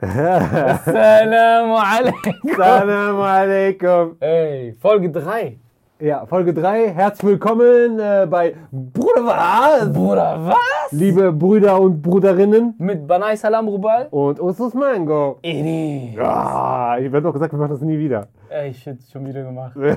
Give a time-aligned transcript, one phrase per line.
[0.00, 2.34] Assalamu alaikum.
[2.56, 4.16] Salam alaikum.
[4.20, 5.56] Ey, Folge 3.
[6.00, 6.92] Ja, Folge 3.
[6.92, 9.90] Herzlich willkommen äh, bei Bruder was?
[9.90, 10.92] Bruder, was?
[10.92, 14.08] Liebe Brüder und Bruderinnen Mit Banai Salam Rubal?
[14.10, 15.38] und Usus Mango.
[15.42, 16.12] Eri.
[16.16, 18.28] Ja, ich werde noch gesagt, wir machen das nie wieder.
[18.50, 19.74] Ey, shit, schon wieder gemacht.
[19.76, 19.96] Ja.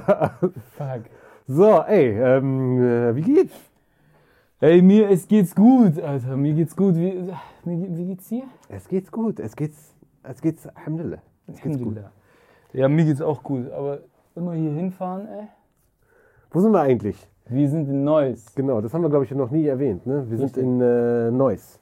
[0.77, 1.03] Fuck.
[1.47, 3.68] So, ey, ähm, äh, wie geht's?
[4.61, 6.35] Ey, mir es geht's gut, Alter.
[6.35, 6.95] Mir geht's gut.
[6.95, 7.13] Wie,
[7.63, 8.43] wie, wie geht's dir?
[8.67, 11.21] Es geht's gut, es geht's, es geht's, Alhamdulillah.
[11.47, 11.97] Es geht's gut.
[12.73, 13.71] Ja, mir geht's auch gut.
[13.71, 13.99] Aber
[14.35, 15.47] immer hier hinfahren, ey.
[16.51, 17.15] Wo sind wir eigentlich?
[17.47, 18.53] Wir sind in Neuss.
[18.53, 20.05] Genau, das haben wir, glaube ich, noch nie erwähnt.
[20.05, 20.29] Ne?
[20.29, 20.63] Wir sind Richtig.
[20.63, 21.79] in äh, Neuss.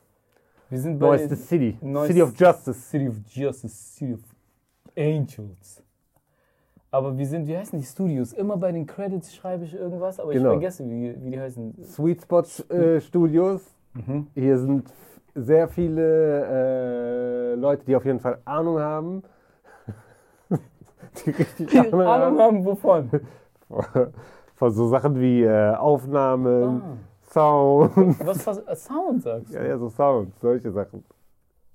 [0.70, 1.78] Wir sind bei Neuss, the City.
[1.82, 2.80] Neuss- City of Justice.
[2.80, 4.20] City of Justice, City of
[4.96, 5.84] Angels.
[6.98, 8.34] Aber wir sind, wie heißen die Studios?
[8.34, 10.46] Immer bei den Credits schreibe ich irgendwas, aber Genau.
[10.50, 11.76] ich vergesse, wie, wie die heißen.
[11.84, 12.42] Sweet Spot
[12.74, 13.62] äh, Studios.
[13.94, 14.26] Mhm.
[14.34, 14.92] Hier sind
[15.36, 19.22] sehr viele äh, Leute, die auf jeden Fall Ahnung haben.
[21.24, 22.40] die richtig Die Ahnung, Ahnung haben.
[22.40, 23.10] haben wovon?
[24.56, 26.98] Von so Sachen wie äh, Aufnahmen, Ah,
[27.32, 27.96] Sound.
[28.26, 29.58] was, was äh, Sound sagst du?
[29.60, 31.04] Ja, ja, so Sound, solche Sachen.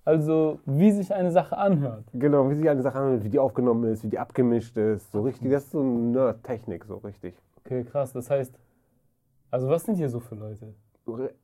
[0.05, 2.05] Also, wie sich eine Sache anhört.
[2.13, 5.13] Genau, wie sich eine Sache anhört, wie die aufgenommen ist, wie die abgemischt ist.
[5.13, 7.35] So richtig, das ist so Nerd-Technik, so richtig.
[7.65, 8.13] Okay, krass.
[8.13, 8.53] Das heißt,
[9.53, 10.75] also was sind hier so für Leute?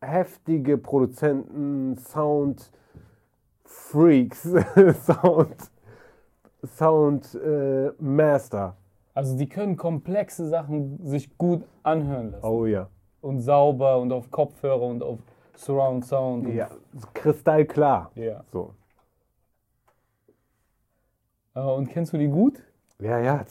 [0.00, 2.72] Heftige Produzenten, Sound,
[3.64, 4.42] Freaks,
[5.04, 5.70] Sound,
[6.64, 8.76] Sound äh, Master.
[9.14, 12.46] Also, die können komplexe Sachen sich gut anhören lassen.
[12.46, 12.88] Oh ja.
[13.20, 15.18] Und sauber und auf Kopfhörer und auf
[15.58, 16.46] Surround Sound.
[16.46, 16.68] Und, Ja,
[17.14, 18.10] kristallklar.
[18.14, 18.44] ja.
[18.52, 18.74] So.
[21.54, 22.62] Äh, Und kennst du die gut?
[23.00, 23.44] Ja, ja,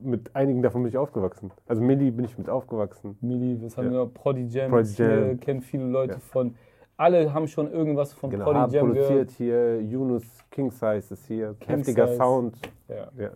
[0.00, 1.50] mit einigen davon bin ich aufgewachsen.
[1.66, 3.18] Also Milli bin ich mit aufgewachsen.
[3.20, 3.92] Mili, was haben Ja.
[3.92, 4.06] wir?
[4.06, 4.70] Prodi Jam.
[4.70, 5.40] Prodi ist hier, Jam.
[5.40, 6.18] kennen viele Leute Ja.
[6.20, 6.54] von.
[6.96, 11.26] Alle haben schon irgendwas von Genau, Prodi haben Jam produziert hier, Yunus King Size ist
[11.26, 12.16] hier, King heftiger Size.
[12.18, 12.58] Sound.
[12.88, 13.12] gehört.
[13.16, 13.24] Ja.
[13.24, 13.30] Ja.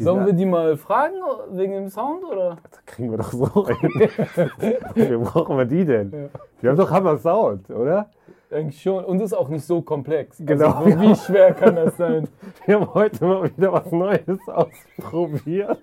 [0.00, 1.14] Sollen wir die mal fragen
[1.50, 2.56] wegen dem Sound oder?
[2.86, 3.90] kriegen wir doch so hin.
[4.94, 6.10] Wie brauchen wir die denn?
[6.12, 6.28] Ja.
[6.62, 8.08] Die haben doch Hammer Sound, oder?
[8.50, 9.04] Eigentlich schon.
[9.04, 10.38] Und ist auch nicht so komplex.
[10.40, 12.26] Genau, Also, wie schwer kann das sein?
[12.66, 15.78] Wir haben heute mal wieder was Neues ausprobiert.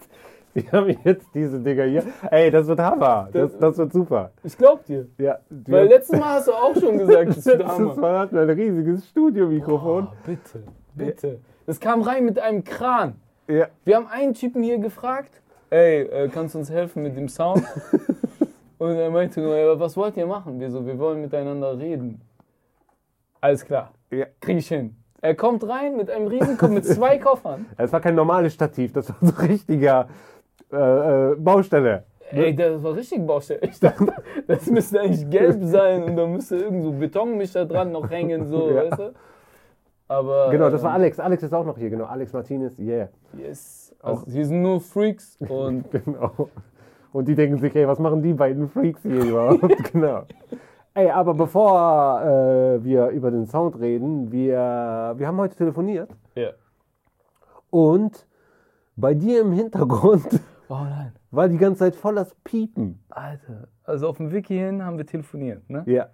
[0.53, 2.03] Wir haben jetzt diese Dinger hier.
[2.31, 3.29] Ey, das wird Hammer.
[3.31, 4.31] Das, das wird super.
[4.44, 5.07] Ich glaub dir.
[5.17, 7.95] Ja, Weil letztes Mal hast du auch schon gesagt, das wird letztes Hammer.
[7.95, 10.07] Mal hatten wir ein riesiges Studiomikrofon.
[10.11, 10.63] Oh, bitte,
[10.95, 11.39] bitte.
[11.67, 13.16] Das kam rein mit einem Kran.
[13.47, 17.30] Ja, Wir haben einen Typen hier gefragt, ey, äh, kannst du uns helfen mit dem
[17.30, 17.63] Sound?
[18.78, 20.59] Und er meinte nur, "Ja, was wollt ihr machen?
[20.59, 22.22] Wir so, wir wollen miteinander reden.
[23.41, 24.25] Alles klar, ja.
[24.40, 24.96] krieg ich hin.
[25.22, 27.66] Er kommt rein mit einem riesen mit zwei Koffern.
[27.78, 30.08] Es war kein normales Stativ, das war so ein richtiger
[30.72, 32.03] äh, äh, Baustelle.
[32.29, 33.62] Ey, das war richtig Baustelle.
[33.64, 34.08] Ich dachte,
[34.47, 38.69] das müsste eigentlich gelb sein und da müsste irgend so Betonmischer dran noch hängen, so,
[38.69, 38.75] Ja.
[38.91, 39.14] weißt du?
[40.07, 40.50] Aber.
[40.51, 41.19] Genau, das war ähm, Alex.
[41.19, 42.06] Alex ist auch noch hier, genau.
[42.06, 43.09] Alex Martinez, yeah.
[43.38, 43.95] Yes.
[44.01, 46.50] Also, hier sind nur Freaks und Genau.
[47.13, 49.62] Und die denken sich, ey, was machen die beiden Freaks hier überhaupt?
[49.91, 50.23] genau.
[50.94, 56.51] Ey, aber bevor äh, wir über den Sound reden, wir, wir haben heute telefoniert ja.
[57.69, 58.28] und
[58.96, 60.28] bei dir im Hintergrund
[60.69, 61.13] Oh nein.
[61.31, 63.03] war die ganze Zeit voll das Piepen.
[63.09, 63.67] Alter.
[63.84, 65.84] Also auf dem Wiki hin haben wir telefoniert, ne?
[65.85, 66.07] Ja,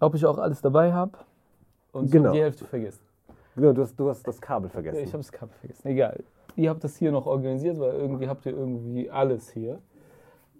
[0.00, 1.18] Ob ich auch alles dabei habe
[1.92, 2.32] und Genau.
[2.32, 3.00] die Hälfte vergessen.
[3.54, 4.98] genau, du hast, du hast das Kabel vergessen.
[5.00, 5.86] ich habe das Kabel vergessen.
[5.88, 6.24] Egal.
[6.56, 9.78] Ihr habt das hier noch organisiert, weil irgendwie habt ihr irgendwie alles hier.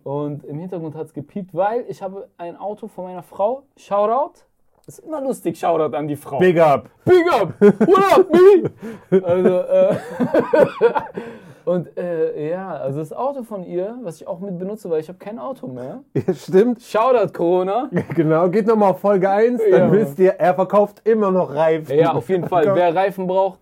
[0.04, 3.62] Und im Hintergrund hat es gepiept, weil ich habe ein Auto von meiner Frau.
[3.76, 4.41] Shoutout.
[4.87, 6.38] Ist immer lustig, Shoutout an die Frau.
[6.41, 6.88] Big up!
[7.04, 7.54] Big up!
[7.60, 8.71] What up, me?
[9.25, 9.97] Also, äh,
[11.64, 15.08] und äh, ja, also das Auto von ihr, was ich auch mit benutze, weil ich
[15.08, 16.00] habe kein Auto mehr.
[16.14, 16.82] Ja, stimmt.
[16.82, 17.88] Shoutout Corona.
[18.14, 19.92] Genau, geht nochmal auf Folge 1, dann Ja.
[19.92, 21.96] wisst ihr, er verkauft immer noch Reifen.
[21.98, 22.74] Ja, auf jeden Fall.
[22.74, 23.60] Wer Reifen braucht,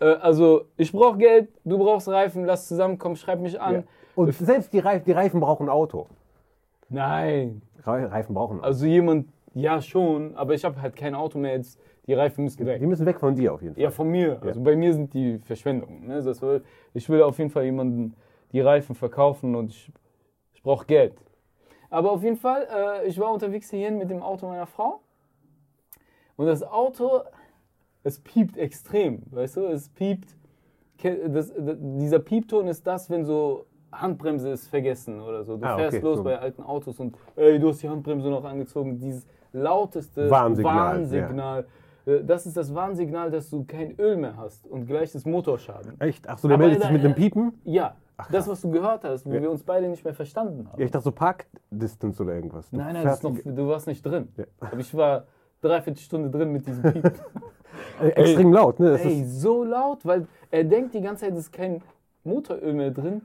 [0.00, 3.74] äh, also ich brauche Geld, du brauchst Reifen, lass zusammenkommen, schreib mich an.
[3.74, 3.82] Ja.
[4.14, 6.06] Und selbst die Reifen, die Reifen brauchen ein Auto.
[6.88, 7.62] Nein.
[7.86, 8.66] Re- Reifen brauchen ein Auto.
[8.66, 11.78] Also jemand, ja schon, aber ich habe halt kein Auto mehr jetzt.
[12.06, 12.80] Die Reifen müssen weg.
[12.80, 13.82] Die müssen weg von dir auf jeden Fall.
[13.82, 14.40] Ja, von mir.
[14.42, 16.06] Also bei mir sind die Verschwendung.
[16.06, 16.20] Ne?
[16.22, 16.62] Das will,
[16.94, 18.14] ich will auf jeden Fall jemanden
[18.52, 19.92] die Reifen verkaufen und ich,
[20.52, 21.14] ich brauche Geld.
[21.90, 25.00] Aber auf jeden Fall, äh, ich war unterwegs hierhin mit dem Auto meiner Frau.
[26.36, 27.20] Und das Auto,
[28.02, 29.66] es piept extrem, weißt du?
[29.66, 30.36] Es piept.
[31.02, 35.56] Das, das, dieser Piepton ist das, wenn so Handbremse ist vergessen oder so.
[35.56, 36.24] Du Ah, fährst okay, los so.
[36.24, 38.98] bei alten Autos und ey, du hast die Handbremse noch angezogen.
[38.98, 41.60] Dieses lauteste Warnsignal, Warnsignal.
[41.60, 41.64] Äh,
[42.04, 46.00] Das ist das Warnsignal, dass du kein Öl mehr hast und gleich ist Motorschaden.
[46.00, 46.28] Echt?
[46.28, 47.52] Ach so, der Aber meldet sich mit einem Piepen?
[47.64, 48.28] Ja, krass.
[48.32, 49.40] das, was du gehört hast, wo Ja.
[49.42, 50.78] wir uns beide nicht mehr verstanden haben.
[50.80, 52.68] Ja, ich dachte so Parkdistance oder irgendwas.
[52.70, 54.28] Du nein, nein, das ist fährst- noch, du warst nicht drin.
[54.36, 54.44] Ja.
[54.60, 55.24] Aber ich war
[55.60, 57.12] dreiviertel Stunde drin mit diesem Piep.
[58.00, 58.90] Äh, extrem laut, ne?
[58.90, 61.82] Das Ey, ist, so laut, weil er denkt die ganze Zeit, es ist kein
[62.24, 63.22] Motoröl mehr drin.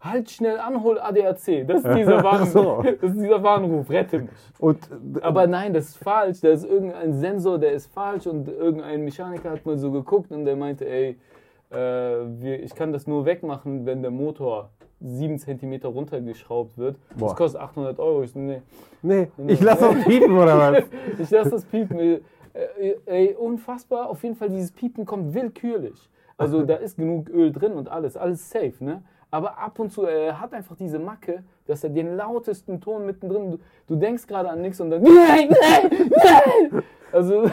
[0.00, 1.66] Halt schnell an, hol ADAC.
[1.66, 2.82] Das ist dieser, Warn so.
[2.82, 4.30] das ist dieser Warnruf, rette mich.
[4.58, 4.78] und
[5.20, 6.40] Aber nein, das ist falsch.
[6.40, 10.46] Da ist irgendein Sensor, der ist falsch und irgendein Mechaniker hat mal so geguckt und
[10.46, 11.18] der meinte, ey,
[11.70, 14.70] äh, wir, ich kann das nur wegmachen, wenn der Motor
[15.00, 16.96] 7 cm runtergeschraubt wird.
[17.16, 17.28] Boah.
[17.28, 18.22] Das kostet 800 Euro.
[18.22, 18.62] Ich so, nee.
[19.02, 20.84] nee, ich lasse auch piepen oder was?
[21.18, 21.98] Ich lasse das piepen.
[21.98, 22.20] Äh,
[23.06, 24.08] ey, unfassbar.
[24.08, 26.08] Auf jeden Fall, dieses Piepen kommt willkürlich.
[26.36, 29.02] Also da ist genug Öl drin und alles, alles safe, ne?
[29.30, 33.06] Aber ab und zu, äh, er hat einfach diese Macke, dass er den lautesten Ton
[33.06, 36.10] mittendrin, du, du denkst gerade an nichts und dann, nein, nein,
[36.70, 36.82] nein!
[37.12, 37.48] Also,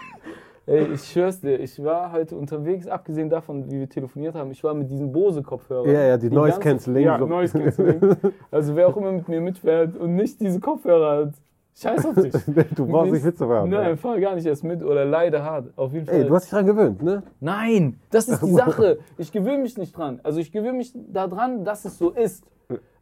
[0.66, 4.62] ey, ich schwör's dir, ich war heute unterwegs, abgesehen davon, wie wir telefoniert haben, ich
[4.62, 5.90] war mit diesen Bose-Kopfhörern.
[5.90, 7.26] Ja, ja, die Noise ganze- Cancelling, Ja, so.
[7.26, 8.16] Noise Cancelling.
[8.50, 11.34] Also wer auch immer mit mir mitfährt und nicht diese Kopfhörer hat,
[11.76, 12.34] scheiß auf dich.
[12.74, 13.70] Du brauchst nicht mitzufahren.
[13.70, 15.72] Nein, fahr gar nicht erst mit oder leider hart.
[15.76, 16.14] Auf jeden Fall.
[16.16, 17.22] Ey, du hast dich dran gewöhnt, ne?
[17.40, 18.98] Nein, das ist die Sache.
[19.18, 20.20] Ich gewöhne mich nicht dran.
[20.22, 22.44] Also ich gewöhne mich daran, dass es so ist.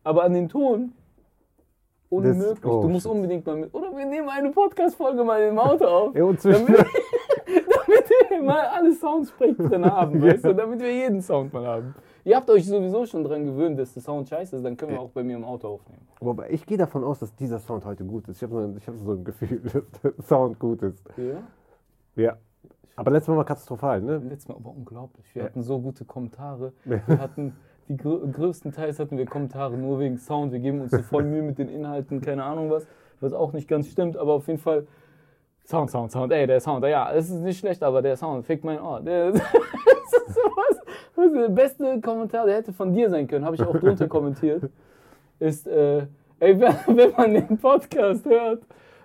[0.03, 0.93] Aber an den Ton
[2.11, 2.65] unmöglich.
[2.65, 3.13] oh, du musst shit.
[3.13, 3.75] unbedingt mal mit.
[3.75, 6.15] Oder wir nehmen eine Podcast-Folge mal im Auto auf.
[6.17, 10.53] Ja, und damit, damit wir mal alle Soundsprech drin haben, weißt du?
[10.55, 11.95] Damit wir jeden Sound mal haben.
[12.25, 15.01] Ihr habt euch sowieso schon dran gewöhnt, dass der Sound scheiße ist, dann können wir
[15.01, 16.07] auch bei mir im Auto aufnehmen.
[16.21, 18.39] Wobei, ich gehe davon aus, dass dieser Sound heute gut ist.
[18.39, 21.05] Ich habe so, ich hab so ein Gefühl, dass der Sound gut ist.
[21.19, 21.43] Ja?
[22.17, 22.37] Ja.
[22.97, 24.19] Aber letztes Mal war katastrophal, ne?
[24.19, 25.27] Letztes Mal aber unglaublich.
[25.35, 25.49] Wir Ja.
[25.49, 26.73] hatten so gute Kommentare.
[26.85, 27.55] Wir hatten
[27.89, 30.53] die grö größtenteils hatten wir Kommentare nur wegen Sound.
[30.53, 32.87] Wir geben uns so voll Mühe mit den Inhalten, keine Ahnung was,
[33.21, 34.87] was auch nicht ganz stimmt, aber auf jeden Fall
[35.65, 36.33] Sound, Sound, Sound.
[36.33, 39.01] Ey, der Sound, ja, es ist nicht schlecht, aber der Sound fickt mein Ohr.
[39.01, 40.81] Der, das ist sowas.
[41.17, 44.71] Was der beste Kommentar, der hätte von dir sein können, habe ich auch drunter kommentiert.
[45.39, 46.07] Ist, äh,
[46.41, 48.63] ey, wenn man den Podcast hört,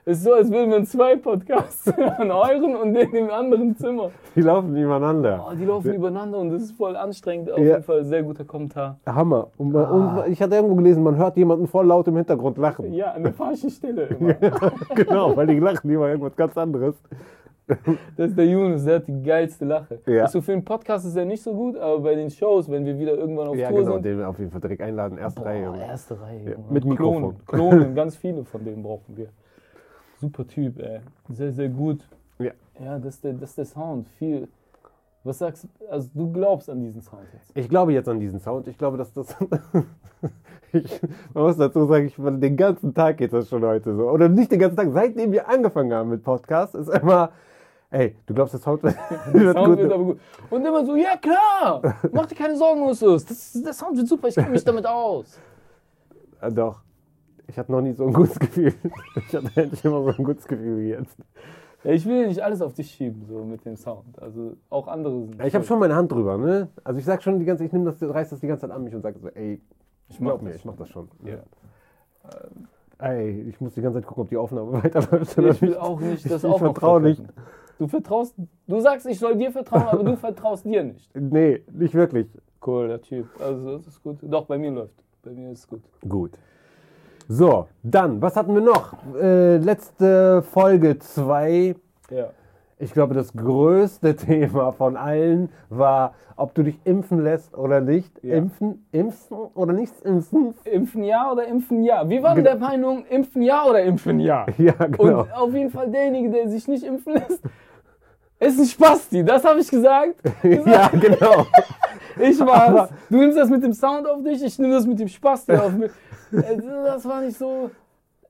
[0.10, 4.12] ist so, als würden wir zwei Podcasts hören, euren und den im anderen Zimmer.
[4.36, 5.46] Die laufen nebeneinander.
[5.48, 7.52] Oh, die laufen übereinander und das ist voll anstrengend.
[7.52, 7.66] Auf Ja.
[7.66, 9.00] jeden Fall sehr guter Kommentar.
[9.06, 9.48] Hammer.
[9.58, 12.92] Und, man, und ich hatte irgendwo gelesen, man hört jemanden voll laut im Hintergrund lachen.
[12.94, 14.34] Ja, an der falschen Stelle immer.
[14.96, 16.96] genau, weil die lachen immer irgendwas ganz anderes.
[18.18, 20.00] Das ist der Yunus, der hat die geilste Lache.
[20.08, 20.28] Ja.
[20.28, 22.98] So für einen Podcast ist er nicht so gut, aber bei den Shows, wenn wir
[22.98, 24.06] wieder irgendwann auf Ja, Tour genau, sind.
[24.06, 25.70] den wir auf jeden Fall direkt einladen, erste Reihe.
[25.70, 26.50] Boah, erste Reihe.
[26.50, 27.36] Ja, mit Klonen, Mikrofon.
[27.46, 29.28] Klonen, ganz viele von denen brauchen wir.
[30.19, 31.00] Super Typ, ey.
[31.30, 32.01] Sehr, sehr gut.
[32.39, 32.51] Ja.
[32.80, 34.07] Ja, das ist der, das ist der Sound.
[34.18, 34.48] Viel.
[35.24, 35.88] Was sagst du?
[35.89, 37.51] Also, du glaubst an diesen Sound jetzt?
[37.56, 38.68] Ich glaube jetzt an diesen Sound.
[38.68, 39.36] Ich glaube, dass das.
[40.74, 41.01] ich,
[41.33, 44.10] man muss dazu sagen, ich, den ganzen Tag geht das schon heute so.
[44.10, 44.89] Oder nicht den ganzen Tag.
[44.92, 47.31] Seitdem wir angefangen haben mit Podcast, ist immer.
[47.92, 48.95] Ey, du glaubst, der Sound wird,
[49.33, 49.77] wird Sound gut?
[49.77, 50.19] wird aber gut.
[50.50, 51.81] Und immer so, ja klar,
[52.12, 53.25] mach dir keine Sorgen, Justus.
[53.25, 55.39] Das, der Sound wird super, ich kenne mich damit aus.
[56.42, 56.81] Äh, doch.
[57.50, 58.74] Ich hatte noch nie so ein gutes Gefühl.
[59.28, 61.18] Ich hatte eigentlich immer so ein gutes Gefühl wie jetzt.
[61.84, 64.22] Ja, ich will nicht alles auf dich schieben, so mit dem Sound.
[64.22, 65.40] Also auch andere sind.
[65.40, 66.68] Ja, Ich habe schon meine Hand drüber, ne?
[66.84, 68.84] Also ich sag schon die ganze ich nehme das, reiß das die ganze Zeit an
[68.84, 69.62] mich und sage so, ey,
[70.10, 71.07] ich mach mir, das ich mach das schon.
[71.24, 71.40] Ja.
[73.00, 75.38] Ey, ich muss die ganze Zeit gucken, ob die Aufnahme weiterläuft.
[75.38, 77.24] oder Ich will auch nicht das Ich auch noch vertraue nicht.
[77.78, 78.36] Du vertraust,
[78.68, 81.10] du sagst, ich soll dir vertrauen, aber du vertraust dir nicht.
[81.16, 82.28] Nee, nicht wirklich.
[82.66, 83.28] Cool, der Typ.
[83.40, 84.18] Also das ist gut.
[84.22, 85.01] Doch, bei mir läuft.
[85.24, 85.81] Bei mir ist es gut.
[86.07, 86.31] Gut.
[87.31, 88.94] So, dann, was hatten wir noch?
[89.22, 91.76] Äh, letzte Folge 2.
[92.10, 92.30] Ja.
[92.80, 98.12] Ich glaube, das größte Thema von allen war, ob du dich impfen lässt oder nicht.
[98.24, 98.36] Ja.
[98.38, 100.56] Impfen, impfen oder nichts impfen.
[100.63, 102.10] Impfen ja oder impfen ja?
[102.10, 102.50] Wir waren Genau.
[102.50, 104.48] der Meinung, impfen ja oder impfen ja.
[104.58, 105.22] Ja, genau.
[105.22, 107.44] Und auf jeden Fall derjenige, der sich nicht impfen lässt,
[108.39, 109.24] ist ein Spasti.
[109.24, 110.15] Das habe ich gesagt.
[110.44, 111.46] ja, genau.
[112.20, 112.89] Ich war's.
[113.08, 115.74] Du nimmst das mit dem Sound auf dich, ich nehme das mit dem Spasti auf
[115.74, 115.92] mich.
[116.31, 117.71] Äh, Das war nicht so.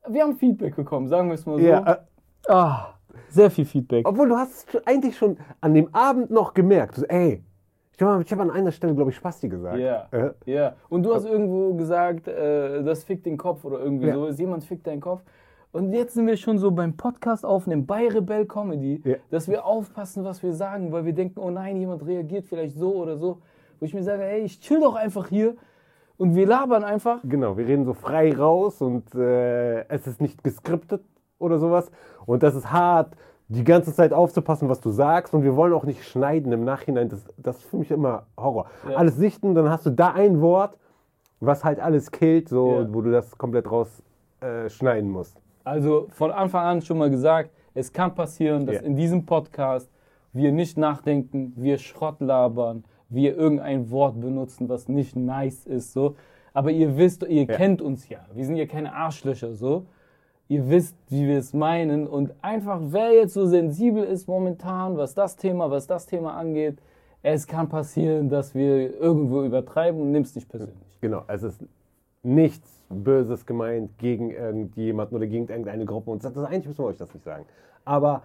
[0.07, 1.65] Wir haben Feedback bekommen, sagen wir es mal so.
[1.65, 1.97] Ja, äh,
[2.47, 2.93] Ah,
[3.29, 4.07] sehr viel Feedback.
[4.07, 6.95] obwohl du hast es eigentlich schon an dem Abend noch gemerkt.
[6.95, 7.43] So, ey,
[7.95, 9.77] ich habe hab an einer Stelle, glaube ich, Spasti gesagt.
[9.77, 10.75] Ja, Äh, ja.
[10.87, 14.13] Und du hast irgendwo gesagt, äh, das fickt den Kopf oder irgendwie Ja.
[14.15, 14.27] so.
[14.27, 15.21] Ist jemand fickt deinen Kopf.
[15.71, 19.15] Und jetzt sind wir schon so beim Podcast aufnehmen, bei Rebell Comedy, Ja.
[19.29, 22.95] dass wir aufpassen, was wir sagen, weil wir denken, oh nein, jemand reagiert vielleicht so
[22.95, 23.39] oder so.
[23.79, 25.55] Wo ich mir sage, ey, ich chill doch einfach hier
[26.19, 27.19] und wir labern einfach.
[27.23, 31.01] Genau, wir reden so frei raus und äh, es ist nicht geskriptet
[31.39, 31.89] oder sowas.
[32.27, 33.15] Und das ist hart,
[33.47, 35.33] die ganze Zeit aufzupassen, was du sagst.
[35.33, 37.09] Und wir wollen auch nicht schneiden im Nachhinein.
[37.09, 38.67] Das, das ist für mich immer Horror.
[38.87, 38.97] Ja.
[38.97, 40.77] Alles sichten, dann hast du da ein Wort,
[41.39, 42.93] was halt alles killt, so, Ja.
[42.93, 44.03] wo du das komplett raus
[44.41, 45.35] äh, schneiden musst.
[45.63, 48.81] Also von Anfang an schon mal gesagt, es kann passieren, dass Ja.
[48.81, 49.89] in diesem Podcast
[50.33, 56.15] wir nicht nachdenken, wir Schrott labern, wir irgendein Wort benutzen, was nicht nice ist, so.
[56.53, 57.55] Aber ihr wisst, ihr Ja.
[57.57, 58.19] kennt uns ja.
[58.33, 59.85] Wir sind ja keine Arschlöcher, so.
[60.51, 65.13] ihr wisst, wie wir es meinen und einfach, wer jetzt so sensibel ist momentan, was
[65.13, 66.79] das Thema, was das Thema angeht,
[67.21, 70.75] es kann passieren, dass wir irgendwo übertreiben und nimm's nicht persönlich.
[71.01, 71.63] Genau, es ist
[72.23, 76.09] nichts Böses gemeint gegen irgendjemanden oder gegen irgendeine Gruppe.
[76.09, 77.45] Und das, eigentlich müssen wir euch das nicht sagen.
[77.85, 78.23] Aber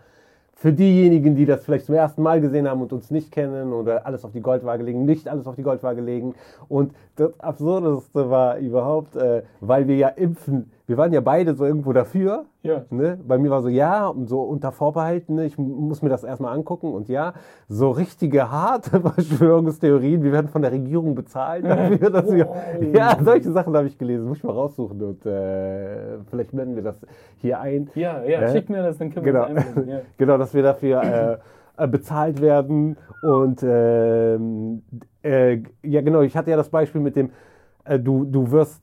[0.55, 4.07] für diejenigen, die das vielleicht zum ersten Mal gesehen haben und uns nicht kennen oder
[4.07, 6.35] alles auf die Goldwaage legen, nicht alles auf die Goldwaage legen.
[6.69, 11.65] Und das Absurdeste war überhaupt, äh, weil wir ja impfen, wir waren ja beide so
[11.65, 12.45] irgendwo dafür.
[12.63, 12.85] Ja.
[12.91, 13.19] Ne?
[13.27, 15.47] Bei mir war so, ja, und so unter Vorbehalten, ne?
[15.47, 16.93] ich muss mir das erstmal angucken.
[16.93, 17.33] Und ja,
[17.69, 22.49] so richtige harte Verschwörungstheorien, wir werden von der Regierung bezahlt dafür, dass wir,
[22.93, 26.83] ja, solche Sachen habe ich gelesen, muss ich mal raussuchen und äh, vielleicht blenden wir
[26.83, 27.01] das
[27.39, 27.91] hier ein.
[27.95, 29.89] Ja, ja, Äh, schick mir das, dann können Genau, wir das einblenden.
[29.89, 30.01] Ja.
[30.19, 31.39] genau, dass wir dafür äh,
[31.77, 32.97] äh, bezahlt werden.
[33.23, 34.83] Und ähm,
[35.23, 37.31] äh, ja, genau, ich hatte ja das Beispiel mit dem,
[37.85, 38.83] äh, du, du wirst,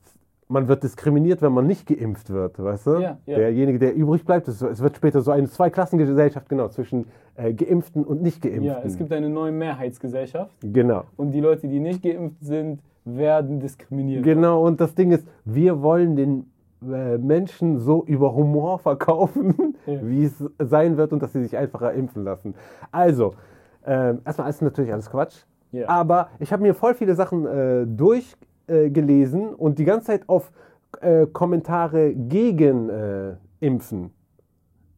[0.52, 2.90] man wird diskriminiert, wenn man nicht geimpft wird, weißt du?
[2.98, 3.36] Ja, ja.
[3.38, 7.06] Derjenige, der übrig bleibt, es, wird später so eine Zweiklassengesellschaft, genau, zwischen
[7.36, 8.64] äh, Geimpften und nicht Geimpften.
[8.64, 11.04] ja, es gibt eine neue Mehrheitsgesellschaft Genau.
[11.16, 14.22] und die Leute, die nicht geimpft sind, werden diskriminiert.
[14.24, 16.46] Genau, und das Ding ist, wir wollen den
[16.82, 19.54] äh, Menschen so über Humor verkaufen,
[19.86, 19.98] Ja.
[20.02, 22.54] wie es sein wird und dass sie sich einfacher impfen lassen.
[22.92, 23.34] Also,
[23.84, 25.88] ähm, erstmal ist natürlich alles Quatsch, Ja.
[25.88, 30.28] aber ich habe mir voll viele Sachen äh, durchgelesen äh, gelesen und die ganze Zeit
[30.28, 30.50] auf
[31.00, 34.10] äh, Kommentare gegen äh, Impfen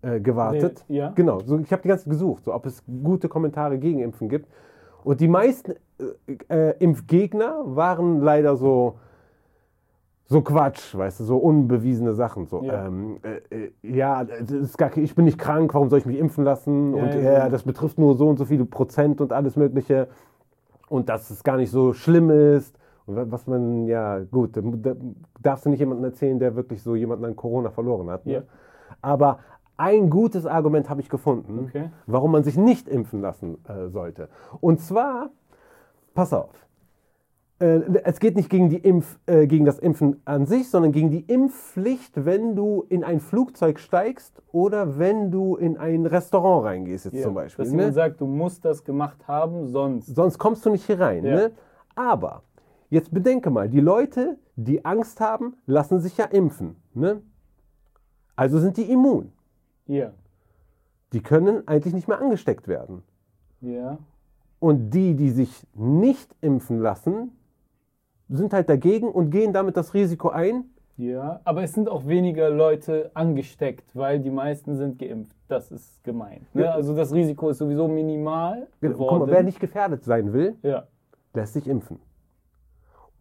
[0.02, 0.84] äh, gewartet.
[0.88, 1.12] Ja.
[1.14, 4.28] Genau, so, ich habe die ganze Zeit gesucht, so, ob es gute Kommentare gegen Impfen
[4.28, 4.48] gibt.
[5.02, 8.98] Und die meisten äh, äh, Impfgegner waren leider so,
[10.26, 12.46] so Quatsch, weißt du, so unbewiesene Sachen.
[12.46, 12.86] So, Ja.
[12.86, 14.26] ähm, äh, äh, ja,
[14.76, 16.94] gar, ich bin nicht krank, warum soll ich mich impfen lassen?
[16.96, 17.48] Ja, und ja, ja.
[17.48, 20.08] das betrifft nur so und so viele Prozent und alles Mögliche.
[20.88, 22.78] Und dass es gar nicht so schlimm ist.
[23.06, 24.94] Und wa- was man, ja, gut, da da
[25.42, 28.26] darfst du nicht jemandem erzählen, der wirklich so jemanden an Corona verloren hat.
[28.26, 28.32] Ne?
[28.32, 28.42] Ja.
[29.02, 29.38] Aber
[29.76, 31.90] ein gutes Argument habe ich gefunden, Okay.
[32.06, 34.28] warum man sich nicht impfen lassen äh, sollte.
[34.60, 35.30] Und zwar,
[36.14, 36.50] pass auf,
[37.60, 41.10] äh, es geht nicht gegen, die Impf, äh, gegen das Impfen an sich, sondern gegen
[41.10, 47.04] die Impfpflicht, wenn du in ein Flugzeug steigst oder wenn du in ein Restaurant reingehst,
[47.06, 47.22] jetzt Ja.
[47.24, 47.64] zum Beispiel.
[47.64, 47.78] Dass Ne?
[47.80, 50.14] jemand sagt, du musst das gemacht haben, sonst.
[50.14, 51.24] Sonst kommst du nicht hier rein.
[51.24, 51.34] Ja.
[51.34, 51.50] Ne?
[51.96, 52.42] Aber
[52.94, 56.76] jetzt bedenke mal, die Leute, die Angst haben, lassen sich ja impfen.
[56.94, 57.20] Ne?
[58.36, 59.32] Also sind die immun.
[59.86, 60.12] Ja.
[61.12, 63.02] Die können eigentlich nicht mehr angesteckt werden.
[63.60, 63.98] Ja.
[64.60, 67.32] Und die, die sich nicht impfen lassen,
[68.28, 70.64] sind halt dagegen und gehen damit das Risiko ein.
[70.96, 71.40] Ja.
[71.44, 75.36] Aber es sind auch weniger Leute angesteckt, weil die meisten sind geimpft.
[75.48, 76.52] Das ist gemeint.
[76.54, 76.72] Ne?
[76.72, 79.18] Also das Risiko ist sowieso minimal Guck geworden.
[79.18, 80.86] mal, wer nicht gefährdet sein will, ja.
[81.34, 81.98] lässt sich impfen.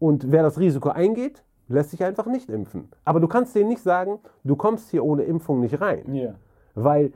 [0.04, 2.88] Und wer das Risiko eingeht, lässt sich einfach nicht impfen.
[3.06, 6.14] Aber du kannst denen nicht sagen, du kommst hier ohne Impfung nicht rein.
[6.14, 6.34] Ja.
[6.74, 7.12] Weil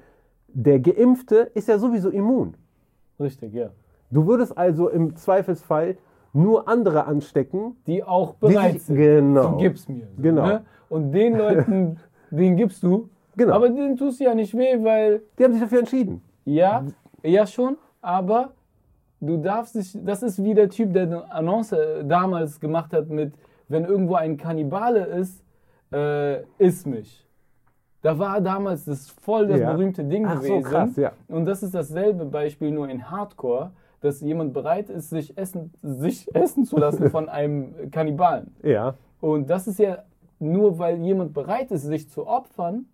[0.49, 2.55] der Geimpfte ist ja sowieso immun.
[3.21, 3.69] Richtig, ja.
[4.11, 5.99] Du würdest also im Zweifelsfall
[6.33, 7.77] nur andere anstecken.
[7.87, 8.97] Die auch die bereit sich- sind.
[8.97, 9.43] Genau.
[9.51, 10.07] So gib's mir.
[10.17, 10.47] So, Genau.
[10.47, 10.65] Ne?
[10.89, 11.99] Und den Leuten,
[12.31, 13.11] den gibst du.
[13.37, 13.53] Genau.
[13.53, 16.23] Aber denen tust du ja nicht weh, weil Die haben sich dafür entschieden.
[16.47, 16.87] Ja,
[17.23, 18.53] ja schon, aber
[19.21, 23.33] du darfst dich, das ist wie der Typ, der eine Annonce damals gemacht hat mit,
[23.69, 25.43] wenn irgendwo ein Kannibale ist,
[25.93, 27.27] äh, iss mich.
[28.03, 29.73] Da war damals das voll das Ja.
[29.73, 30.63] berühmte Ding Ach so, gewesen.
[30.65, 31.13] krass, ja.
[31.29, 36.33] Und das ist dasselbe Beispiel nur in Hardcore, dass jemand bereit ist, sich essen, sich
[36.35, 38.55] essen zu lassen von einem Kannibalen.
[38.63, 38.95] Ja.
[39.21, 40.05] Und das ist ja
[40.39, 42.87] nur, weil jemand bereit ist, sich zu opfern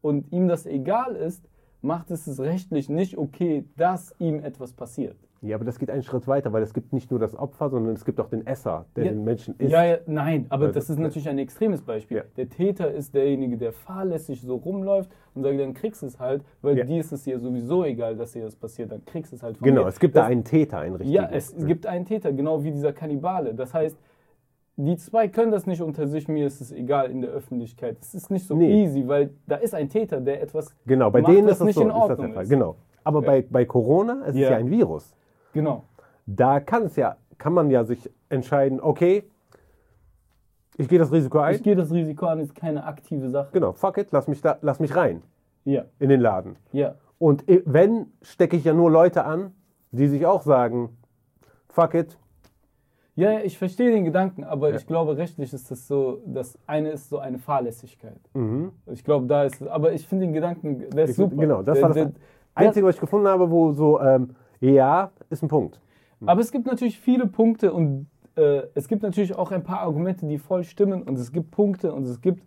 [0.00, 1.42] und ihm das egal ist,
[1.80, 5.16] macht es es rechtlich nicht okay, dass ihm etwas passiert.
[5.44, 7.94] Ja, aber das geht einen Schritt weiter, weil es gibt nicht nur das Opfer, sondern
[7.94, 9.10] es gibt auch den Esser, der Ja.
[9.10, 9.72] den Menschen isst.
[9.72, 12.18] Ja, ja, nein, aber Also, das ist natürlich ein extremes Beispiel.
[12.18, 12.22] Ja.
[12.36, 16.44] Der Täter ist derjenige, der fahrlässig so rumläuft und sagt, dann kriegst du es halt,
[16.62, 16.84] weil Ja.
[16.84, 19.58] dir ist es ja sowieso egal, dass dir das passiert, dann kriegst du es halt
[19.58, 19.88] von Genau, mir.
[19.88, 21.12] es gibt das, da einen Täter, einen richtigen.
[21.12, 23.52] Ja, es gibt einen Täter, genau wie dieser Kannibale.
[23.52, 23.98] Das heißt,
[24.76, 27.96] die zwei können das nicht unter sich, mir ist es egal in der Öffentlichkeit.
[28.00, 28.84] Es ist nicht so Nee.
[28.84, 31.74] easy, weil da ist ein Täter, der etwas Genau, bei macht, denen ist das nicht
[31.74, 32.42] so, in ist das Ordnung der Fall.
[32.44, 32.48] ist.
[32.50, 32.76] Genau.
[33.02, 33.26] Aber Ja.
[33.26, 34.42] bei, bei Corona, es Ja.
[34.44, 35.16] ist ja ein Virus.
[35.52, 35.84] Genau.
[36.26, 39.24] Da kann es ja, kann man ja sich entscheiden, okay,
[40.76, 41.54] ich gehe das Risiko ein.
[41.54, 43.48] Ich gehe das Risiko an, ist keine aktive Sache.
[43.52, 45.22] Genau, fuck it, lass mich, da, lass mich rein
[45.64, 46.56] Ja, in den Laden.
[46.72, 49.52] ja, Und wenn, stecke ich ja nur Leute an,
[49.90, 50.96] die sich auch sagen,
[51.68, 52.16] fuck it.
[53.14, 54.76] ja, ich verstehe den Gedanken, aber Ja.
[54.76, 58.18] ich glaube, rechtlich ist das so, das eine ist so eine Fahrlässigkeit.
[58.32, 58.72] Mhm.
[58.86, 61.36] Ich glaube, da ist aber ich finde den Gedanken, der ist Ich- super.
[61.36, 62.12] Genau, das der, war das der,
[62.54, 64.30] Einzige, was ich gefunden habe, wo so, ähm,
[64.70, 65.78] ja, ist ein Punkt.
[66.24, 70.24] Aber es gibt natürlich viele Punkte und äh, es gibt natürlich auch ein paar Argumente,
[70.26, 72.42] die voll stimmen und es gibt Punkte und es gibt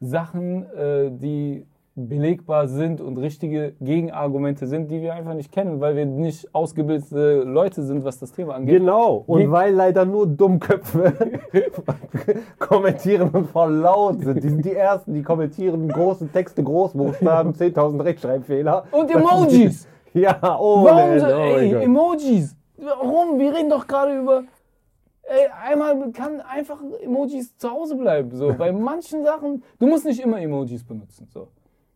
[0.00, 5.96] Sachen, äh, die belegbar sind und richtige Gegenargumente sind, die wir einfach nicht kennen, weil
[5.96, 8.78] wir nicht ausgebildete Leute sind, was das Thema angeht.
[8.78, 9.22] Genau.
[9.26, 11.12] Und Ge- weil leider nur Dummköpfe
[12.58, 14.42] kommentieren und voll laut sind.
[14.42, 18.84] Die sind die Ersten, die kommentieren große Texte, Großbuchstaben, 10.000 Rechtschreibfehler.
[18.92, 19.86] Und Emojis!
[20.14, 21.84] Ja, oh, Warum so, oh ey.
[21.84, 22.56] Emojis?
[22.76, 23.38] Warum?
[23.38, 24.44] Wir reden doch gerade über.
[25.22, 28.30] Ey, einmal kann einfach Emojis zu Hause bleiben.
[28.32, 31.28] So, bei manchen Sachen, du musst nicht immer Emojis benutzen.
[31.32, 31.48] So.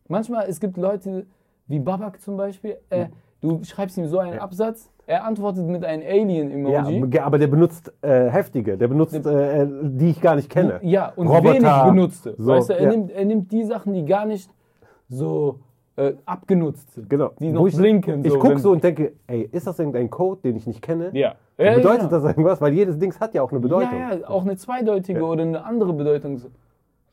[0.07, 1.25] Manchmal, es gibt Leute
[1.67, 3.07] wie Babak zum Beispiel, äh,
[3.41, 7.19] du schreibst ihm so einen Absatz, er antwortet mit einem Ja, Alien-Emoji.
[7.19, 10.79] aber der benutzt äh, heftige, der benutzt, äh, die ich gar nicht kenne.
[10.81, 11.55] Ja, und Roboter.
[11.55, 12.35] wenig benutzte.
[12.37, 12.89] So, weißt du, er, ja.
[12.89, 14.49] nimmt, er nimmt die Sachen, die gar nicht
[15.07, 15.59] so
[15.97, 17.09] äh, abgenutzt sind.
[17.09, 17.31] Genau.
[17.39, 18.23] Die Wo noch ich, blinken.
[18.25, 20.81] Ich so, gucke wenn- so und denke, ey, ist das irgendein Code, den ich nicht
[20.81, 21.11] kenne?
[21.13, 21.35] Ja.
[21.57, 22.07] ja Bedeutet ja.
[22.19, 22.61] das irgendwas?
[22.61, 23.97] Weil jedes Dings hat ja auch eine Bedeutung.
[23.97, 26.41] Ja, ja, auch eine zweideutige oder eine andere Bedeutung.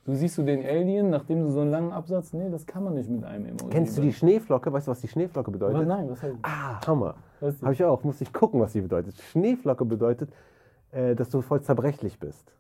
[0.05, 2.95] Du siehst du den Alien, nachdem du so einen langen Absatz, nee, das kann man
[2.95, 3.71] nicht mit einem Emoji.
[3.71, 4.73] Kennst du die Schneeflocke?
[4.73, 5.79] Weißt du, was die Schneeflocke bedeutet?
[5.79, 6.51] Was, nein, was heißt das?
[6.51, 7.15] Ah, Hammer.
[7.41, 8.03] Habe ich auch.
[8.03, 9.15] Musste ich gucken, was die bedeutet.
[9.31, 10.31] Schneeflocke bedeutet,
[10.91, 12.53] äh, dass du voll zerbrechlich bist.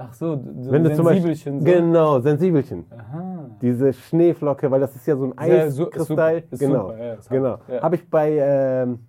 [0.00, 1.58] Ach so, so Wenn du zum Beispiel, Sensibelchen.
[1.58, 1.64] so.
[1.64, 2.84] Genau, Sensibelchen.
[2.96, 3.50] Aha.
[3.60, 6.06] Diese Schneeflocke, weil das ist ja so ein Eiskristall.
[6.06, 7.58] super, ist genau, super, ja, genau.
[7.66, 7.82] ja.
[7.82, 9.00] Habe ich bei ähm,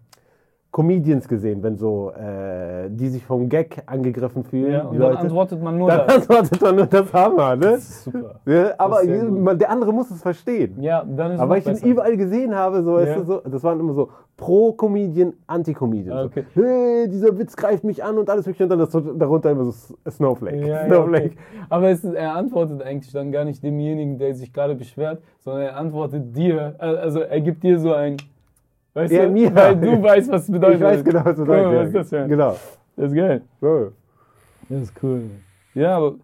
[0.71, 4.71] Comedians gesehen, wenn so, äh, die sich vom Gag angegriffen fühlen.
[4.71, 5.19] Ja, und dann Leute.
[5.21, 6.15] antwortet man nur Dann das.
[6.29, 7.65] antwortet man nur das Hammer, ne?
[7.71, 8.35] Das ist super.
[8.45, 9.31] Ja, aber gut.
[9.41, 10.79] man, der andere muss es verstehen.
[10.79, 11.85] Ja, dann ist es Aber weil ich ihn besser.
[11.87, 13.23] überall gesehen habe, so, Ja.
[13.23, 16.25] so, das waren immer so Pro-Comedian, Anti-Comedian.
[16.27, 16.43] Okay.
[16.55, 18.63] So, hey, dieser Witz greift mich an und alles mögliche.
[18.65, 20.67] Und dann ist darunter immer so Snowflake.
[20.67, 21.25] Ja, Snowflake.
[21.31, 21.37] okay.
[21.69, 25.63] Aber es ist, er antwortet eigentlich dann gar nicht demjenigen, der sich gerade beschwert, sondern
[25.63, 26.75] er antwortet dir.
[26.79, 28.17] Äh, Also er gibt dir so ein.
[28.99, 29.31] Weißt Ja, du?
[29.31, 29.55] mir.
[29.55, 30.77] Weil du weißt, was es bedeutet.
[30.77, 31.75] Ich weiß genau, was Guck mal, sagst.
[31.77, 32.55] was ist das für ein- Genau.
[32.95, 33.41] Das ist geil.
[33.61, 33.91] So.
[34.69, 35.21] Das ist cool.
[35.73, 36.15] Ja, aber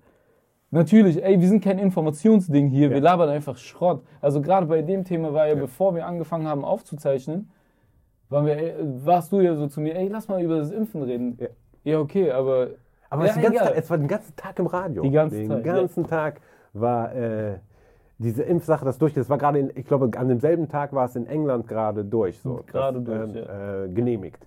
[0.71, 3.03] natürlich, ey, wir sind kein Informationsding hier, wir Ja.
[3.03, 4.03] labern einfach Schrott.
[4.21, 7.49] Also gerade bei dem Thema war ja, bevor wir angefangen haben aufzuzeichnen,
[8.29, 11.03] waren wir, ey, warst du ja so zu mir, ey, lass mal über das Impfen
[11.03, 11.37] reden.
[11.39, 11.47] Ja.
[11.83, 12.69] Ja, okay, aber.
[13.11, 13.53] Aber ja, es, den.
[13.53, 15.03] Tag, es war den ganzen Tag im Radio.
[15.03, 15.75] Die ganze den Zeit, ja.
[15.75, 16.41] ganzen Tag
[16.73, 17.59] war äh,
[18.17, 19.13] diese Impfsache, das durch.
[19.13, 22.39] Das war gerade, in, ich glaube, an demselben Tag war es in England gerade durch.
[22.39, 24.45] So, Gerade das, durch, äh, genehmigt.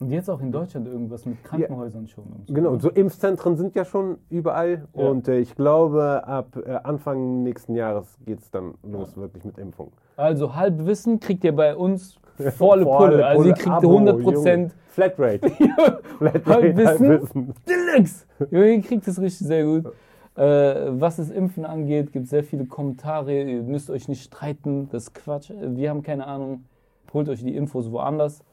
[0.00, 2.24] Und jetzt auch in Deutschland irgendwas mit Krankenhäusern schon.
[2.24, 2.54] Und so.
[2.54, 4.86] Genau, so Impfzentren sind ja schon überall.
[4.94, 5.08] Ja.
[5.08, 9.58] Und äh, ich glaube, ab äh, Anfang nächsten Jahres geht es dann los, wirklich mit
[9.58, 9.90] Impfung.
[10.16, 13.26] Also Halbwissen kriegt ihr bei uns volle Volle Pulle.
[13.26, 14.24] Also ihr Pulle, kriegt Abo, 100 Junge.
[14.24, 15.50] Prozent Flatrate.
[16.18, 17.08] Flatrate Halbwissen.
[17.08, 17.54] Halbwissen.
[17.68, 18.26] Deluxe.
[18.50, 19.92] Junge, ihr kriegt es richtig sehr gut.
[20.38, 23.42] Äh, was das Impfen angeht, gibt es sehr viele Kommentare.
[23.42, 24.88] Ihr müsst euch nicht streiten.
[24.92, 25.50] Das ist Quatsch.
[25.60, 26.64] Wir haben keine Ahnung.
[27.12, 28.44] Holt euch die Infos woanders.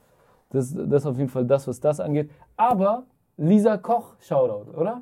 [0.49, 2.31] Das, das ist auf jeden Fall das, was das angeht.
[2.57, 3.03] Aber
[3.37, 5.01] Lisa Koch, Shoutout, oder?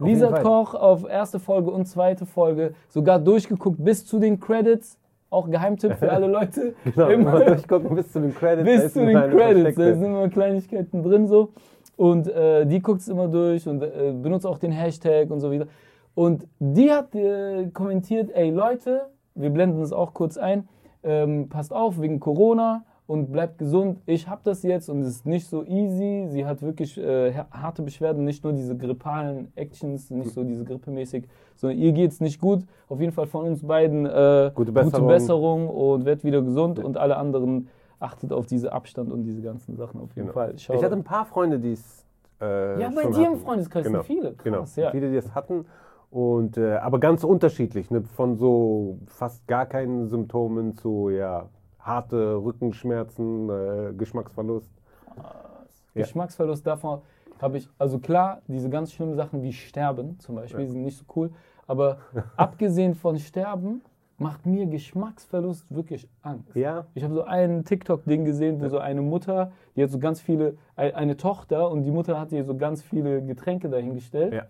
[0.00, 0.32] Auf Lisa.
[0.42, 4.98] Koch auf erste Folge und zweite Folge sogar durchgeguckt bis zu den Credits.
[5.30, 6.74] Auch Geheimtipp für alle Leute.
[6.84, 8.64] Genau, Immer- durchgucken bis zu den Credits.
[8.64, 9.76] bis zu den Credits.
[9.76, 11.50] Da sind immer Kleinigkeiten drin so.
[11.96, 15.52] Und äh, die guckt es immer durch und äh, benutzt auch den Hashtag und so
[15.52, 15.66] wieder.
[16.14, 20.68] Und die hat äh, kommentiert, ey Leute, wir blenden es auch kurz ein,
[21.02, 23.98] ähm, passt auf wegen Corona und bleibt gesund.
[24.06, 26.26] Ich habe das jetzt und es ist nicht so easy.
[26.30, 30.64] Sie hat wirklich äh, ha- harte Beschwerden, nicht nur diese grippalen Actions, nicht so diese
[30.64, 32.64] grippemäßig, sondern ihr geht's nicht gut.
[32.88, 35.08] Auf jeden Fall von uns beiden äh, Gute Besserung.
[35.08, 37.68] Besserung und wird wieder gesund und alle anderen
[38.00, 40.32] achtet auf diese Abstand und diese ganzen Sachen auf jeden Genau.
[40.32, 40.54] Fall.
[40.56, 42.04] Ich hatte ein paar Freunde, die es.
[42.40, 43.38] Äh, Ja, bei dir im.
[43.38, 44.32] Freundeskreis sind viele.
[44.32, 44.64] Krass, genau.
[44.76, 44.90] ja.
[44.92, 45.66] Viele, die es hatten.
[46.14, 47.90] Und, äh, aber ganz unterschiedlich.
[47.90, 48.02] Ne?
[48.02, 51.48] Von so fast gar keinen Symptomen zu ja,
[51.80, 54.70] harte Rückenschmerzen, äh, Geschmacksverlust.
[55.16, 56.02] Ja.
[56.02, 57.00] Geschmacksverlust davon
[57.42, 60.70] habe ich, also klar, diese ganz schlimmen Sachen wie Sterben zum Beispiel Ja.
[60.70, 61.30] sind nicht so cool,
[61.66, 61.98] aber
[62.36, 63.82] abgesehen von Sterben
[64.16, 66.54] macht mir Geschmacksverlust wirklich Angst.
[66.54, 70.20] Ja, Ich habe so ein TikTok-Ding gesehen, wo so eine Mutter, die hat so ganz
[70.20, 74.42] viele, ein- eine Tochter und die Mutter hat ihr so ganz viele Getränke dahingestellt Ja.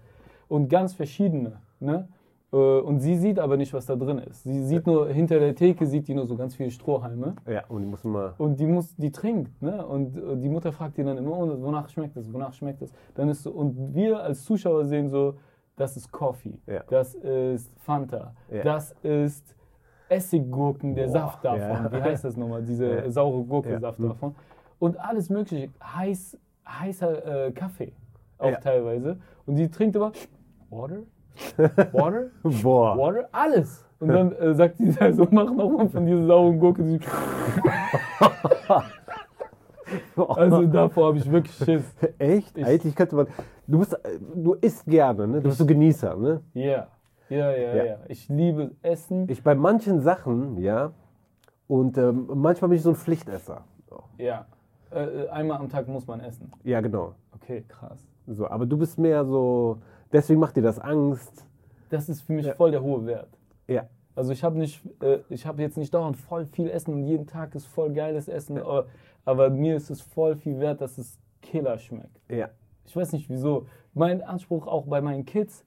[0.54, 1.52] Und ganz verschiedene.
[1.80, 2.06] Ne?
[2.52, 4.44] Äh, Und sie sieht aber nicht, was da drin ist.
[4.44, 7.34] Sie sieht nur hinter der Theke, sieht die nur so ganz viele Strohhalme.
[7.46, 8.34] ja, und die müssen mal.
[8.38, 9.84] Und die muss, die trinkt, ne?
[9.84, 12.32] Und äh, die Mutter fragt die dann immer, "Und wonach schmeckt das?
[12.32, 12.90] Wonach schmeckt das?
[13.16, 15.34] Dann ist so, und wir als Zuschauer sehen so,
[15.76, 16.84] das ist Coffee, Ja.
[16.88, 18.62] das ist Fanta, Ja.
[18.62, 19.56] das ist
[20.08, 21.60] Essiggurken, der Boah, Saft davon.
[21.60, 21.92] ja.
[21.92, 22.62] Wie heißt das nochmal?
[22.62, 23.80] Diese saure Gurke, Ja.
[23.80, 24.08] Saft Hm.
[24.10, 24.34] davon.
[24.78, 26.38] Und alles mögliche, heiß,
[26.68, 27.92] heißer äh, Kaffee
[28.38, 29.16] auch teilweise.
[29.46, 30.12] Und die trinkt immer
[30.74, 31.02] Water,
[31.92, 32.24] Water,
[32.62, 32.96] Boah.
[32.98, 33.84] Water, alles.
[34.00, 36.82] Und dann äh, sagt sie so, mach nochmal von dieser sauren Gurke.
[40.16, 41.84] Also davor habe ich wirklich Schiss.
[42.18, 42.56] Echt?
[42.56, 43.26] Ich- Eigentlich könnte man.
[43.66, 45.40] Du, bist, äh, du isst gerne, ne?
[45.40, 46.40] Du bist so Genießer, ne?
[46.54, 46.88] Ja.
[47.28, 47.84] Ja, ja, Ja.
[47.84, 47.96] ja.
[48.08, 49.28] Ich liebe Essen.
[49.28, 50.92] Ich bei manchen Sachen, ja,
[51.68, 53.64] und ähm, manchmal bin ich so ein Pflichtesser.
[54.18, 54.46] Ja.
[54.90, 56.50] Äh, einmal am Tag muss man essen.
[56.64, 57.14] Ja, genau.
[57.34, 58.06] Okay, krass.
[58.26, 59.78] So, aber du bist mehr so,
[60.14, 61.44] deswegen macht dir das Angst.
[61.90, 62.54] Das ist für mich Ja.
[62.54, 63.28] voll der hohe Wert.
[63.68, 63.88] Ja.
[64.16, 67.26] Also ich habe nicht, äh, ich habe jetzt nicht dauernd voll viel Essen und jeden
[67.26, 68.86] Tag ist voll geiles Essen, aber,
[69.24, 72.20] aber mir ist es voll viel wert, dass es Killer schmeckt.
[72.30, 72.48] Ja.
[72.86, 73.66] Ich weiß nicht wieso.
[73.92, 75.64] Mein Anspruch auch bei meinen Kids,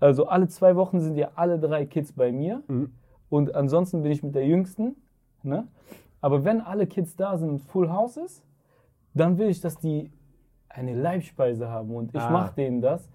[0.00, 2.92] also alle zwei Wochen sind ja alle drei Kids bei mir Mhm.
[3.28, 4.96] und ansonsten bin ich mit der Jüngsten.
[5.42, 5.66] Ne?
[6.20, 8.42] Aber wenn alle Kids da sind und Full House ist,
[9.14, 10.10] dann will ich, dass die
[10.68, 12.30] eine Leibspeise haben und ich Ah.
[12.30, 13.08] mache denen das.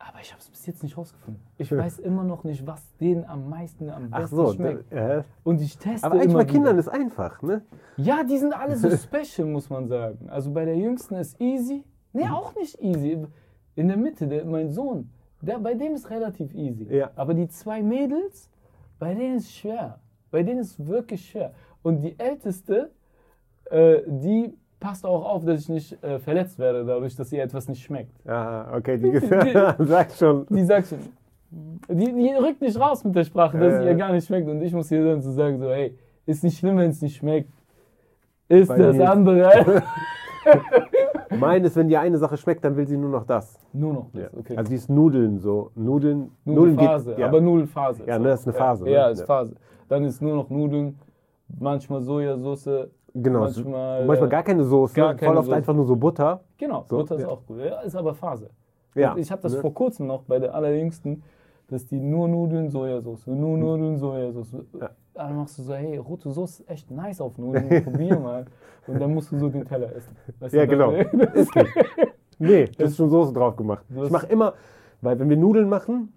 [0.00, 1.42] Aber ich habe es bis jetzt nicht rausgefunden.
[1.58, 4.92] Ich weiß immer noch nicht, was denen am meisten, am besten so, schmeckt.
[4.92, 6.80] äh, Und ich teste aber eigentlich bei Kindern wieder.
[6.80, 7.62] ist einfach, ne?
[7.96, 10.28] Ja, die sind alle so special, muss man sagen.
[10.30, 11.84] Also bei der Jüngsten ist easy.
[12.12, 12.32] Nee, Mhm.
[12.32, 13.26] auch nicht easy.
[13.74, 16.86] In der Mitte, der, mein Sohn, der, bei dem ist relativ easy.
[16.94, 17.10] Ja.
[17.16, 18.48] Aber die zwei Mädels,
[19.00, 19.98] bei denen ist schwer.
[20.30, 21.54] Bei denen ist wirklich schwer.
[21.82, 22.92] Und die Älteste,
[23.70, 27.68] äh, die passt auch auf, dass ich nicht äh, verletzt werde, dadurch, dass ihr etwas
[27.68, 28.12] nicht schmeckt.
[28.24, 29.18] Ja, okay, die
[29.84, 30.46] sagt schon.
[30.50, 30.98] Die sagt schon,
[31.50, 33.90] die, die rückt nicht raus mit der Sprache, dass Ja.
[33.90, 34.48] ihr gar nicht schmeckt.
[34.48, 37.16] Und ich muss ihr dann so sagen, so, hey, ist nicht schlimm, wenn es nicht
[37.16, 37.50] schmeckt.
[38.48, 39.82] Ist das ist- andere.
[41.38, 43.58] Meines, wenn dir eine Sache schmeckt, dann will sie nur noch das.
[43.72, 44.22] Nur noch Ja.
[44.24, 44.56] das, okay.
[44.56, 45.70] Also die ist Nudeln so.
[45.74, 47.26] Nudeln, Nudelphase, ja.
[47.26, 48.04] aber Nudelphase.
[48.06, 48.96] Ja, ne, das ist eine Phase, Ja, ne?
[48.96, 49.26] ja ist Ja.
[49.26, 49.54] Phase.
[49.88, 50.98] Dann ist nur noch Nudeln,
[51.58, 52.88] manchmal Sojasauce.
[53.14, 53.40] Genau.
[53.40, 55.56] Manchmal, Manchmal äh, gar keine Soße, gar voll keine oft Soße.
[55.56, 56.40] einfach nur so Butter.
[56.58, 57.28] Genau, So, Butter ist ja.
[57.28, 57.58] auch gut.
[57.58, 58.50] Ja, ist aber Phase.
[58.94, 59.12] Ja.
[59.12, 59.60] Und ich habe das ne?
[59.60, 61.22] vor kurzem noch bei der allerjüngsten,
[61.68, 64.52] dass die nur Nudeln, Sojasauce, nur Nudeln, Sojasauce.
[64.52, 64.66] Hm.
[64.80, 64.90] Ja.
[65.14, 68.44] Dann machst du so, hey, rote Soße ist echt nice auf Nudeln, probier mal.
[68.86, 70.16] Und dann musst du so den Teller essen.
[70.38, 70.92] Weißt Ja, genau.
[71.34, 71.68] Ist nicht.
[72.38, 73.84] Nee, das ist schon Soße drauf gemacht.
[73.90, 74.54] Ich mache immer,
[75.00, 76.12] weil wenn wir Nudeln machen,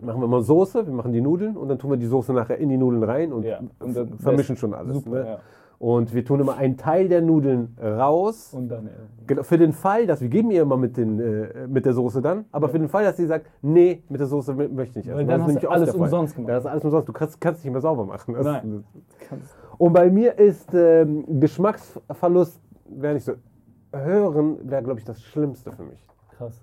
[0.00, 2.58] machen wir immer Soße, wir machen die Nudeln und dann tun wir die Soße nachher
[2.58, 4.96] in die Nudeln rein und, Ja, und dann vermischen schon alles.
[5.04, 5.26] Super, ne?
[5.26, 5.38] ja.
[5.82, 8.52] Und wir tun immer einen Teil der Nudeln raus.
[8.52, 8.90] Und dann, äh,
[9.26, 12.20] Genau, für den Fall, dass wir geben ihr immer mit, den, äh, mit der Soße
[12.20, 15.06] dann, aber für den Fall, dass sie sagt, nee, mit der Soße mö- möchte ich
[15.06, 15.28] nicht Weil essen.
[15.28, 16.48] dann Das ist hast du alles umsonst gemacht.
[16.50, 17.08] Ja, das ist alles umsonst.
[17.08, 18.34] Du kannst, kannst nicht mehr sauber machen.
[18.34, 18.84] Das, Nein.
[19.26, 23.32] kannst, Und bei mir ist ähm, Geschmacksverlust, wäre nicht so.
[23.92, 26.06] Hören wäre, glaube ich, das Schlimmste für mich.
[26.36, 26.60] krass.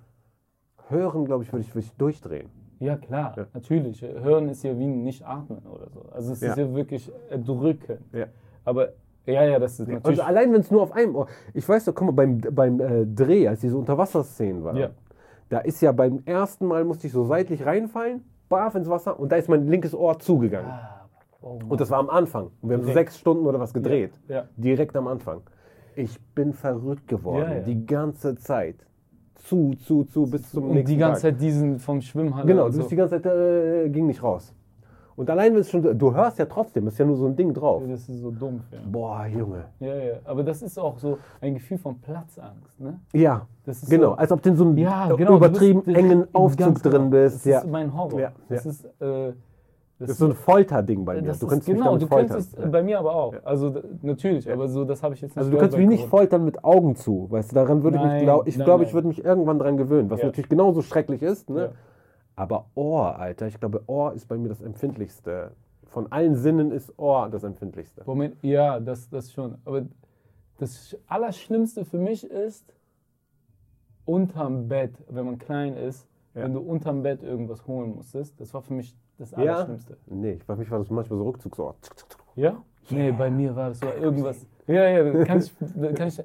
[0.90, 2.50] Hören, glaube ich, würde ich, würde ich durchdrehen.
[2.80, 3.46] Ja, klar, Ja.
[3.54, 4.02] natürlich.
[4.04, 6.06] Hören ist ja wie nicht atmen oder so.
[6.12, 6.64] Also es ist Ja.
[6.64, 7.98] ja wirklich erdrücken.
[8.14, 8.28] Ja.
[8.64, 8.90] Aber
[9.28, 10.20] ja, ja, das ist natürlich.
[10.20, 11.28] Und allein, wenn es nur auf einem Ohr.
[11.54, 14.90] Ich weiß doch, guck mal, beim, beim äh, Dreh, als diese Unterwasserszenen waren, Ja.
[15.50, 19.32] da ist ja beim ersten Mal, musste ich so seitlich reinfallen, barf ins Wasser und
[19.32, 20.72] da ist mein linkes Ohr zugegangen.
[20.72, 21.08] Ah,
[21.42, 21.60] oh.
[21.70, 22.52] Und das war am Anfang.
[22.62, 23.10] Und wir haben so Direkt.
[23.10, 24.12] sechs Stunden oder was gedreht.
[24.28, 24.46] Ja.
[24.56, 25.42] Direkt am Anfang.
[25.96, 27.50] Ich bin verrückt geworden.
[27.50, 27.63] Ja, ja.
[27.63, 28.76] Die ganze Zeit.
[29.36, 31.32] Zu, zu, zu, bis zum Und nächsten die ganze Tag.
[31.34, 32.46] Zeit diesen vom Schwimmhalle.
[32.48, 32.78] Genau, du so.
[32.80, 34.54] bist die ganze Zeit, äh, ging nicht raus.
[35.18, 37.52] Und allein, wenn es schon, du hörst ja trotzdem, ist ja nur so ein Ding
[37.52, 37.82] drauf.
[37.82, 38.78] Ja, Das ist so dumpf, ja.
[38.90, 39.66] Boah, Junge.
[39.80, 40.14] Ja, ja.
[40.26, 43.00] Aber das ist auch so ein Gefühl von Platzangst, ne?
[43.14, 44.12] Ja, Das genau.
[44.12, 45.38] so- Als ob du in so einem Ja, genau.
[45.38, 47.10] übertrieben bist- engen Aufzug drin genau.
[47.10, 47.38] bist.
[47.38, 47.60] Das ja.
[47.60, 48.20] ist mein Horror.
[48.20, 48.70] Ja, Das ja.
[48.70, 49.34] ist, äh,
[50.00, 51.24] Das ist so ein Folterding bei mir.
[51.30, 52.28] das du ist, kannst mich genau, damit du foltern.
[52.30, 52.66] könntest Ja.
[52.68, 53.34] bei mir aber auch.
[53.44, 56.10] Also natürlich, aber so das habe ich jetzt nicht Also du kannst bei mich nicht
[56.12, 56.18] Corona.
[56.20, 59.08] foltern mit Augen zu, weißt du, daran würde ich mich, glaub, ich glaube, ich würde
[59.08, 60.28] mich irgendwann dran gewöhnen, was Ja.
[60.28, 61.72] natürlich genauso schrecklich ist, ne?
[62.38, 62.43] Ja.
[62.43, 65.52] Aber Ohr, Alter, ich glaube, Ohr ist bei mir das empfindlichste.
[65.86, 68.04] Von allen Sinnen ist Ohr das empfindlichste.
[68.06, 69.58] Moment, ja, das, das schon.
[69.65, 69.86] Aber
[70.60, 72.73] das Allerschlimmste für mich ist,
[74.06, 76.43] unterm Bett, wenn man klein ist, Ja.
[76.43, 78.39] wenn du unterm Bett irgendwas holen musstest.
[78.39, 79.38] Das war für mich das Ja?
[79.38, 79.97] Allerschlimmste.
[80.06, 81.76] Nee, bei mich war das manchmal so Rückzugsohr.
[82.36, 82.62] Ja?
[82.89, 84.45] Nee, bei mir war das so irgendwas.
[84.67, 85.54] Ja, ja, kann ich,
[85.95, 86.23] kann ich.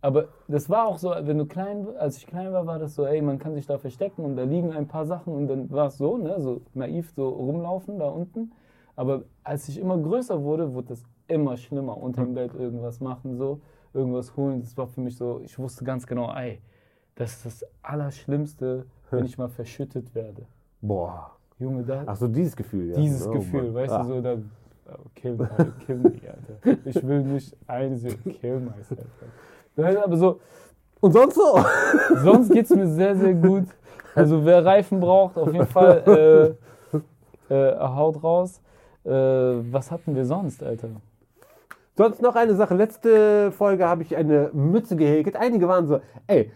[0.00, 3.04] Aber das war auch so, wenn du klein, als ich klein war, war das so,
[3.04, 5.88] ey, man kann sich da verstecken und da liegen ein paar Sachen und dann war
[5.88, 8.52] es so, ne, so naiv so rumlaufen da unten.
[8.94, 11.96] Aber als ich immer größer wurde, wurde das immer schlimmer.
[11.96, 13.60] Unterm Bett irgendwas machen, so,
[13.92, 14.60] irgendwas holen.
[14.60, 16.60] Das war für mich so, ich wusste ganz genau, ey,
[17.16, 20.46] das ist das Allerschlimmste, wenn ich mal verschüttet werde.
[20.80, 21.32] Boah.
[21.58, 22.96] Junge, da, Ach so, dieses Gefühl, ja.
[22.96, 23.74] dieses Oh Gefühl, Mann.
[23.74, 24.02] weißt Ah.
[24.04, 24.36] du, so, da,
[25.14, 25.48] kill, me,
[25.86, 26.78] kill me, Alter.
[26.84, 29.06] Ich will nicht einsehen, kill myself.
[29.76, 30.40] Nein, aber so,
[31.00, 31.58] Und sonst so?
[32.24, 33.64] sonst geht es mir sehr, sehr gut.
[34.14, 36.56] Also wer Reifen braucht, auf jeden Fall
[37.50, 38.60] äh, äh, haut raus.
[39.04, 40.88] Äh, was hatten wir sonst, Alter?
[41.96, 42.74] Sonst noch eine Sache.
[42.74, 45.36] Letzte Folge habe ich eine Mütze gehäkelt.
[45.36, 46.50] Einige waren so, ey,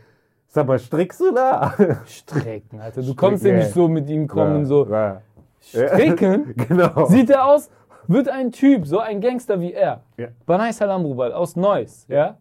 [0.48, 1.74] sag mal, strickst du da?
[2.06, 3.02] Stricken, Alter.
[3.02, 3.58] Du kommst ja Stricken.
[3.58, 5.20] nicht so mit ihm kommen, so, Ja.
[5.60, 6.54] stricken?
[6.68, 7.06] Genau.
[7.06, 7.70] Sieht er aus,
[8.08, 10.02] wird ein Typ, so ein Gangster wie er.
[10.16, 10.28] Ja.
[10.46, 12.38] Banai Salam, Bruder, aus Neuss, ja?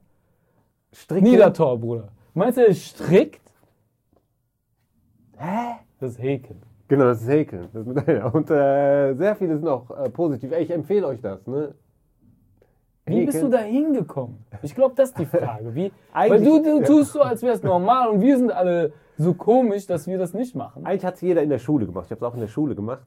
[0.94, 1.24] Stricken?
[1.24, 2.10] Niedertor, Bruder.
[2.34, 3.42] Meinst du, er strickt?
[5.38, 5.76] Hä?
[6.00, 6.62] Das ist Häkeln.
[6.88, 7.70] Genau, das ist Häkeln.
[7.74, 7.76] Ist
[8.34, 10.52] und äh, sehr viele sind auch äh, positiv.
[10.52, 11.46] Ey, ich empfehle euch das.
[11.48, 11.74] Ne?
[13.06, 13.52] Wie bist du Häkeln.
[13.52, 14.46] da hingekommen?
[14.62, 15.74] Ich glaube, das ist die Frage.
[15.74, 19.34] Wie, weil du, du tust so, als wäre es normal und wir sind alle so
[19.34, 20.86] komisch, dass wir das nicht machen.
[20.86, 22.06] Eigentlich hat es jeder in der Schule gemacht.
[22.06, 23.06] Ich habe es auch in der Schule gemacht.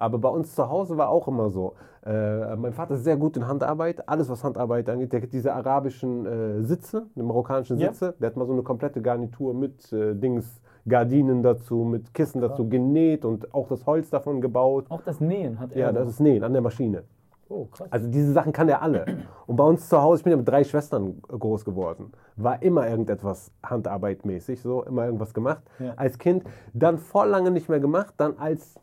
[0.00, 1.74] Aber bei uns zu Hause war auch immer so.
[2.04, 4.08] Äh, mein Vater ist sehr gut in Handarbeit.
[4.08, 5.12] Alles, was Handarbeit angeht.
[5.12, 7.92] Der hat diese arabischen äh, Sitze, die marokkanischen Ja.
[7.92, 8.14] Sitze.
[8.18, 12.66] Der hat mal so eine komplette Garnitur mit äh, Dings, Gardinen dazu, mit Kissen dazu
[12.68, 14.86] genäht und auch das Holz davon gebaut.
[14.88, 15.78] Auch das Nähen hat er.
[15.78, 17.04] Ja, das ist Nähen an der Maschine.
[17.50, 17.86] oh, krass.
[17.92, 19.04] Also diese Sachen kann er alle.
[19.46, 22.88] Und bei uns zu Hause, ich bin ja mit drei Schwestern groß geworden, war immer
[22.88, 25.92] irgendetwas handarbeitmäßig, so immer irgendwas gemacht Ja.
[25.96, 26.44] als Kind.
[26.72, 28.80] Dann voll lange nicht mehr gemacht, dann als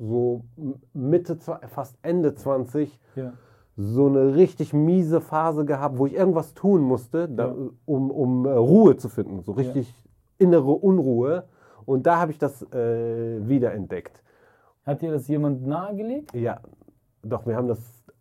[0.00, 0.44] so
[0.94, 1.36] Mitte,
[1.68, 3.34] fast Ende 20 Ja.
[3.76, 7.54] so eine richtig miese Phase gehabt, wo ich irgendwas tun musste, da, Ja.
[7.84, 9.94] um, um äh, Ruhe zu finden, so richtig
[10.38, 11.44] innere Unruhe.
[11.84, 14.22] Und da habe ich das äh, wiederentdeckt.
[14.86, 16.32] Hat dir das jemand nahegelegt?
[16.34, 16.60] Ja,
[17.22, 17.78] doch, wir haben das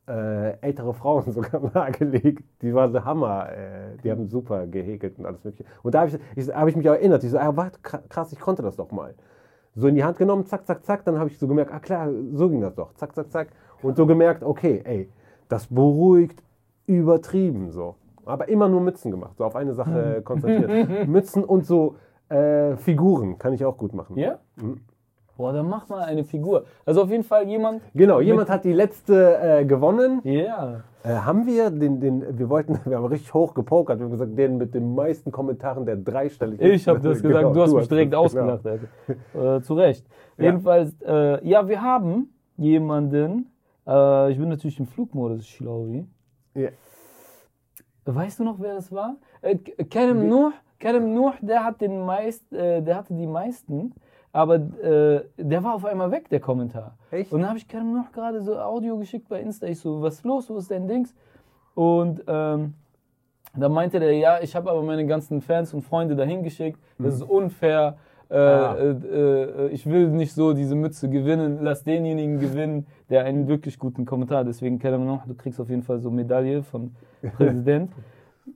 [0.08, 2.44] äh, ältere Frauen sogar nahegelegt.
[2.62, 3.50] Die waren der Hammer.
[3.52, 5.70] Äh, die haben super gehäkelt und alles Mögliche.
[5.84, 7.24] Und da habe ich, ich, hab ich mich auch erinnert.
[7.24, 7.54] Ich so, ah,
[8.10, 9.14] krass, ich konnte das doch mal.
[9.76, 11.06] So in die Hand genommen, zack, zack, zack.
[11.06, 12.94] Dann habe ich so gemerkt, ah klar, so ging das doch.
[12.96, 13.50] Zack, zack, zack.
[13.82, 15.10] Und so gemerkt, okay, ey,
[15.48, 16.42] das beruhigt
[16.86, 17.96] übertrieben so.
[18.26, 21.08] Aber immer nur Mützen gemacht, so auf eine Sache konzentriert.
[21.08, 21.96] Mützen und so
[22.30, 24.18] äh, Figuren kann ich auch gut machen.
[24.18, 24.40] Ja?
[24.56, 24.82] Mhm.
[25.40, 26.66] Boah, dann mach mal eine Figur.
[26.86, 27.82] Also auf jeden Fall jemand.
[27.96, 30.20] Genau, jemand hat die letzte äh, gewonnen.
[30.26, 30.84] Ja.
[31.02, 34.38] Äh, haben wir den, den, wir wollten, wir haben richtig hoch gepokert, wir haben gesagt,
[34.38, 37.84] den mit den meisten Kommentaren, der dreistellig Ich habe das gesagt, Genau, du hast mich
[37.84, 38.24] das, direkt genau.
[38.24, 38.66] ausgelacht.
[38.68, 39.56] Alter.
[39.58, 40.06] Äh, zu Recht.
[40.38, 40.44] Ja.
[40.44, 43.50] Jedenfalls, äh, ja, wir haben jemanden.
[43.88, 46.06] Äh, ich bin natürlich im Flugmodus, Schlauwi.
[46.54, 46.68] Ja.
[48.04, 49.16] Weißt du noch, wer das war?
[49.42, 53.94] Äh, Kerem Nuh, Kerem Nuh, der hat den meist, der hatte die meisten,
[54.32, 56.96] aber äh, der war auf einmal weg, der Kommentar.
[57.12, 57.32] Echt?
[57.32, 59.68] Und dann habe ich Kerem Nuh gerade so Audio geschickt bei Insta.
[59.68, 61.14] Ich so, was ist los, wo ist dein Dings?
[61.76, 62.74] Und ähm,
[63.56, 66.80] da meinte der, ja, ich habe aber meine ganzen Fans und Freunde dahin geschickt.
[66.98, 67.98] Das ist unfair.
[68.32, 68.76] Äh, Ah.
[68.76, 71.60] äh, äh, ich will nicht so diese Mütze gewinnen.
[71.64, 74.44] Lass denjenigen gewinnen, der einen wirklich guten Kommentar.
[74.44, 76.94] Deswegen, Kerem noch, du kriegst auf jeden Fall so Medaille von
[77.38, 77.92] Präsident.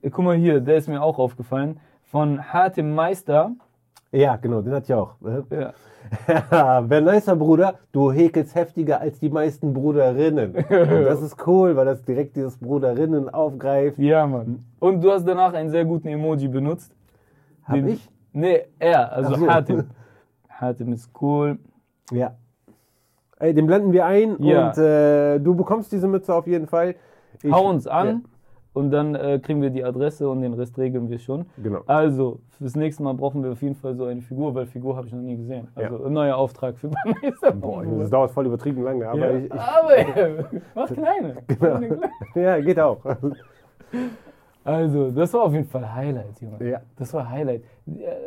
[0.00, 1.80] Äh, Guck mal hier, der ist mir auch aufgefallen.
[2.04, 3.50] Von Hatim Meister.
[4.14, 5.14] Ja, genau, den hatte ich auch.
[5.50, 5.72] Ja.
[6.50, 10.54] Ja, wer nicer Bruder, du häkelst heftiger als die meisten Bruderinnen.
[10.54, 13.98] Und das ist cool, weil das direkt dieses Bruderinnen aufgreift.
[13.98, 14.64] ja, Mann.
[14.80, 16.94] Und du hast danach einen sehr guten Emoji benutzt.
[17.64, 18.08] Hab Den- ich?
[18.32, 19.48] Nee, er, also Ach so.
[19.48, 19.84] Hatim.
[20.48, 21.58] Hatim ist cool.
[22.12, 22.34] Ja.
[23.40, 24.68] Ey, den blenden wir ein Ja.
[24.68, 26.94] und äh, du bekommst diese Mütze auf jeden Fall.
[27.42, 28.20] Ich- Hau uns an Ja,
[28.74, 31.46] und dann äh, kriegen wir die Adresse und den Rest regeln wir schon.
[31.56, 31.80] genau.
[31.86, 35.06] Also, fürs nächste Mal brauchen wir auf jeden Fall so eine Figur, weil Figur habe
[35.06, 35.68] ich noch nie gesehen.
[35.74, 37.50] Also, ein neuer Auftrag für Vanessa.
[37.52, 39.38] Boah, das dauert voll übertrieben lange, aber ja.
[39.38, 41.36] ich, ich, Aber äh, mach kleine.
[41.46, 42.00] Kleine.
[42.34, 42.98] ja, geht auch.
[44.64, 46.68] Also, das war auf jeden Fall Highlight, Junge.
[46.68, 46.80] Ja.
[46.96, 47.62] Das war Highlight.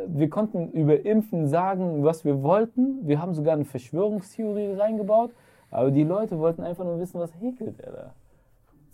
[0.07, 2.99] Wir konnten über Impfen sagen, was wir wollten.
[3.07, 5.31] Wir haben sogar eine Verschwörungstheorie reingebaut.
[5.71, 8.13] Aber die Leute wollten einfach nur wissen, was häkelt er da.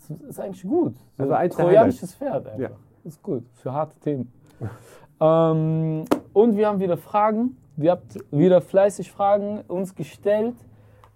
[0.08, 0.94] Das ist eigentlich gut.
[1.16, 2.58] So Also ein trojanisches Pferd einfach.
[2.58, 2.70] Ja.
[3.04, 3.44] Ist gut.
[3.54, 4.32] Für harte Themen.
[5.20, 7.56] ähm, und wir haben wieder Fragen.
[7.76, 10.54] Ihr habt wieder fleißig Fragen uns gestellt.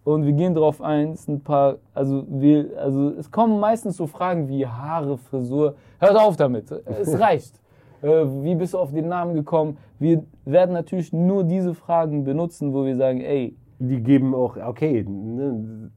[0.04, 1.12] Und wir gehen darauf ein.
[1.12, 5.74] Es ein paar, also, wir, also es kommen meistens so Fragen wie Haare, Frisur.
[5.98, 6.70] Hört auf damit.
[6.70, 7.60] Es reicht.
[8.00, 9.76] Äh, wie bist du auf den Namen gekommen?
[9.98, 15.04] Wir werden natürlich nur diese Fragen benutzen, wo wir sagen, ey, Die geben auch, okay,
[15.04, 15.90] ne,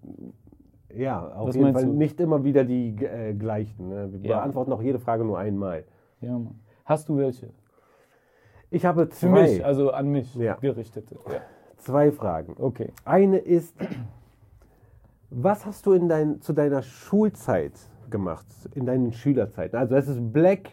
[0.95, 1.93] ja, auf Was jeden Fall du?
[1.93, 3.89] nicht immer wieder die äh, gleichen.
[3.89, 4.09] Ne?
[4.13, 4.37] Wir Ja.
[4.37, 5.83] beantworten auch jede Frage nur einmal.
[6.21, 6.59] ja Mann.
[6.85, 7.49] Hast du welche?
[8.69, 10.55] Ich habe Für zwei, mich, also an mich Ja.
[10.55, 11.15] gerichtete.
[11.27, 11.41] Ja.
[11.77, 12.55] zwei Fragen.
[12.57, 12.91] Okay.
[13.05, 13.75] Eine ist,
[15.29, 17.73] was hast du in dein, zu deiner Schulzeit
[18.09, 19.77] gemacht, in deinen Schülerzeiten?
[19.77, 20.71] Also es ist Black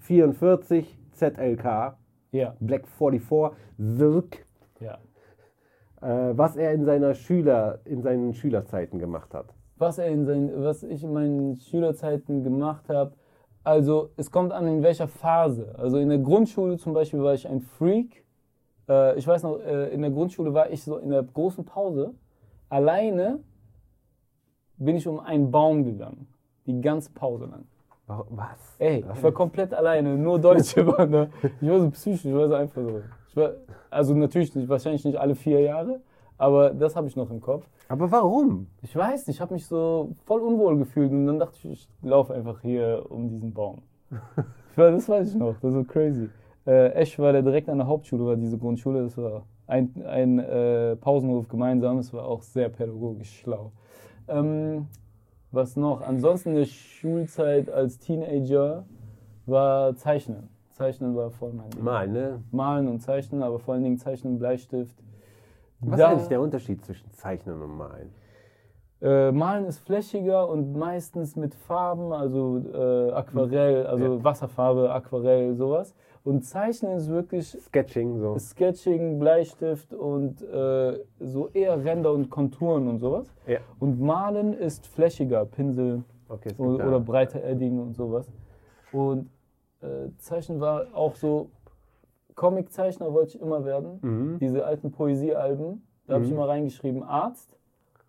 [0.00, 1.96] 44 ZLK,
[2.32, 3.56] Ja, Black 44
[3.98, 4.46] Zirk,
[4.80, 4.98] ja.
[6.00, 9.46] Äh, was er in seiner Schüler, in seinen Schülerzeiten gemacht hat.
[9.78, 13.12] Was, er in seinen, was ich in meinen Schülerzeiten gemacht habe,
[13.64, 15.74] also es kommt an, in welcher Phase.
[15.76, 18.24] Also in der Grundschule zum Beispiel war ich ein Freak.
[18.88, 22.14] Äh, ich weiß noch, äh, in der Grundschule war ich so in der großen Pause.
[22.68, 23.40] Alleine
[24.76, 26.28] bin ich um einen Baum gegangen.
[26.66, 27.64] Die ganze Pause lang.
[28.06, 28.76] Was?
[28.78, 31.28] Ey, ich war komplett alleine, nur Deutsche waren da.
[31.60, 33.02] Ich war so psychisch, ich war so einfach so.
[33.90, 36.00] Also natürlich nicht, wahrscheinlich nicht alle vier Jahre,
[36.38, 37.66] aber das habe ich noch im Kopf.
[37.88, 38.66] Aber warum?
[38.82, 41.88] Ich weiß nicht, ich habe mich so voll unwohl gefühlt und dann dachte ich, ich
[42.02, 43.82] laufe einfach hier um diesen Baum.
[44.76, 46.28] Das weiß ich noch, das war crazy.
[46.66, 50.38] Äh, Esch war der direkt an der Hauptschule, war diese Grundschule, das war ein, ein
[50.38, 51.98] äh, Pausenhof gemeinsam.
[51.98, 53.72] Es war auch sehr pädagogisch schlau.
[54.28, 54.86] Ähm,
[55.50, 56.02] was noch?
[56.02, 58.84] Ansonsten in der Schulzeit als Teenager
[59.46, 60.48] war Zeichnen.
[60.76, 61.82] Zeichnen war voll mein Ding.
[61.82, 62.42] Mal, ne?
[62.50, 64.94] Malen und Zeichnen, aber vor allen Dingen Zeichnen, Bleistift.
[65.80, 68.10] Was Da- ist eigentlich der Unterschied zwischen Zeichnen und Malen?
[69.00, 75.94] Äh, Malen ist flächiger und meistens mit Farben, also äh, Aquarell, also Wasserfarbe, Aquarell, sowas.
[76.24, 78.36] Und Zeichnen ist wirklich Sketching, so.
[78.38, 83.32] Sketching, Bleistift und äh, so eher Ränder und Konturen und sowas.
[83.46, 83.60] Ja.
[83.78, 88.30] Und Malen ist flächiger, Pinsel Okay, oder, oder breiter Edding und sowas.
[88.92, 89.30] Und
[89.86, 91.50] äh, Zeichnen war auch so,
[92.34, 93.98] Comiczeichner wollte ich immer werden.
[94.02, 94.38] Mhm.
[94.38, 96.36] Diese alten Poesiealben, da habe ich Mhm.
[96.36, 97.56] immer reingeschrieben Arzt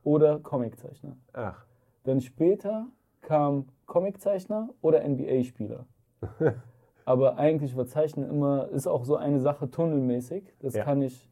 [0.04, 1.16] oder Comiczeichner.
[1.34, 1.66] Ach,
[2.04, 2.88] Dann später
[3.22, 5.86] kam Comiczeichner oder NBA-Spieler.
[7.06, 10.54] Aber eigentlich war Zeichnen immer, ist auch so eine Sache tunnelmäßig.
[10.60, 10.84] Das Ja.
[10.84, 11.30] kann ich,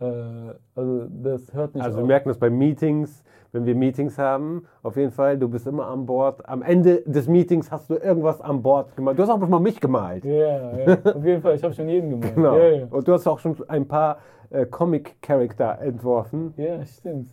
[0.00, 2.08] also das hört nicht also wir auf.
[2.08, 6.04] merken das bei Meetings, wenn wir Meetings haben, auf jeden Fall, du bist immer an
[6.06, 6.46] Bord.
[6.48, 9.18] Am Ende des Meetings hast du irgendwas an Bord gemalt.
[9.18, 10.24] Du hast auch mal mich gemalt.
[10.24, 11.54] Ja, ja, auf jeden Fall.
[11.54, 12.34] Ich habe schon jeden gemalt.
[12.34, 12.56] Genau.
[12.56, 12.86] Ja.
[12.90, 14.18] Und du hast auch schon ein paar
[14.50, 16.52] äh, Comic-Charakter entworfen.
[16.56, 17.30] ja, stimmt.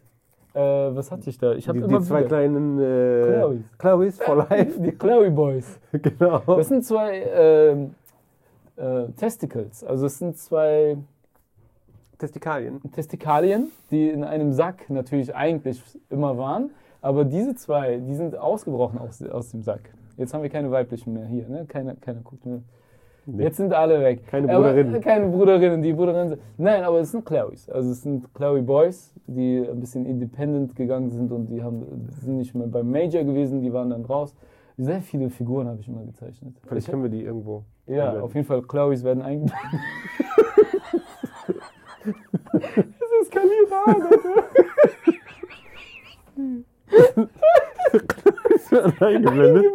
[0.53, 1.51] Äh, was hatte ich da?
[1.51, 3.59] Ich habe Die, immer die zwei wieder- kleinen äh, Chloes.
[3.77, 4.79] Chloes for life.
[4.81, 5.79] Die Chloe Boys.
[5.91, 6.39] genau.
[6.47, 7.93] Das sind zwei ähm,
[8.77, 9.83] äh, Testicles.
[9.83, 10.95] Also es sind zwei
[12.17, 12.81] Testikalien.
[12.93, 16.69] Testikalien, die in einem Sack natürlich eigentlich immer waren.
[17.01, 19.93] Aber diese zwei, die sind ausgebrochen aus, aus dem Sack.
[20.17, 21.65] Jetzt haben wir keine weiblichen mehr hier, ne?
[21.67, 22.61] Keiner, keiner guckt mehr.
[23.27, 23.43] Nee.
[23.43, 24.27] Jetzt sind alle weg.
[24.27, 24.95] Keine Aber, Bruderinnen.
[24.95, 26.41] äh, keine Bruderinnen, die Bruderinnen sind.
[26.57, 27.69] Nein, aber es sind Chloes.
[27.69, 32.37] Also es sind Chloe Boys, die ein bisschen independent gegangen sind und die haben, sind
[32.37, 34.35] nicht mehr beim Major gewesen, die waren dann raus.
[34.77, 36.55] Sehr viele Figuren habe ich immer gezeichnet.
[36.67, 37.63] Vielleicht Ich, können wir die irgendwo.
[37.87, 38.21] ja, einblenden.
[38.23, 39.57] auf jeden Fall, Chloes werden eingebaut.
[43.29, 44.43] das eskaliert hart, Alter.
[49.05, 49.65] eingeblendet.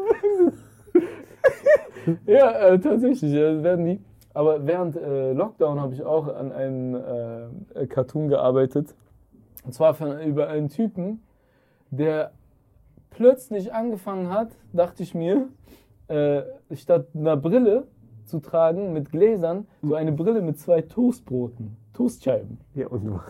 [2.27, 4.01] Ja, äh, tatsächlich äh, werden die.
[4.33, 8.95] Aber während äh, Lockdown habe ich auch an einem äh, Cartoon gearbeitet.
[9.65, 11.23] Und zwar von, über einen Typen,
[11.91, 12.33] der
[13.11, 15.49] plötzlich angefangen hat, dachte ich mir,
[16.09, 16.43] äh,
[16.75, 17.87] statt einer Brille
[18.25, 22.59] zu tragen mit Gläsern, so eine Brille mit zwei Toastbroten, Toastscheiben.
[22.75, 23.03] Ja, und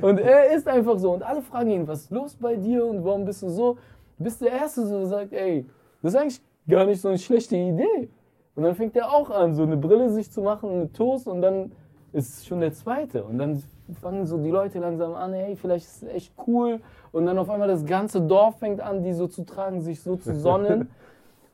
[0.00, 1.12] Und er ist einfach so.
[1.12, 3.74] Und alle fragen ihn, was ist los bei dir und warum bist du so?
[4.18, 5.66] Du bist der Erste, so sagt, ey,
[6.00, 8.08] das ist eigentlich gar nicht so eine schlechte Idee.
[8.54, 11.42] Und dann fängt er auch an, so eine Brille sich zu machen mit Toast und
[11.42, 11.72] dann
[12.12, 13.24] ist schon der Zweite.
[13.24, 13.60] Und dann
[14.00, 16.80] fangen so die Leute langsam an, ey, vielleicht ist es echt cool.
[17.10, 20.14] Und dann auf einmal das ganze Dorf fängt an, die so zu tragen, sich so
[20.14, 20.88] zu sonnen.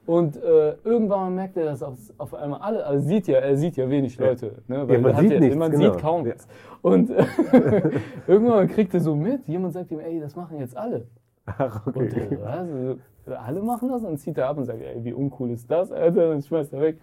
[0.07, 3.77] Und äh, irgendwann merkt er, dass auf, auf einmal alle, also sieht ja, er sieht
[3.77, 5.93] ja wenig Leute, ne, weil man er hat sieht ja, nichts, man genau.
[5.93, 6.35] sieht kaum Ja.
[6.35, 6.49] was.
[6.83, 7.25] Und äh,
[8.27, 11.07] irgendwann kriegt er so mit, jemand sagt ihm, ey, das machen jetzt alle.
[11.47, 12.29] Ach, Und okay.
[12.35, 12.43] äh?
[12.45, 14.03] Also, alle machen das?
[14.03, 16.31] Und zieht er ab und sagt, ey, wie uncool ist das, Alter?
[16.31, 16.99] Und schmeißt er weg.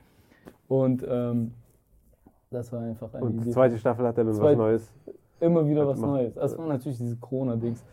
[0.68, 1.54] Und ähm,
[2.50, 4.94] das war einfach eine Und die zweite Staffel hat dann was Neues.
[5.40, 6.34] Immer wieder was Neues.
[6.34, 7.84] Das war natürlich diese Corona-Dings.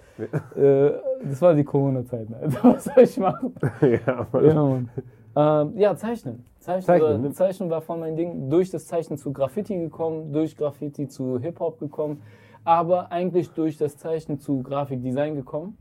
[0.56, 0.92] Äh,
[1.24, 2.64] das war die Corona-Zeit, Alter.
[2.74, 3.54] Was soll ich machen?
[3.80, 4.88] ja, aber Ja, Mann.
[5.36, 6.44] Ähm, ja, Zeichnen.
[6.60, 7.32] Zeichnen, Zeichnen, war, ne?
[7.32, 8.48] Zeichnen war voll mein Ding.
[8.48, 12.22] Durch das Zeichnen zu Graffiti gekommen, durch Graffiti zu Hip-Hop gekommen,
[12.64, 15.76] aber eigentlich durch das Zeichnen zu Grafikdesign gekommen.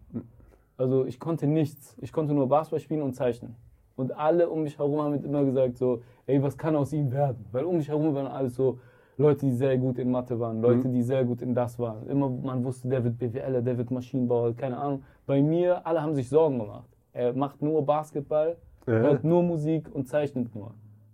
[0.76, 1.96] Also ich konnte nichts.
[2.02, 3.56] Ich konnte nur Basketball spielen und zeichnen.
[3.96, 7.46] Und alle um mich herum haben immer gesagt so, ey, was kann aus ihm werden?
[7.52, 8.80] Weil um mich herum waren alles so
[9.18, 12.08] Leute, die sehr gut in Mathe waren, Leute, die sehr gut in das waren.
[12.08, 15.04] Immer man wusste, der wird BWLer, der wird Maschinenbauer, keine Ahnung.
[15.26, 16.90] Bei mir, alle haben sich Sorgen gemacht.
[17.14, 18.56] Er macht nur Basketball,
[18.88, 18.94] Ja.
[18.94, 20.72] hört nur Musik und zeichnet nur.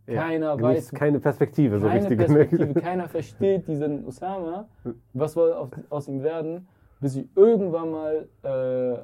[0.07, 0.23] Ja.
[0.23, 2.17] Keiner Nicht- weiß, Keine Perspektive, so keine richtig.
[2.17, 4.65] Perspektive, keiner versteht diesen Osama,
[5.13, 6.67] was soll aus, aus ihm werden,
[7.01, 8.97] bis ich irgendwann mal, äh,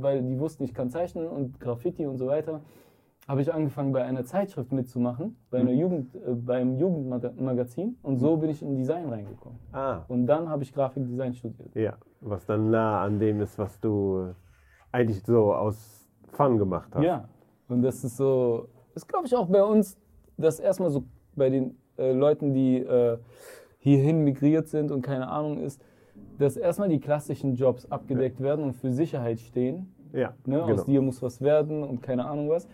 [0.00, 2.60] weil die wussten, ich kann zeichnen und Graffiti und so weiter,
[3.28, 8.36] habe ich angefangen bei einer Zeitschrift mitzumachen, bei einer Jugend, äh, beim Jugendmagazin und so
[8.36, 9.58] bin ich in Design reingekommen.
[9.72, 11.74] ah, Und dann habe ich Grafikdesign studiert.
[11.74, 11.94] ja.
[12.24, 14.28] Was dann nah an dem ist, was du
[14.92, 17.02] eigentlich so aus Fun gemacht hast.
[17.02, 17.28] Ja,
[17.68, 19.98] und das ist so, ist glaube ich auch bei uns,
[20.36, 21.02] das erstmal so
[21.34, 23.18] bei den äh, Leuten, die äh,
[23.78, 25.80] hierhin migriert sind und keine Ahnung ist,
[26.38, 29.92] dass erstmal die klassischen Jobs abgedeckt werden und für Sicherheit stehen.
[30.12, 30.58] Ja, Ne?
[30.64, 30.72] genau.
[30.74, 32.68] Aus dir muss was werden und keine Ahnung was.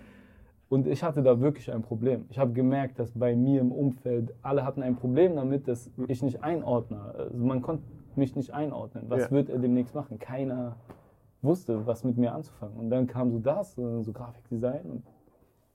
[0.68, 2.26] Und ich hatte da wirklich ein Problem.
[2.28, 6.04] Ich habe gemerkt, dass bei mir im Umfeld alle hatten ein Problem damit, dass Hm.
[6.08, 7.00] ich nicht einordne.
[7.16, 7.84] Also man konnte
[8.16, 9.04] mich nicht einordnen.
[9.08, 9.30] Was Ja.
[9.30, 10.18] wird er demnächst machen?
[10.18, 10.76] Keiner
[11.40, 12.76] wusste, was mit mir anzufangen.
[12.76, 14.82] Und dann kam so das, so so Grafikdesign.
[14.90, 15.02] Und,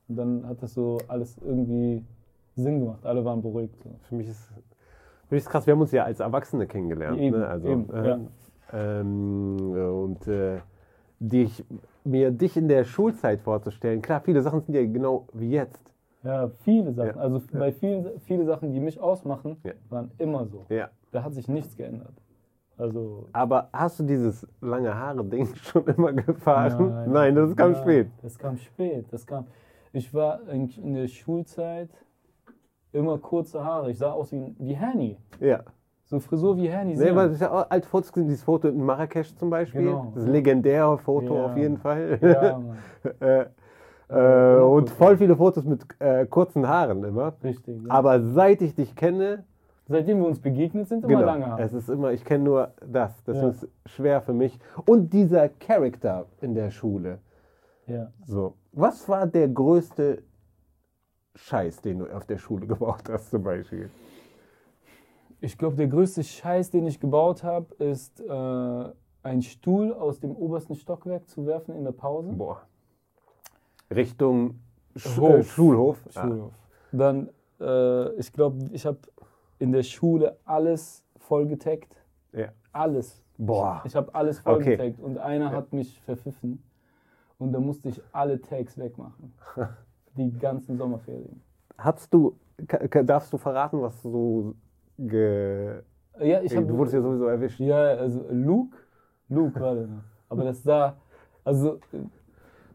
[0.10, 2.04] und dann hat das so alles irgendwie
[2.56, 3.06] Sinn gemacht.
[3.06, 3.82] Alle waren beruhigt.
[3.82, 3.90] So.
[4.04, 4.52] Für mich ist,
[5.30, 7.18] Höchst krass, wir haben uns ja als Erwachsene kennengelernt.
[7.18, 7.48] Eben, ne?
[7.48, 8.20] also, eben, äh, ja.
[8.74, 10.60] ähm, und äh,
[11.20, 11.64] dich,
[12.06, 15.82] mir dich in der Schulzeit vorzustellen, klar, viele Sachen sind ja genau wie jetzt.
[16.24, 17.16] Ja, viele Sachen.
[17.16, 17.22] Ja.
[17.22, 19.74] Also bei vielen viele Sachen, die mich ausmachen, Ja.
[19.90, 20.66] waren immer so.
[20.70, 20.90] Ja.
[21.12, 22.14] Da hat sich nichts geändert.
[22.78, 27.12] Also Aber hast du dieses lange Haare-Ding schon immer gefahren?
[27.12, 28.08] Nein, das kam nein, spät.
[28.22, 29.06] Das kam spät.
[29.12, 29.46] Das kam.
[29.92, 31.90] Ich war in, in der Schulzeit
[32.94, 33.92] immer kurze Haare.
[33.92, 35.18] Ich sah aus wie, wie Hanny.
[35.40, 35.62] Ja.
[36.06, 36.96] So Frisur wie Hanny.
[36.96, 39.82] Nee, aber das ist ja auch alte Fotos gesehen, dieses Foto in Marrakesch zum Beispiel.
[39.84, 40.12] Genau.
[40.14, 41.46] Das legendäre Foto Ja.
[41.46, 42.20] auf jeden Fall.
[42.22, 42.62] ja,
[43.20, 43.46] äh,
[44.10, 47.34] äh, immer und voll viele Fotos mit äh, kurzen Haaren immer.
[47.44, 47.82] Richtig.
[47.84, 47.90] Ja.
[47.92, 49.46] Aber seit ich dich kenne,
[49.86, 51.62] Seitdem wir uns begegnet sind, immer genau, lange Haare.
[51.62, 53.22] es ist immer, ich kenne nur das.
[53.26, 53.50] Das Ja.
[53.50, 54.58] ist schwer für mich.
[54.86, 57.20] Und dieser Charakter in der Schule.
[57.86, 58.08] Ja.
[58.26, 60.24] So, was war der größte
[61.36, 63.90] Scheiß, den du auf der Schule gebaut hast zum Beispiel?
[65.44, 68.86] Ich glaube, der größte Scheiß, den ich gebaut habe, ist äh,
[69.24, 72.32] ein Stuhl aus dem obersten Stockwerk zu werfen in der Pause.
[72.32, 72.62] Boah.
[73.94, 74.62] Richtung
[74.96, 75.30] Sch Hof.
[75.40, 76.00] äh, Schulhof.
[76.12, 76.54] Schulhof.
[76.94, 77.28] Dann,
[77.60, 79.00] äh, ich glaube, ich habe
[79.60, 81.94] in der Schule alles voll getaggt.
[82.32, 82.48] Ah, ja.
[82.72, 83.22] Alles.
[83.38, 83.82] Boah.
[83.84, 84.78] Ich habe alles voll Okay.
[84.78, 86.64] getaggt und einer hat mich verpfiffen
[87.38, 89.34] und da musste ich alle Tags wegmachen.
[90.16, 91.42] Die ganzen Sommerferien.
[91.78, 92.38] Hast du,
[93.04, 94.56] darfst du verraten, was du
[95.08, 95.82] ge...
[96.20, 97.60] Ja, ich habe du wurdest ja sowieso erwischt.
[97.60, 98.78] Ja, also Luke,
[99.30, 99.88] Luke war der.
[100.30, 100.96] Aber das sah,
[101.44, 101.80] also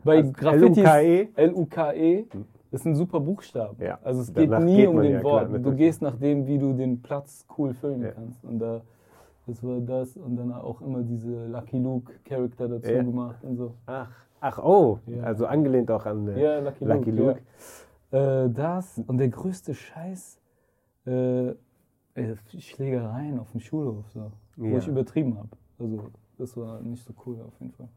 [0.04, 1.28] bei Also Graffitis, L-U-K-E?
[1.36, 2.26] L-U-K-E,
[2.70, 3.76] das sind super Buchstaben.
[3.82, 5.48] Ja, Also es geht danach nie geht um den ja, klar, Wort.
[5.48, 5.78] du natürlich.
[5.78, 8.10] gehst nach dem, wie du den Platz cool füllen Ja.
[8.10, 8.44] kannst.
[8.44, 8.82] Und da,
[9.46, 13.74] das war das und dann auch immer diese Lucky Luke Charakter dazu gemacht und so.
[13.86, 14.10] Ach,
[14.40, 17.40] ach oh, also angelehnt auch an äh, Lucky, Lucky Luke.
[18.10, 18.46] Luke.
[18.46, 20.40] Äh, das und der größte Scheiß,
[21.06, 21.54] äh,
[22.58, 24.78] Schlägereien auf dem Schulhof, so, wo Ja.
[24.78, 25.48] ich übertrieben habe.
[25.78, 25.98] Also
[26.38, 27.88] das war nicht so cool auf jeden Fall.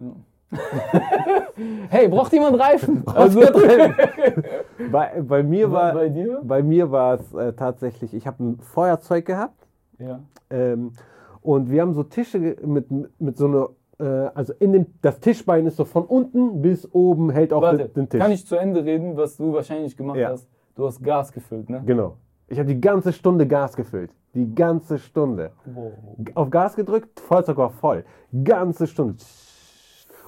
[0.00, 0.12] Ja.
[1.88, 3.02] hey, braucht jemand Reifen?
[3.14, 3.40] Also,
[4.90, 6.40] Bei, bei mir war, bei dir?
[6.44, 9.66] bei mir war es äh, tatsächlich, ich habe ein Feuerzeug gehabt
[9.98, 10.20] Ja.
[10.50, 10.92] ähm,
[11.40, 12.86] und wir haben so Tische mit,
[13.20, 13.68] mit so einer,
[13.98, 17.84] äh, also in dem, das Tischbein ist so von unten bis oben hält auch Warte,
[17.88, 18.20] den, den Tisch.
[18.20, 20.30] kann ich zu Ende reden, was du wahrscheinlich gemacht Ja.
[20.30, 20.48] hast?
[20.74, 21.82] Du hast Gas gefüllt, ne?
[21.86, 22.16] Genau.
[22.52, 24.10] Ich habe die ganze Stunde Gas gefüllt.
[24.34, 25.52] Die ganze Stunde.
[25.64, 25.92] Wow.
[26.34, 28.04] Auf Gas gedrückt, Feuerzeug war voll.
[28.44, 29.16] Ganze Stunde.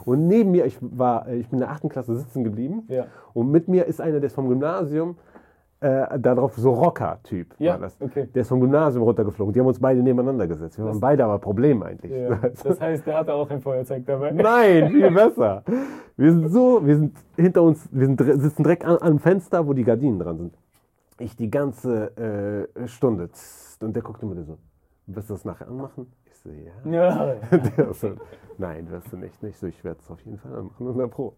[0.07, 2.85] Und neben mir, ich war, ich bin in der achten Klasse sitzen geblieben.
[2.89, 3.05] Ja.
[3.35, 5.17] Und mit mir ist einer, der ist vom Gymnasium,
[5.81, 7.97] äh, darauf so Rocker-Typ Ja, war das.
[8.01, 8.27] okay.
[8.35, 9.53] Der ist vom Gymnasium runtergeflogen.
[9.53, 10.79] Die haben uns beide nebeneinander gesetzt.
[10.79, 12.11] Wir Das- waren beide aber Problem eigentlich.
[12.11, 12.39] ja.
[12.65, 14.31] Das heißt, der hatte auch ein Feuerzeug dabei.
[14.33, 15.63] Nein, viel besser.
[16.17, 19.75] Wir sind so, wir sind hinter uns, wir sind, sitzen direkt an, am Fenster, wo
[19.75, 20.55] die Gardinen dran sind.
[21.25, 23.31] Ich die ganze äh, Stunde.
[23.81, 24.59] Und der guckte mir so,
[25.07, 26.13] wirst du das nachher anmachen?
[26.27, 26.91] Ich so, ja.
[26.91, 27.35] Ja.
[27.77, 28.17] Der so,
[28.59, 29.43] nein, wirst du nicht.
[29.43, 30.87] Nicht so, ich werde es auf jeden Fall anmachen.
[30.87, 31.35] Und dann Pro.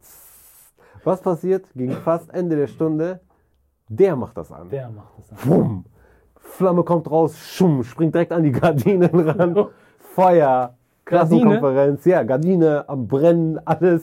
[1.05, 1.67] Was passiert?
[1.77, 3.21] Gegen fast Ende der Stunde,
[3.89, 4.71] der macht das an.
[4.71, 5.49] Der macht das dann.
[5.49, 5.85] Bumm.
[6.35, 9.69] Flamme kommt raus, schumm, springt direkt an die Gardinen ran.
[10.17, 10.75] Feuer,
[11.05, 14.03] Klassenkonferenz, ja, Gardine am Brennen, alles.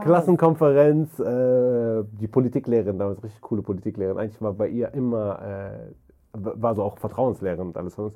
[0.00, 4.18] Klassenkonferenz, äh, die Politiklehrerin damals, richtig coole Politiklehrerin.
[4.18, 5.88] Eigentlich war bei ihr immer, äh,
[6.32, 8.14] war so auch Vertrauenslehrerin und alles uns.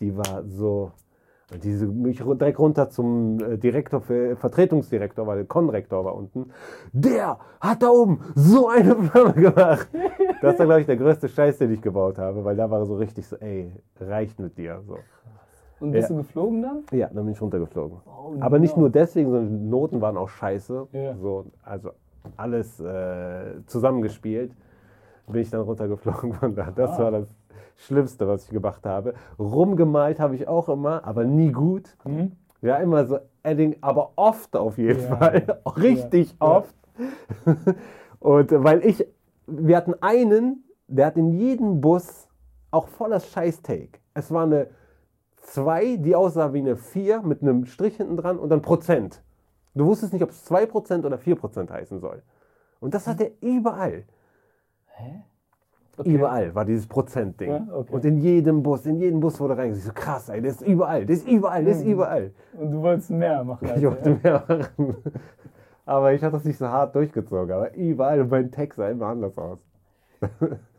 [0.00, 0.92] Die war so,
[1.62, 6.50] diese mich ru- direkt runter zum äh, Direktor, für, Vertretungsdirektor, weil der Konrektor war unten.
[6.92, 9.88] Der hat da oben so eine Flamme gemacht.
[10.40, 12.96] Das war, glaube ich, der größte Scheiß, den ich gebaut habe, weil da war so
[12.96, 14.82] richtig so, ey, reicht mit dir.
[14.86, 14.98] So.
[15.82, 16.16] Und bist Ja.
[16.16, 16.82] du geflogen dann?
[16.92, 17.98] Ja, dann bin ich runtergeflogen.
[18.06, 20.86] Oh, Aber nicht nur deswegen, sondern die Noten waren auch scheiße.
[20.92, 21.16] Ja.
[21.16, 21.90] So, also
[22.36, 24.52] alles äh, zusammengespielt.
[25.26, 26.70] Bin ich dann runtergeflogen von da.
[26.74, 27.04] Das Ah.
[27.04, 27.28] war das
[27.76, 29.14] Schlimmste, was ich gemacht habe.
[29.38, 31.96] Rumgemalt habe ich auch immer, aber nie gut.
[32.04, 32.32] Mhm.
[32.60, 35.16] Ja, immer so Edding, aber oft auf jeden Ja.
[35.16, 35.60] Fall.
[35.76, 36.74] Richtig oft.
[38.20, 39.04] Und weil ich,
[39.48, 42.28] wir hatten einen, der hat in jedem Bus
[42.70, 43.98] auch voller Scheiß-Take.
[44.14, 44.68] Es war eine
[45.42, 49.22] 2, die aussah wie eine 4 mit einem Strich hinten dran und dann Prozent.
[49.74, 52.22] Du wusstest nicht, ob es 2% oder 4% heißen soll.
[52.80, 54.04] Und das hat er überall.
[54.86, 55.22] Hä?
[55.96, 56.14] Okay.
[56.14, 57.50] Überall war dieses Prozentding.
[57.50, 57.92] Ja, okay.
[57.92, 59.98] Und in jedem Bus, in jeden Bus wurde reingesagt.
[59.98, 61.92] So krass, ey, das ist überall, das ist überall, das ist Mhm.
[61.92, 62.32] überall.
[62.58, 63.68] Und du wolltest mehr machen.
[63.68, 63.90] als Ich er.
[63.90, 64.96] wollte mehr machen.
[65.84, 67.52] Aber ich hatte das nicht so hart durchgezogen.
[67.54, 69.58] Aber überall, mein Text sah immer anders aus.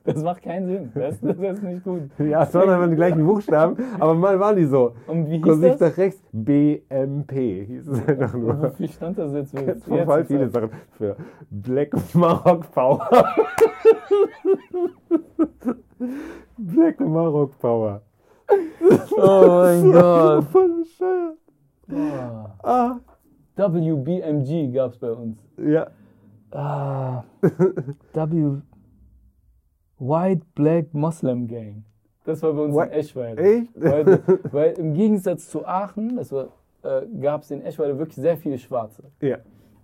[0.05, 0.91] Das macht keinen Sinn.
[0.95, 2.01] Das, das ist nicht gut.
[2.19, 4.93] Ja, es waren einfach die gleichen Buchstaben, aber mal waren die so.
[5.07, 5.91] Und wie hieß Gesicht das?
[5.91, 7.31] nach rechts, BMP
[7.67, 8.61] hieß es einfach nur.
[8.61, 9.53] Wofür stand das jetzt?
[9.53, 11.15] Jetzt Jetzt voll viele Sachen für
[11.49, 13.07] Black Maroc Power.
[16.57, 18.01] Black Maroc Power.
[19.17, 20.43] Oh mein Gott.
[20.45, 21.37] Voll bescheuert.
[22.63, 22.99] Ah.
[23.55, 25.37] Ah, WBMG gab's bei uns.
[25.57, 25.87] ja.
[26.51, 27.23] Ah,
[28.13, 28.61] W.
[30.07, 31.83] White Black Muslim Gang.
[32.25, 32.87] Das war bei uns What?
[32.87, 33.41] in Eschweiler.
[33.41, 33.71] Echt?
[33.75, 34.19] Weil,
[34.51, 36.47] weil im Gegensatz zu Aachen, das war,
[36.83, 39.03] äh, gab es in Eschweiler wirklich sehr viele Schwarze.
[39.21, 39.37] Ja.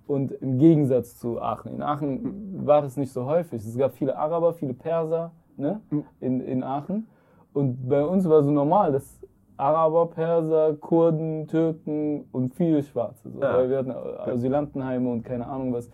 [0.08, 1.76] Und im Gegensatz zu Aachen.
[1.76, 3.64] In Aachen war es nicht so häufig.
[3.64, 5.82] Es gab viele Araber, viele Perser ne?
[6.20, 7.08] in, in Aachen.
[7.54, 9.20] Und bei uns war so normal, dass
[9.58, 13.30] Araber, Perser, Kurden, Türken und viele Schwarze.
[13.30, 13.40] So.
[13.40, 13.58] Ja.
[13.58, 15.90] Weil wir hatten Asylantenheime und keine Ahnung was.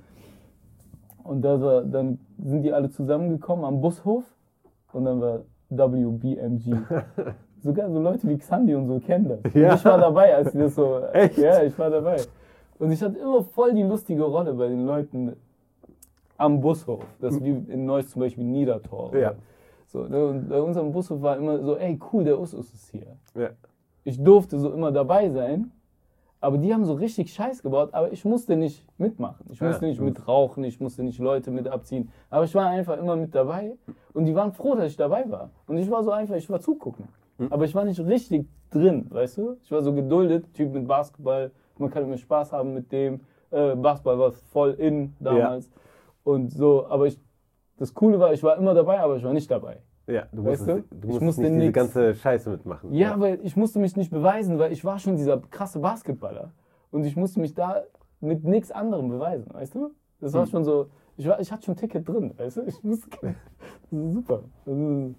[1.26, 4.24] Und da war, dann sind die alle zusammengekommen am Bushof
[4.94, 6.76] und dann war WBMG.
[7.64, 9.54] Sogar so Leute wie Xandi und so kennen das.
[9.54, 9.74] Ja.
[9.74, 11.00] ich war dabei, als die das so.
[11.14, 11.38] Echt?
[11.40, 12.22] Ja, ich war dabei.
[12.78, 15.36] Und ich hatte immer voll die lustige Rolle bei den Leuten
[16.38, 17.04] am Bushof.
[17.20, 19.16] Das ist wie in Neuss zum Beispiel Niedertor.
[19.16, 19.34] Ja.
[19.88, 23.18] So, ne, und bei unserem Bushof war immer so, ey cool, der Usus ist hier.
[23.34, 23.50] Ja.
[24.04, 25.72] Ich durfte so immer dabei sein,
[26.46, 29.48] aber die haben so richtig Scheiß gebaut, aber ich musste nicht mitmachen.
[29.52, 30.10] Ich Ja, musste nicht gut.
[30.10, 32.12] mit rauchen, ich musste nicht Leute mit abziehen.
[32.30, 33.76] Aber ich war einfach immer mit dabei
[34.14, 35.50] und die waren froh, dass ich dabei war.
[35.66, 37.08] Und ich war so einfach, ich war zugucken.
[37.38, 37.52] Hm.
[37.52, 39.58] Aber ich war nicht richtig drin, weißt du?
[39.64, 43.22] Ich war so geduldet, Typ mit Basketball, man kann immer Spaß haben mit dem.
[43.50, 45.72] Äh, Basketball war voll in damals.
[46.24, 47.20] Und so, aber ich,
[47.78, 49.80] das Coole war, ich war immer dabei, aber ich war nicht dabei.
[50.08, 50.96] Ja, du Weißt musstest, du?
[50.96, 50.98] du?
[50.98, 52.94] Ich musstest musste nicht diese ganze Scheiße mitmachen.
[52.94, 56.52] Ja, weil ich musste mich nicht beweisen, weil ich war schon dieser krasse Basketballer.
[56.92, 57.82] Und ich musste mich da
[58.22, 59.92] mit nichts anderem beweisen, weißt du?
[60.22, 60.50] Das war Hm.
[60.52, 60.88] schon so,
[61.18, 62.62] ich, war, ich hatte schon ein Ticket drin, weißt du?
[62.64, 63.32] Ich musste, das
[64.00, 64.44] ist super.
[64.66, 65.16] Das ist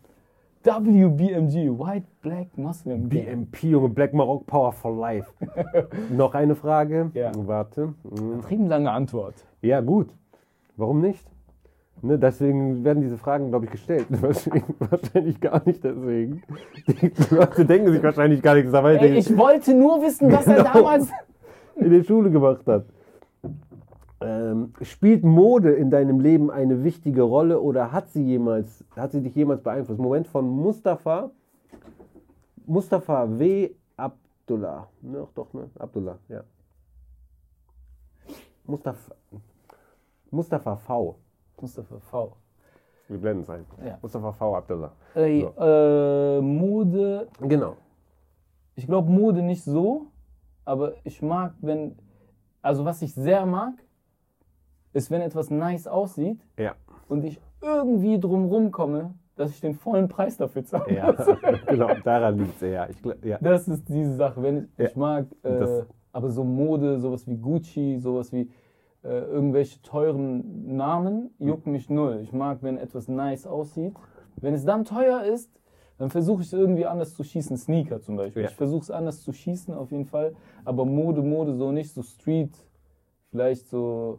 [0.65, 3.09] WBMG, White Black Muslim.
[3.09, 5.31] BMP, Junge, Black Maroc Power for Life.
[6.11, 7.11] Noch eine Frage.
[7.15, 7.31] Ja.
[7.37, 7.95] Warte.
[8.03, 8.33] Hm.
[8.35, 9.35] Übertrieben lange Antwort.
[9.63, 10.09] Ja, gut.
[10.77, 11.25] Warum nicht?
[12.03, 14.07] Ne, deswegen werden diese Fragen, glaube ich, gestellt.
[14.11, 16.43] Wahrscheinlich, gar nicht deswegen.
[16.87, 20.57] Die Leute denken sich wahrscheinlich gar nichts dabei, Ey, ich wollte nur wissen, was er
[20.57, 20.73] Genau.
[20.73, 21.11] damals.
[21.77, 22.85] in der Schule gemacht hat.
[24.21, 29.23] Ähm, spielt Mode in deinem Leben eine wichtige Rolle oder hat sie jemals, hat sie
[29.23, 30.01] dich jemals beeinflusst?
[30.01, 31.31] Moment von Mustafa,
[32.67, 33.71] Mustafa W.
[33.97, 34.89] Abdullah.
[35.03, 35.69] Ne, doch, ne?
[35.79, 36.43] Abdullah, ja.
[38.65, 39.15] Mustafa,
[40.31, 41.17] Mustafa V.
[41.61, 42.37] Mustafa V.
[43.09, 43.65] Wir blenden es ein.
[43.85, 43.99] Ja.
[44.03, 44.57] Mustafa V.
[44.57, 44.93] Abdullah.
[45.15, 45.63] Ey, So.
[45.65, 47.77] äh, Mode, Genau.
[48.75, 50.07] ich glaube Mode nicht so,
[50.65, 51.97] aber ich mag, wenn,
[52.63, 53.75] also was ich sehr mag,
[54.93, 56.75] ist, wenn etwas nice aussieht Ja.
[57.09, 60.95] und ich irgendwie drumrum komme, dass ich den vollen Preis dafür zahle.
[60.95, 61.13] Ja,
[61.67, 62.89] genau, daran liegt es ja.
[63.23, 63.39] Ja.
[63.41, 64.43] Das ist diese Sache.
[64.43, 64.85] Wenn ich, Ja.
[64.87, 65.83] ich mag, äh,
[66.13, 68.51] aber so Mode, sowas wie Gucci, sowas wie
[69.07, 71.49] äh, irgendwelche teuren Namen, Hm.
[71.49, 72.21] juckt mich null.
[72.23, 73.95] Ich mag, wenn etwas nice aussieht.
[74.37, 75.51] Wenn es dann teuer ist,
[75.99, 77.57] dann versuche ich es irgendwie anders zu schießen.
[77.57, 78.43] Sneaker zum Beispiel.
[78.43, 78.49] Ja.
[78.49, 80.35] Ich versuche es anders zu schießen auf jeden Fall.
[80.65, 81.95] Aber Mode, Mode so nicht.
[81.95, 82.53] So Street,
[83.31, 84.19] vielleicht so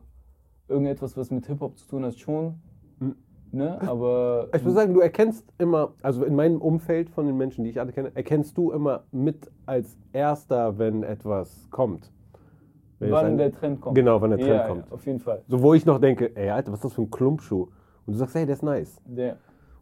[0.68, 2.56] irgendetwas, was mit Hip-Hop zu tun hat, schon.
[3.00, 3.16] Hm.
[3.52, 3.80] Ne?
[3.82, 7.70] Aber Ich muss sagen, du erkennst immer, also in meinem Umfeld von den Menschen, die
[7.70, 12.12] ich alle kenne, erkennst du immer mit als erster, wenn etwas kommt.
[13.00, 13.96] Wann ein- der Trend kommt.
[13.96, 14.86] Genau, wann der Trend ja, kommt.
[14.88, 15.42] Ja, auf jeden Fall.
[15.48, 17.64] So, wo ich noch denke, ey, Alter, was ist das für ein Klumpschuh?
[18.06, 19.00] Und du sagst, hey, der ist nice.
[19.06, 19.38] Der.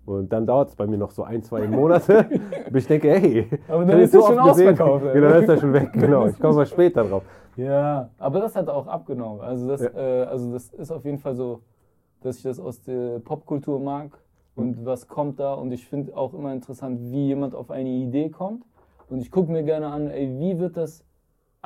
[0.05, 2.26] Und dann dauert es bei mir noch so ein, zwei Monate,
[2.72, 3.47] bis ich denke, hey.
[3.68, 4.70] Aber dann ist den er schon gesehen.
[4.70, 5.13] ausverkauft, ey.
[5.13, 5.89] Genau, dann ist er schon weg.
[5.93, 7.24] Genau, ich komme mal später drauf.
[7.55, 9.39] Ja, aber das hat auch abgenommen.
[9.41, 9.89] Also das, Ja.
[9.95, 11.61] äh, also das ist auf jeden Fall so,
[12.22, 14.11] dass ich das aus der Popkultur mag
[14.55, 14.86] und Mhm.
[14.86, 15.53] was kommt da.
[15.53, 18.63] Und ich finde auch immer interessant, wie jemand auf eine Idee kommt.
[19.09, 21.03] Und ich gucke mir gerne an, ey, wie wird das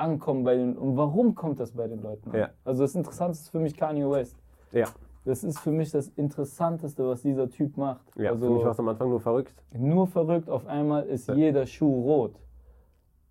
[0.00, 2.38] ankommen bei den und warum kommt das bei den Leuten an?
[2.38, 2.48] Ja.
[2.64, 4.36] Also das Interessanteste ist für mich Kanye West.
[4.72, 4.86] Ja,
[5.24, 8.06] Das ist für mich das Interessanteste, was dieser Typ macht.
[8.16, 9.54] ja also für mich war es am Anfang nur verrückt.
[9.76, 11.34] nur verrückt, auf einmal ist Ja.
[11.34, 12.34] jeder Schuh rot.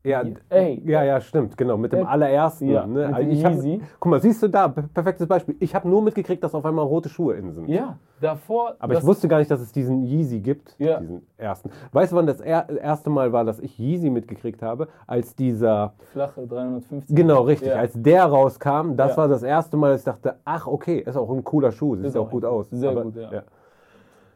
[0.10, 0.82] Ja, Ey.
[0.86, 1.78] ja, ja, stimmt, genau.
[1.78, 2.68] Mit dem Äh, allerersten.
[2.70, 3.07] ja, ne?
[3.07, 3.82] mit Also ich hab, Yeezy.
[3.99, 5.55] guck mal, siehst du da, per- perfektes Beispiel.
[5.60, 7.70] Ich habe nur mitgekriegt, dass auf einmal rote Schuhe in sind.
[7.70, 8.76] Ja, davor.
[8.80, 10.99] Aber ich wusste gar nicht, dass es diesen Yeezy gibt, Ja.
[10.99, 11.70] diesen ersten.
[11.91, 14.88] Weißt du, wann das er erste Mal war, dass ich Yeezy mitgekriegt habe?
[15.05, 17.16] Als dieser, Flache 350.
[17.16, 17.76] genau richtig, Ja.
[17.76, 19.18] als der rauskam, das Ja.
[19.18, 22.05] war das erste Mal, dass ich dachte, ach okay, ist auch ein cooler Schuh, sieht
[22.05, 22.68] Ist auch gut aus.
[22.72, 23.43] sehr Aber, gut, ja.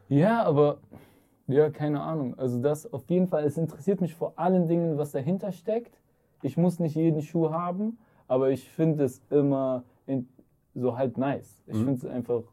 [0.09, 0.77] Ja, aber
[1.47, 2.37] ja, keine Ahnung.
[2.37, 5.99] Also das auf jeden Fall, es interessiert mich vor allen Dingen, was dahinter steckt.
[6.41, 10.27] Ich muss nicht jeden Schuh haben, aber ich finde es immer in,
[10.75, 11.63] so halt nice.
[11.67, 11.85] Ich Mhm.
[11.85, 12.43] finde es einfach,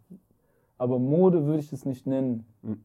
[0.78, 2.45] aber Mode würde ich es nicht nennen.
[2.62, 2.84] Mhm.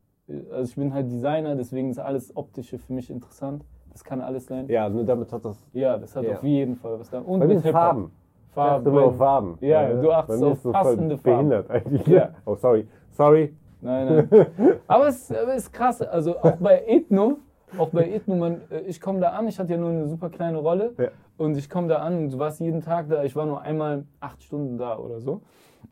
[0.51, 3.63] Also ich bin halt Designer, deswegen ist alles Optische für mich interessant.
[3.91, 4.67] Das kann alles sein.
[4.67, 5.57] Ja, nur damit hat das.
[5.71, 6.33] Ja, das hat Ja.
[6.33, 7.19] auf jeden Fall was da.
[7.19, 7.61] Und Bei mit.
[7.61, 8.11] Farben.
[8.49, 8.87] Farben.
[8.87, 9.57] immer auf Farben.
[9.61, 11.49] Ja, du achtest auf so passende Farben.
[11.49, 12.07] Behindert eigentlich.
[12.07, 12.29] Ja.
[12.45, 12.87] Oh, sorry.
[13.11, 13.53] Sorry.
[13.85, 14.45] Nein, nein.
[14.87, 16.01] Aber es aber es ist krass.
[16.01, 17.37] Also auch bei Ethno,
[17.77, 20.29] auch bei Ethno, man, äh, ich komme da an, ich hatte ja nur eine super
[20.29, 20.93] kleine Rolle.
[20.97, 21.09] Ja.
[21.37, 23.23] Und ich komme da an und du warst jeden Tag da.
[23.23, 25.41] Ich war nur einmal acht Stunden da oder so.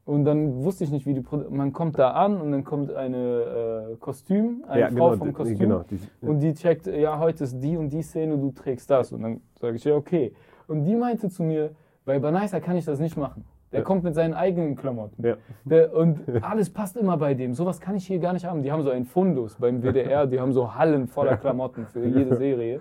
[0.06, 2.92] Und dann wusste ich nicht, wie die Produ Man kommt da an und dann kommt
[2.94, 5.60] eine äh, Kostüm, eine ja, Frau genau, vom Kostüm.
[5.60, 9.12] genau, die- Und die checkt, ja, heute ist die und die Szene, du trägst das.
[9.14, 10.34] Und dann sage ich, ja, okay.
[10.68, 11.72] Und die meinte zu mir,
[12.06, 13.46] bei Banaisa kann ich das nicht machen.
[13.74, 13.86] Der Ja.
[13.86, 15.26] kommt mit seinen eigenen Klamotten.
[15.26, 15.36] Ja.
[15.66, 17.54] Der, und alles passt immer bei dem.
[17.54, 18.62] Sowas kann ich hier gar nicht haben.
[18.64, 22.38] Die haben so einen Fundus beim WDR, die haben so Hallen voller Klamotten für jede
[22.38, 22.80] Serie.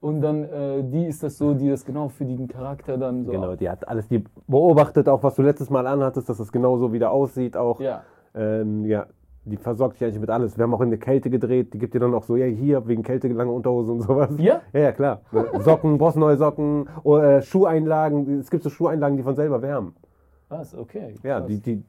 [0.00, 3.32] Und dann, äh, die ist das so, die das genau für den Charakter dann so.
[3.32, 6.92] Genau, die hat alles, die beobachtet auch, was du letztes Mal anhattest, dass das genauso
[6.92, 7.80] wieder aussieht auch.
[7.80, 8.02] Ja.
[8.34, 9.06] Ähm, ja,
[9.44, 10.56] die versorgt dich eigentlich mit alles.
[10.56, 12.86] Wir haben auch in der Kälte gedreht, die gibt dir dann auch so, ja, hier,
[12.86, 14.30] wegen Kälte lange Unterhose und sowas.
[14.38, 14.60] Ja?
[14.72, 15.22] Ja, ja, klar.
[15.60, 19.94] Socken, brauchst neue Socken, oder, äh, Schuheinlagen, es gibt so Schuheinlagen, die von selber wärmen.
[20.48, 20.74] Was?
[20.76, 21.14] Okay.
[21.22, 21.48] Ja, krass.
[21.48, 21.84] die, die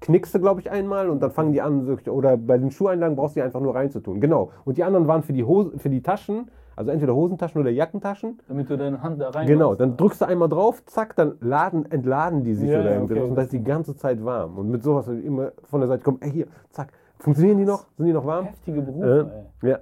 [0.00, 3.36] knickst du, glaube ich, einmal und dann fangen die an, oder bei den Schuheinlagen brauchst
[3.36, 4.20] du die einfach nur reinzutun.
[4.20, 4.50] Genau.
[4.64, 8.38] Und die anderen waren für die, Hose, für die Taschen, also entweder Hosentaschen oder Jackentaschen.
[8.48, 9.80] Damit du deine Hand da rein Genau, machst.
[9.80, 13.18] dann drückst du einmal drauf, zack, dann laden, entladen die sich Ja, oder ja, irgendwas
[13.18, 13.28] okay.
[13.28, 14.58] und das ist die ganze Zeit warm.
[14.58, 16.88] Und mit sowas immer von der Seite kommen, ey hier, zack,
[17.18, 17.86] funktionieren die noch?
[17.96, 18.46] Sind die noch warm?
[18.46, 19.30] Heftige Berufe,
[19.62, 19.70] Äh, ey.
[19.70, 19.78] ja.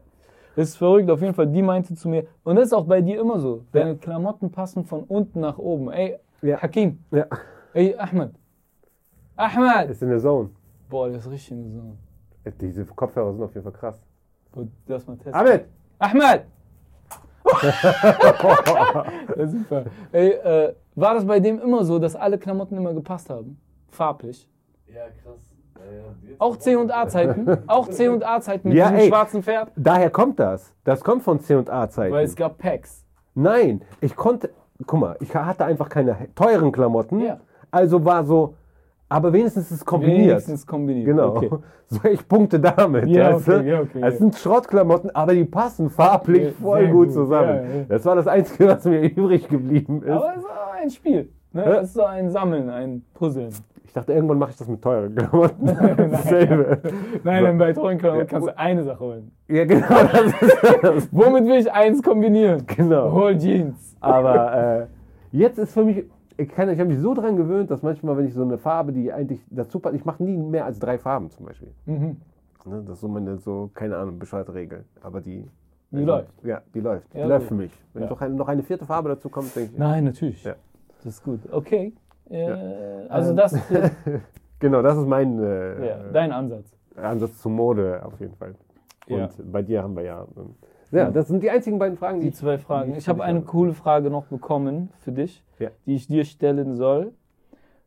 [0.54, 1.46] Das ist verrückt, auf jeden Fall.
[1.46, 3.62] Die meinte zu mir, und das ist auch bei dir immer so.
[3.72, 5.90] Deine Klamotten passen von unten nach oben.
[5.90, 6.58] Ey, Ja.
[6.60, 6.98] Hakim.
[7.10, 7.24] ja,
[7.74, 8.34] Ey, Ahmed.
[9.36, 9.90] Ahmed!
[9.90, 10.50] ist in der Zone.
[10.88, 11.96] Boah, das ist richtig in der Zone.
[12.60, 14.02] Diese Kopfhörer sind auf jeden Fall krass.
[14.86, 15.34] Lass mal testen.
[15.34, 15.66] Ahmed!
[15.98, 16.44] Ahmed!
[19.36, 19.84] ja, super.
[20.12, 23.58] Ey, äh, war das bei dem immer so, dass alle Klamotten immer gepasst haben?
[23.88, 24.48] Farblich.
[24.86, 25.54] Ja, krass.
[25.76, 27.58] Ja, Auch C und A-Zeiten?
[27.66, 29.08] Auch C und A-Zeiten mit Ja, diesem ey.
[29.08, 29.72] schwarzen Pferd?
[29.76, 30.72] Daher kommt das.
[30.84, 32.12] Das kommt von C&A-Zeiten.
[32.14, 33.04] Weil es gab Packs.
[33.34, 34.50] Nein, ich konnte,
[34.86, 37.20] guck mal, ich hatte einfach keine teuren Klamotten.
[37.20, 37.40] Ja.
[37.72, 38.54] Also war so,
[39.08, 40.28] aber wenigstens ist es kombiniert.
[40.30, 41.06] Wenigstens kombiniert.
[41.06, 41.34] Genau.
[41.36, 41.50] Okay.
[41.92, 43.06] So, ich punkte damit.
[43.08, 44.18] Ja, weißt okay, ja, okay, Es ja.
[44.20, 47.48] sind Schrottklamotten, aber die passen farblich Ja, voll gut gut, zusammen.
[47.80, 47.84] ja.
[47.86, 50.08] Das war das Einzige, was mir übrig geblieben ist.
[50.10, 51.28] Aber es ist auch ein Spiel.
[51.52, 51.64] Ne?
[51.64, 53.50] Es ist so ein Sammeln, ein Puzzeln.
[53.84, 55.66] ich dachte, irgendwann mache ich das mit teuren Klamotten.
[56.12, 56.78] Dasselbe.
[57.24, 59.30] Nein, dann bei treuen Klamotten kannst du eine Sache holen.
[59.48, 59.86] Ja, genau.
[59.88, 61.08] Das ist das.
[61.12, 62.62] Womit will ich eins kombinieren?
[62.74, 63.12] Genau.
[63.12, 63.94] Hol Jeans.
[64.00, 64.86] Aber äh,
[65.36, 66.06] jetzt ist für mich,
[66.36, 68.92] ich, kann- ich habe mich so dran gewöhnt, dass manchmal, wenn ich so eine Farbe,
[68.92, 71.72] die eigentlich dazu passt, ich mache nie mehr als drei Farben zum Beispiel.
[71.86, 72.16] Mhm.
[72.64, 74.84] Ne, das ist so meine, so, keine Ahnung, bescheuerte Regel.
[75.02, 75.44] Aber die.
[75.90, 76.32] Die läuft.
[76.42, 77.12] Ja, die läuft.
[77.12, 77.48] Die Ja, läuft okay.
[77.48, 77.72] für mich.
[77.92, 78.08] Wenn Ja.
[78.08, 79.78] noch, eine, noch eine vierte Farbe dazu kommt, denke ich.
[79.78, 80.42] Nein, natürlich.
[80.44, 80.54] Ja.
[80.98, 81.40] Das ist gut.
[81.50, 81.92] Okay.
[82.30, 82.50] Äh.
[83.08, 83.36] Also Ähm.
[83.36, 83.54] das
[84.58, 86.72] Genau, das ist mein äh, dein Ansatz.
[86.96, 88.54] Ansatz zur Mode auf jeden Fall.
[89.08, 90.24] Und bei dir haben wir ja.
[90.36, 90.54] ähm,
[90.92, 92.92] Ja, das sind die einzigen beiden Fragen, die Die zwei Fragen.
[92.92, 93.46] die Ich habe eine habe.
[93.46, 95.70] coole Frage noch bekommen für dich, Ja.
[95.86, 97.12] die ich dir stellen soll.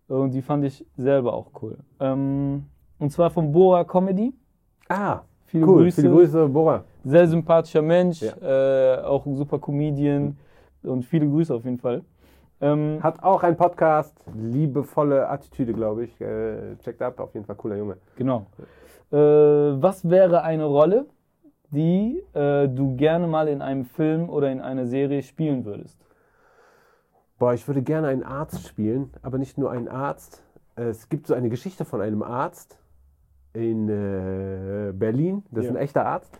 [0.07, 1.77] Und die fand ich selber auch cool.
[1.99, 2.65] Ähm,
[2.99, 4.33] und zwar von Bora Comedy.
[4.89, 5.83] Ah, Viele cool.
[5.83, 6.01] Grüße.
[6.01, 6.83] Viele Grüße, Bora.
[7.03, 8.33] Sehr sympathischer Mensch, Ja.
[8.97, 10.35] äh, auch ein super Comedian.
[10.83, 12.03] Und viele Grüße auf jeden Fall.
[12.61, 14.15] Ähm, Hat auch einen Podcast.
[14.35, 16.21] Liebevolle Attitüde, glaube ich.
[16.21, 17.97] Äh, checkt ab, auf jeden Fall cooler Junge.
[18.15, 18.45] Genau.
[19.11, 21.05] Äh, was wäre eine Rolle,
[21.75, 25.97] die äh, du gerne mal in einem Film oder in einer Serie spielen würdest?
[27.37, 30.41] Boah, ich würde gerne einen Arzt spielen, aber nicht nur einen Arzt.
[30.75, 32.77] Es gibt so eine Geschichte von einem Arzt
[33.53, 35.43] in äh, Berlin.
[35.51, 35.77] Das ist Ja.
[35.77, 36.39] ein echter Arzt.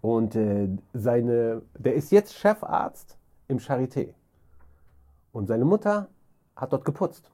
[0.00, 4.14] Und äh, seine, der ist jetzt Chefarzt im Charité.
[5.32, 6.08] Und seine Mutter
[6.56, 7.30] hat dort geputzt.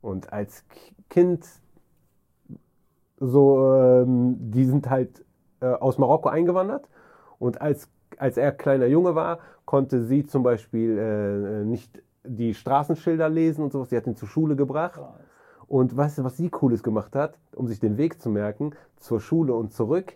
[0.00, 0.64] Und als
[1.10, 1.46] Kind,
[3.18, 5.24] so, ähm, die sind halt
[5.60, 6.88] äh, aus Marokko eingewandert.
[7.38, 13.28] Und als, als er kleiner Junge war, konnte sie zum Beispiel äh, nicht die Straßenschilder
[13.28, 13.90] lesen und sowas.
[13.90, 15.00] Sie hat ihn zur Schule gebracht.
[15.66, 19.20] Und weißt du, was sie Cooles gemacht hat, um sich den Weg zu merken, zur
[19.20, 20.14] Schule und zurück?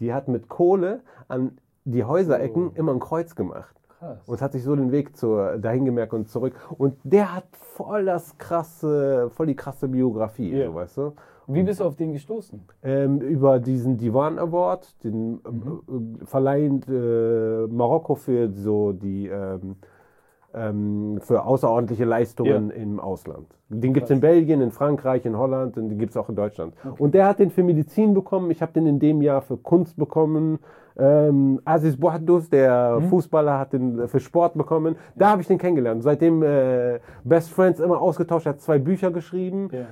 [0.00, 3.74] Die hat mit Kohle an die Häuserecken immer ein Kreuz gemacht.
[4.04, 4.28] Krass.
[4.28, 6.54] Und hat sich so den Weg zur, dahin gemerkt und zurück.
[6.78, 10.66] Und der hat voll das krasse, voll die krasse Biografie, Ja.
[10.66, 11.12] so weißt du?
[11.46, 12.62] Wie bist du auf den gestoßen?
[12.82, 16.20] Ähm, über diesen Divan Award, den Mhm.
[16.22, 19.76] äh, verleihend äh, Marokko für so die ähm,
[20.54, 23.46] ähm, für außerordentliche Leistungen im Ausland.
[23.68, 26.36] Den gibt es in Belgien, in Frankreich, in Holland und den gibt es auch in
[26.36, 26.74] Deutschland.
[26.98, 29.96] Und der hat den für Medizin bekommen, ich habe den in dem Jahr für Kunst
[29.96, 30.58] bekommen.
[30.96, 33.08] Ähm, Aziz Bouhaddous, der Mhm.
[33.08, 34.94] Fußballer, hat den für Sport bekommen.
[35.16, 36.04] Da habe ich den kennengelernt.
[36.04, 39.68] Seitdem äh, Best Friends immer ausgetauscht, er hat zwei Bücher geschrieben.
[39.72, 39.86] Ja.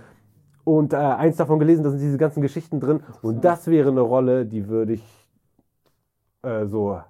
[0.65, 3.01] Und äh, eins davon gelesen, da sind diese ganzen Geschichten drin.
[3.21, 5.29] Und das wäre eine Rolle, die würde ich
[6.43, 7.01] äh, so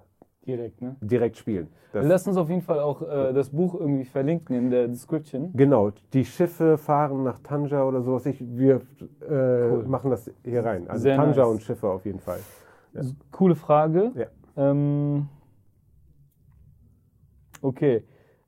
[0.45, 0.95] Direkt, ne?
[1.01, 1.69] direkt spielen.
[1.93, 5.51] Das, Lass uns auf jeden Fall auch äh, das Buch irgendwie verlinken in der Description.
[5.53, 8.25] genau, die Schiffe fahren nach Tanja oder sowas.
[8.25, 8.81] Ich, wir
[9.21, 9.85] äh, Cool.
[9.87, 10.89] machen das hier rein.
[10.89, 11.51] Also Sehr Tanja nice.
[11.53, 12.39] und Schiffe auf jeden Fall.
[12.93, 13.01] Ja.
[13.31, 14.11] Coole Frage.
[14.15, 14.25] Ja.
[14.57, 15.29] Ähm,
[17.61, 18.03] okay.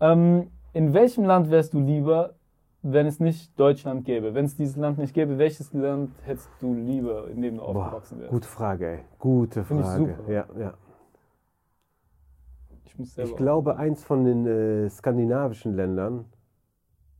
[0.00, 2.34] Ähm, in welchem Land wärst du lieber,
[2.82, 4.34] wenn es nicht Deutschland gäbe?
[4.34, 7.68] Wenn es dieses Land nicht gäbe, welches Land hättest du lieber, in dem du Boah,
[7.86, 8.30] aufgewachsen wärst?
[8.30, 9.04] gute Frage, ey.
[9.18, 10.16] Gute Find ich Frage.
[10.16, 10.32] super.
[10.32, 10.74] Ja, ja.
[12.84, 16.26] Ich, muss selber Ich glaube, eins von den äh, skandinavischen Ländern.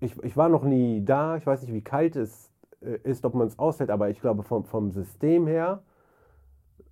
[0.00, 1.36] Ich, ich war noch nie da.
[1.36, 2.50] Ich weiß nicht, wie kalt es
[2.80, 5.82] äh, ist, ob man es aushält, aber ich glaube, vom, vom System her,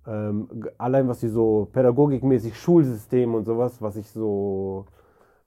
[0.07, 4.85] ähm, allein was sie so pädagogikmäßig, Schulsystem und sowas, was ich so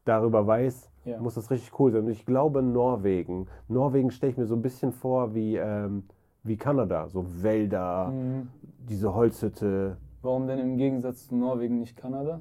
[0.04, 1.20] darüber weiß, Ja.
[1.20, 2.04] muss das richtig cool sein.
[2.04, 3.46] Und ich glaube, Norwegen.
[3.68, 6.04] Norwegen stelle ich mir so ein bisschen vor wie, ähm,
[6.44, 7.08] wie Kanada.
[7.08, 8.48] So Wälder, Mhm.
[8.88, 9.96] diese Holzhütte.
[10.22, 12.40] Warum denn im Gegensatz zu Norwegen nicht Kanada?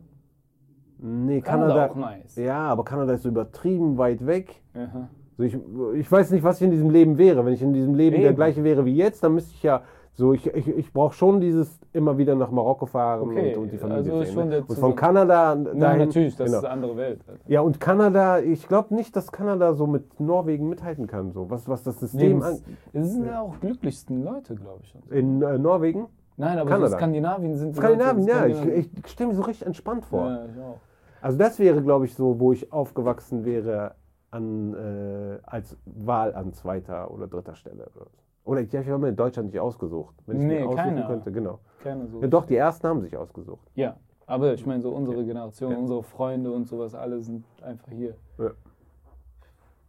[1.00, 1.92] Nee, Kanada, Kanada.
[1.92, 2.36] auch nice.
[2.36, 4.62] Ja, aber Kanada ist so übertrieben weit weg.
[4.76, 5.10] Aha.
[5.38, 5.58] So ich,
[5.96, 7.44] ich weiß nicht, was ich in diesem Leben wäre.
[7.44, 8.36] Wenn ich in diesem Leben der Eben.
[8.36, 9.82] gleiche wäre wie jetzt, dann müsste ich ja
[10.14, 13.72] so, ich, ich, ich brauche schon dieses immer wieder nach Marokko fahren Okay, und, und
[13.72, 14.50] die Familie also sehen.
[14.50, 14.64] ne?
[14.68, 16.00] Und von Kanada Ja, dahin.
[16.00, 16.58] natürlich, das genau.
[16.60, 17.22] ist eine andere Welt.
[17.28, 17.40] Alter.
[17.48, 21.68] Ja, und Kanada, ich glaube nicht, dass Kanada so mit Norwegen mithalten kann, so was,
[21.70, 22.54] was das System an.
[22.56, 24.96] Lebens- Es sind ja auch glücklichsten Leute, glaube ich.
[25.12, 26.08] In äh, Norwegen?
[26.38, 26.98] Nein, aber Kanada.
[26.98, 30.28] Skandinavien sind Skandinavien, Leute, ja, ich, Skandinavien- ich stelle mir so richtig entspannt vor.
[30.28, 30.78] Ja, ich auch.
[31.22, 33.96] Also das wäre, glaube ich, so, wo ich aufgewachsen wäre
[34.32, 37.84] an, äh, als Wahl an zweiter oder dritter Stelle.
[37.96, 38.22] Oder, so.
[38.52, 40.14] Oder ich, ich habe mir in Deutschland nicht ausgesucht.
[40.26, 41.08] Wenn ich Nee, mir aussuchen keiner.
[41.08, 41.60] könnte, genau.
[41.82, 42.22] Keine so.
[42.22, 43.66] Ja, doch, die ersten haben sich ausgesucht.
[43.76, 43.96] Ja,
[44.28, 45.78] aber ich meine, so unsere Generation, Ja.
[45.78, 48.16] unsere Freunde und sowas, alle sind einfach hier.
[48.38, 48.52] Ja.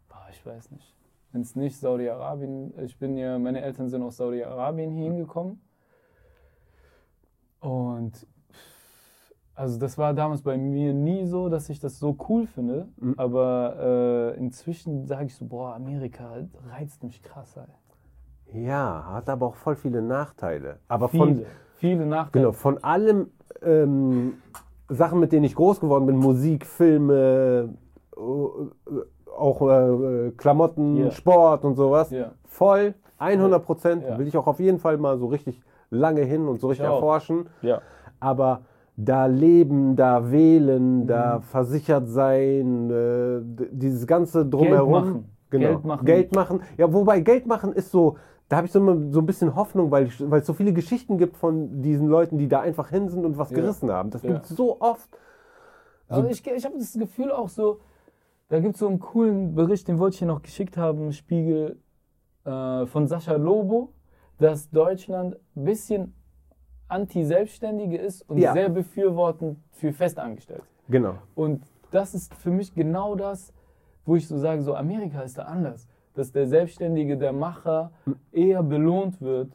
[0.08, 0.94] Boah, ich weiß nicht.
[1.32, 5.60] Wenn es nicht Saudi-Arabien, ich bin ja, meine Eltern sind aus Saudi-Arabien hier hingekommen.
[7.60, 8.26] Und
[9.54, 12.88] also das war damals bei mir nie so, dass ich das so cool finde.
[12.96, 13.14] Mhm.
[13.16, 16.36] Aber äh, inzwischen sage ich so, boah, Amerika
[16.70, 17.56] reizt mich krass.
[17.56, 17.64] Ey.
[18.55, 20.78] Ja, hat aber auch voll viele Nachteile.
[20.88, 21.42] Aber Viele, von,
[21.76, 22.44] viele Nachteile.
[22.46, 23.28] genau, von allem
[23.62, 24.34] ähm,
[24.88, 27.70] Sachen, mit denen ich groß geworden bin, Musik, Filme,
[28.16, 28.20] äh,
[29.36, 31.11] auch äh, Klamotten, Ja.
[31.11, 32.32] Sport und sowas, Ja.
[32.44, 34.18] voll, 100 Prozent, Ja.
[34.18, 36.94] will ich auch auf jeden Fall mal so richtig lange hin und so richtig auch.
[36.96, 37.46] erforschen.
[37.62, 37.80] Ja.
[38.20, 38.61] aber
[38.96, 41.42] da leben, da wählen, da Mhm.
[41.42, 43.40] versichert sein, äh,
[43.72, 44.92] dieses ganze drumherum.
[44.92, 45.24] machen.
[45.50, 45.66] Genau.
[45.68, 46.05] Geld machen.
[46.07, 46.61] Geld machen.
[46.76, 48.16] Ja, wobei Geld machen ist so,
[48.53, 50.74] da habe ich so, immer so ein bisschen Hoffnung, weil, ich, weil es so viele
[50.74, 53.57] Geschichten gibt von diesen Leuten, die da einfach hin sind und was Ja.
[53.57, 54.11] gerissen haben.
[54.11, 54.34] Das Ja.
[54.34, 55.09] gibt es so oft.
[56.07, 57.80] Also ich, ich habe das Gefühl auch so,
[58.50, 61.78] da gibt es so einen coolen Bericht, den wollte ich hier noch geschickt haben, Spiegel
[62.44, 63.94] äh, von Sascha Lobo,
[64.38, 66.14] dass Deutschland ein bisschen
[66.88, 68.53] anti-Selbstständige ist und Ja.
[68.53, 70.66] sehr befürwortend für Festangestellte.
[70.90, 71.14] Genau.
[71.34, 73.55] Und das ist für mich genau das,
[74.05, 75.88] wo ich so sage, so Amerika ist da anders.
[76.14, 77.90] Dass der Selbstständige, der Macher
[78.32, 79.48] eher belohnt wird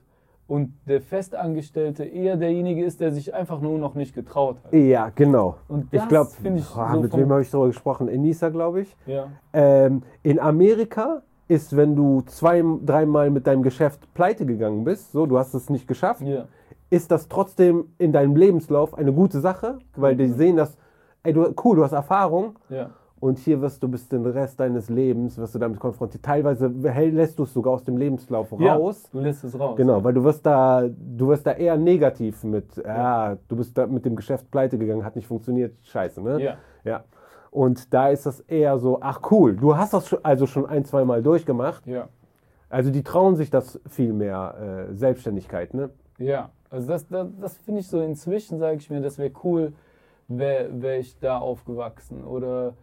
[0.48, 4.74] und der Festangestellte eher derjenige ist, der sich einfach nur noch nicht getraut hat.
[4.74, 5.58] Ja, genau.
[5.68, 8.08] Und Ich das glaube, ich so mit wem habe ich darüber gesprochen?
[8.08, 8.96] Enisa, glaube ich.
[9.06, 9.28] Ja.
[9.54, 15.26] Ähm, in Amerika ist, wenn du zwei, dreimal mit deinem Geschäft pleite gegangen bist, so,
[15.26, 16.46] du hast es nicht geschafft, Ja.
[16.90, 20.78] ist das trotzdem in deinem Lebenslauf eine gute Sache, weil die sehen das,
[21.24, 22.90] ey, du, cool, du hast Erfahrung Ja.
[23.20, 26.24] Und hier wirst du bis den Rest deines Lebens, wirst du damit konfrontiert.
[26.24, 29.10] Teilweise lässt du es sogar aus dem Lebenslauf raus.
[29.12, 29.76] Du lässt es raus.
[29.76, 33.88] Genau, weil du wirst da, du wirst da eher negativ mit, ja, du bist da
[33.88, 36.42] mit dem Geschäft pleite gegangen, hat nicht funktioniert, scheiße, ne?
[36.42, 36.58] Ja.
[36.84, 37.04] Ja.
[37.50, 41.04] Und da ist das eher so, ach cool, du hast das also schon ein, zwei
[41.06, 41.88] Mal durchgemacht.
[41.88, 42.10] Ja.
[42.70, 45.90] Also die trauen sich das viel mehr, äh, Selbstständigkeit, ne?
[46.20, 46.52] Ja.
[46.70, 49.74] Also das, das, das finde ich so inzwischen, sage ich mir, das wäre cool,
[50.28, 52.24] wäre wär ich da aufgewachsen.
[52.24, 52.74] Oder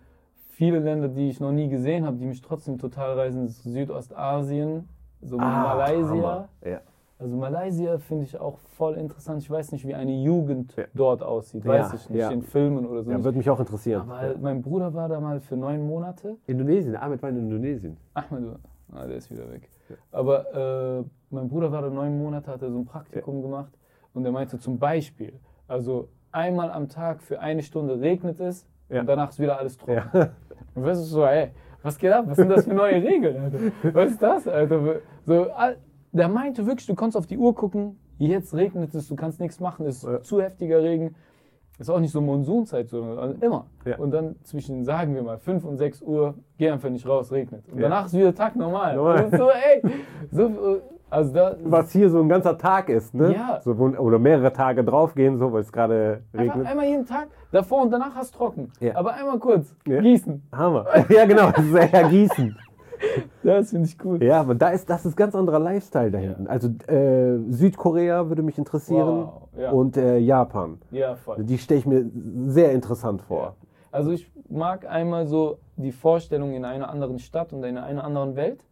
[0.55, 4.89] viele Länder, die ich noch nie gesehen habe, die mich trotzdem total reisen, ist Südostasien,
[5.21, 6.09] so Malaysia.
[6.09, 6.49] Hammer.
[6.65, 6.81] Ja.
[7.19, 9.41] Also Malaysia finde ich auch voll interessant.
[9.43, 10.85] Ich weiß nicht, wie eine Jugend Ja.
[10.95, 11.65] dort aussieht.
[11.65, 12.31] Ja, Weiß ich nicht, ja.
[12.31, 13.11] in Filmen oder so.
[13.11, 14.03] ja, würde mich auch interessieren.
[14.11, 16.37] Aber mein Bruder war da mal für neun Monate.
[16.47, 17.97] Indonesien, Ahmed war in Indonesien.
[18.15, 18.57] Ahmed,
[18.93, 19.69] ah, der ist wieder weg.
[20.11, 23.73] Aber äh, mein Bruder war da neun Monate, hat er so ein Praktikum gemacht
[24.13, 25.35] und er meinte zum Beispiel,
[25.69, 29.01] also einmal am Tag für eine Stunde regnet es Ja.
[29.01, 30.03] und danach ist wieder alles trocken.
[30.15, 30.31] Ja.
[30.75, 31.51] Und weißt du so, ey,
[31.83, 32.25] was geht ab?
[32.29, 33.59] Was sind das für neue Regeln, Alter?
[33.95, 35.01] Was ist das, Alter?
[35.27, 35.47] So,
[36.13, 39.61] der meinte wirklich, du kannst auf die Uhr gucken, jetzt regnet es, du kannst nichts
[39.61, 40.23] machen, es ist Ja.
[40.23, 41.15] zu heftiger Regen.
[41.77, 43.67] Ist auch nicht so Monsunzeit, sondern immer.
[43.85, 43.99] Ja.
[43.99, 47.69] Und dann zwischen, sagen wir mal, 5 und 6 Uhr, geh einfach nicht raus, regnet.
[47.69, 47.89] Und Ja.
[47.89, 48.95] danach ist wieder Tag normal.
[48.95, 49.29] Normal.
[49.37, 49.83] So, ey,
[50.31, 50.81] so,
[51.15, 53.33] also da, Was hier so ein ganzer Tag ist, ne?
[53.35, 53.61] Ja.
[53.63, 56.67] So, oder mehrere Tage draufgehen, so, weil es gerade einfach regnet.
[56.71, 58.73] einmal jeden Tag, davor und danach hast du trocken.
[58.81, 58.97] Ja.
[58.97, 60.01] Aber einmal kurz, Ja.
[60.01, 60.43] gießen.
[60.53, 60.87] Hammer.
[61.09, 62.57] Ja, genau, das ist eher Gießen.
[63.43, 64.23] Das finde ich cool.
[64.23, 66.47] Ja, aber da ist, das ist ganz anderer Lifestyle da hinten.
[66.47, 69.71] Also äh, Südkorea würde mich interessieren Wow, ja.
[69.73, 70.79] und äh, Japan.
[70.91, 71.43] Ja, voll.
[71.45, 72.07] Die stelle ich mir
[72.47, 73.43] sehr interessant vor.
[73.43, 73.55] Ja.
[73.93, 78.37] Also ich mag einmal so die Vorstellung in einer anderen Stadt und in einer anderen
[78.37, 78.65] Welt,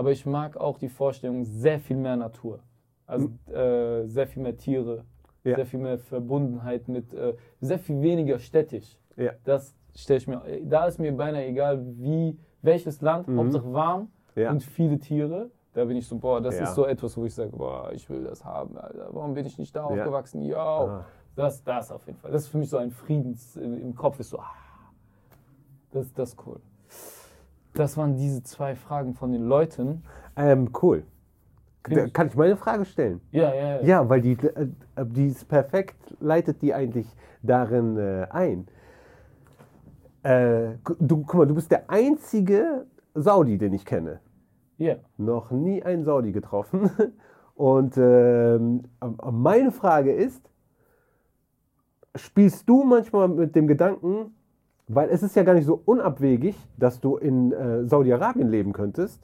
[0.00, 2.60] aber ich mag auch die Vorstellung sehr viel mehr Natur.
[3.06, 5.04] Also äh, sehr viel mehr Tiere,
[5.44, 5.56] Ja.
[5.56, 8.96] sehr viel mehr Verbundenheit mit, äh, sehr viel weniger städtisch.
[9.16, 9.32] Ja.
[9.44, 13.38] Das stelle ich mir, da ist mir beinahe egal, wie, welches Land, Mhm.
[13.40, 14.50] Hauptsache warm Ja.
[14.52, 15.50] und viele Tiere.
[15.74, 16.62] Da bin ich so, boah, das Ja.
[16.64, 19.08] ist so etwas, wo ich sage, boah, ich will das haben, Alter.
[19.12, 19.86] Warum bin ich nicht da Ja.
[19.86, 20.50] aufgewachsen?
[20.54, 21.04] Ah.
[21.36, 22.30] Das, das auf jeden Fall.
[22.32, 24.50] Das ist für mich so ein Friedens im im Kopf ist so, ah,
[25.92, 26.58] das, das ist cool.
[27.74, 30.02] Das waren diese zwei Fragen von den Leuten.
[30.36, 31.04] Ähm, cool.
[31.88, 33.20] Ich- kann ich meine Frage stellen?
[33.32, 33.82] Ja, ja, ja.
[33.82, 34.66] Ja, weil die, äh,
[35.06, 37.06] die ist perfekt, leitet die eigentlich
[37.42, 38.66] darin äh, ein.
[40.22, 44.20] Äh, du, guck mal, du bist der einzige Saudi, den ich kenne.
[44.76, 44.96] Ja.
[45.16, 46.90] Noch nie einen Saudi getroffen.
[47.54, 50.42] Und aber meine Frage ist,
[52.14, 54.34] spielst du manchmal mit dem Gedanken,
[54.92, 59.22] weil es ist ja gar nicht so unabwegig, dass du in äh, Saudi-Arabien leben könntest.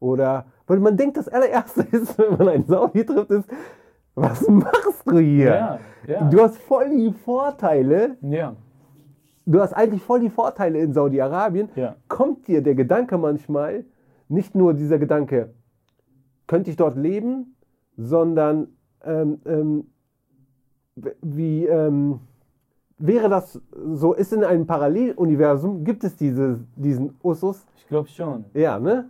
[0.00, 3.48] Oder, weil man denkt, das allererste ist, wenn man einen Saudi trifft, ist,
[4.14, 5.54] was machst du hier?
[5.54, 6.30] Ja, ja.
[6.30, 8.56] Du hast voll die Vorteile, Ja,
[9.44, 11.68] du hast eigentlich voll die Vorteile in Saudi-Arabien.
[11.74, 11.96] ja.
[12.08, 13.84] Kommt dir der Gedanke manchmal,
[14.28, 15.52] nicht nur dieser Gedanke,
[16.46, 17.54] könnte ich dort leben,
[17.98, 18.68] sondern
[19.04, 19.90] ähm, ähm,
[21.20, 22.20] wie ähm,
[22.98, 23.60] wäre das
[23.92, 27.66] so, ist in einem Paralleluniversum, gibt es diese, diesen Usus?
[27.76, 28.44] Ich glaube schon.
[28.54, 29.08] Ja, ne?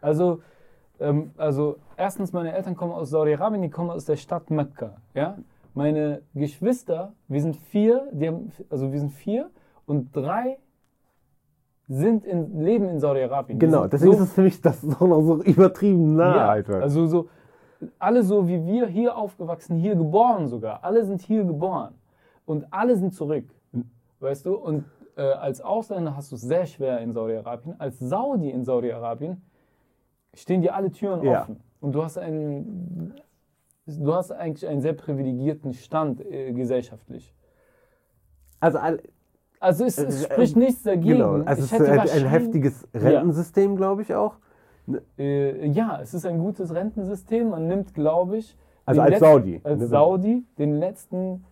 [0.00, 0.40] Also,
[1.00, 4.96] ähm, also erstens, meine Eltern kommen aus Saudi-Arabien, die kommen aus der Stadt Mekka.
[5.14, 5.38] Ja?
[5.74, 9.50] Meine Geschwister, wir sind vier, die haben, also wir sind vier
[9.86, 10.58] und drei
[11.88, 13.58] sind in, leben in Saudi-Arabien.
[13.58, 16.80] Genau, deswegen so- ist es für mich das auch noch so übertrieben nah, ja, Alter.
[16.80, 17.28] Also so,
[17.98, 20.82] alle so wie wir hier aufgewachsen, hier geboren sogar.
[20.82, 21.94] Alle sind hier geboren.
[22.46, 23.44] Und alle sind zurück.
[24.20, 24.54] Weißt du?
[24.56, 24.84] Und
[25.16, 27.78] äh, als Ausländer hast du es sehr schwer in Saudi-Arabien.
[27.78, 29.42] Als Saudi in Saudi-Arabien
[30.34, 31.42] stehen dir alle Türen Ja.
[31.42, 31.60] offen.
[31.80, 33.14] Und du hast einen,
[33.86, 37.34] du hast eigentlich einen sehr privilegierten Stand äh, gesellschaftlich.
[38.60, 39.00] also, all-
[39.60, 41.18] Also es, es Äh, spricht nichts dagegen.
[41.18, 44.36] genau, also Ich es ist ein, heftiges Rentensystem, glaube ich auch.
[45.18, 47.48] Äh, ja, es ist ein gutes Rentensystem.
[47.50, 49.60] Man nimmt, glaube ich, Also als Saudi.
[49.64, 49.86] als ne?
[49.86, 51.44] Saudi den letzten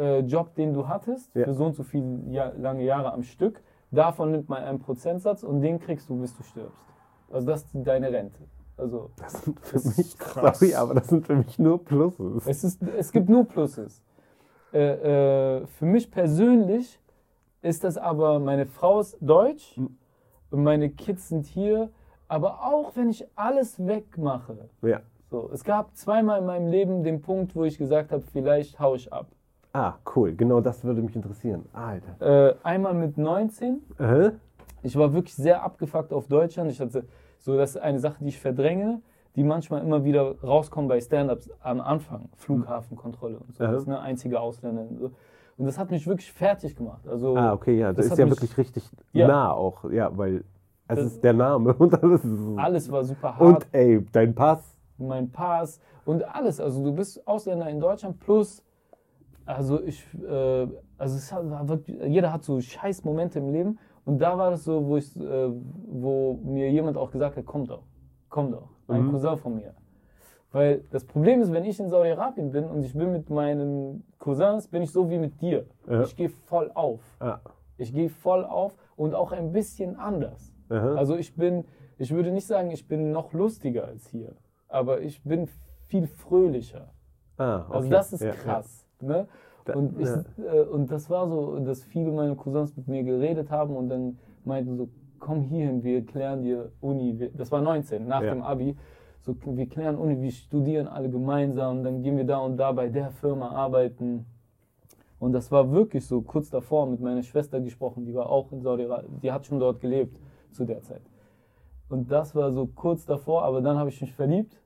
[0.00, 1.44] äh, Job, den du hattest, Ja.
[1.44, 5.42] für so und so viele Jahr, lange Jahre am Stück, davon nimmt man einen Prozentsatz
[5.42, 6.78] und den kriegst du, bis du stirbst.
[7.30, 8.40] Also das ist deine Rente.
[8.76, 10.58] Also Das sind für Das mich, krass.
[10.58, 12.46] sorry, aber das sind für mich nur Pluses.
[12.46, 14.02] es, ist, es gibt nur Pluses.
[14.72, 16.98] Äh, äh, für mich persönlich
[17.62, 19.98] ist das aber, meine Frau ist deutsch Mhm.
[20.50, 21.90] und meine Kids sind hier,
[22.28, 25.00] aber auch wenn ich alles wegmache, Ja.
[25.30, 28.94] So, es gab zweimal in meinem Leben den Punkt, wo ich gesagt habe, vielleicht hau
[28.96, 29.28] ich ab.
[29.72, 30.34] Ah, cool.
[30.34, 31.64] Genau das würde mich interessieren.
[31.72, 32.48] Alter.
[32.50, 33.80] Äh, einmal mit 19.
[33.98, 34.30] Äh?
[34.82, 36.70] Ich war wirklich sehr abgefuckt auf Deutschland.
[36.70, 37.04] Ich hatte
[37.38, 39.00] so, das ist eine Sache, die ich verdränge,
[39.36, 42.28] die manchmal immer wieder rauskommt bei Stand-ups am Anfang.
[42.36, 43.62] Flughafenkontrolle und so.
[43.64, 43.72] Aha.
[43.72, 44.82] Das ist eine einzige Ausländer.
[44.82, 45.10] Und, so.
[45.58, 47.06] und das hat mich wirklich fertig gemacht.
[47.06, 47.92] Also, Ah, okay, ja.
[47.92, 49.28] Das, Das ist ja wirklich richtig Ja.
[49.28, 49.88] nah auch.
[49.90, 50.42] Ja, weil
[50.88, 52.22] es Das- ist der Name und alles.
[52.56, 53.40] Alles war super hart.
[53.40, 54.76] und ey, dein Pass.
[54.98, 56.58] mein Pass und alles.
[56.60, 58.64] Also du bist Ausländer in Deutschland plus,
[59.54, 60.66] also ich, äh,
[60.98, 64.50] also es hat, war wirklich, jeder hat so scheiß Momente im Leben und da war
[64.50, 65.50] das so, wo ich, äh,
[65.88, 67.82] wo mir jemand auch gesagt hat, komm doch,
[68.28, 69.10] komm doch, ein Mhm.
[69.12, 69.74] Cousin von mir.
[70.52, 74.66] Weil das Problem ist, wenn ich in Saudi-Arabien bin und ich bin mit meinen Cousins,
[74.66, 75.66] bin ich so wie mit dir.
[75.88, 76.02] Ja.
[76.02, 77.00] Ich gehe voll auf.
[77.20, 77.38] Ah.
[77.76, 80.52] Ich gehe voll auf und auch ein bisschen anders.
[80.68, 80.96] Aha.
[80.96, 81.64] Also ich bin,
[81.98, 84.34] ich würde nicht sagen, ich bin noch lustiger als hier,
[84.68, 85.48] aber ich bin
[85.86, 86.92] viel fröhlicher.
[87.38, 87.76] ah, okay.
[87.76, 88.86] Also das ist ja, krass.
[89.02, 89.26] Ne?
[89.74, 93.76] Und, ich, äh, und das war so, dass viele meiner Cousins mit mir geredet haben
[93.76, 94.88] und dann meinten so,
[95.18, 97.30] komm hierhin, wir klären dir Uni.
[97.36, 98.34] Das war 19, nach Ja.
[98.34, 98.76] dem Abi.
[99.20, 102.88] So, wir klären Uni, wir studieren alle gemeinsam, dann gehen wir da und da bei
[102.88, 104.24] der Firma arbeiten.
[105.18, 108.62] Und das war wirklich so kurz davor mit meiner Schwester gesprochen, die war auch in
[108.62, 110.18] Saudi-Arabien, die hat schon dort gelebt
[110.52, 111.02] zu der Zeit.
[111.90, 114.59] Und das war so kurz davor, aber dann habe ich mich verliebt.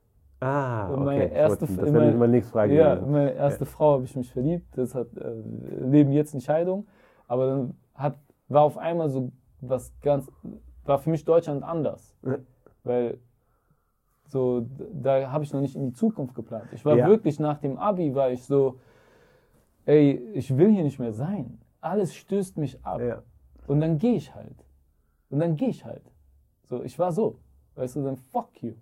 [0.45, 1.05] Ah, Und okay.
[1.05, 3.13] meine erste- das wäre meine- meine nächste Frage Ja, gewesen.
[3.13, 4.67] meine erste Frau habe ich mich verliebt.
[4.77, 5.33] Das hat äh,
[5.81, 6.87] Leben jetzt in Scheidung.
[7.29, 8.19] Aber dann hat,
[8.49, 9.31] war auf einmal so
[9.61, 10.31] was ganz,
[10.85, 12.15] war für mich Deutschland anders.
[12.23, 12.37] Ja.
[12.83, 13.19] Weil
[14.27, 16.67] so, da habe ich noch nicht in die Zukunft geplant.
[16.73, 17.07] Ich war Ja.
[17.07, 18.79] wirklich nach dem Abi, war ich so,
[19.87, 21.59] ey, ich will hier nicht mehr sein.
[21.81, 23.01] Alles stößt mich ab.
[23.01, 23.23] Ja.
[23.67, 24.65] Und dann gehe ich halt.
[25.31, 26.03] Und dann gehe ich halt.
[26.65, 27.39] So, ich war so.
[27.77, 28.75] Weißt du, dann fuck you.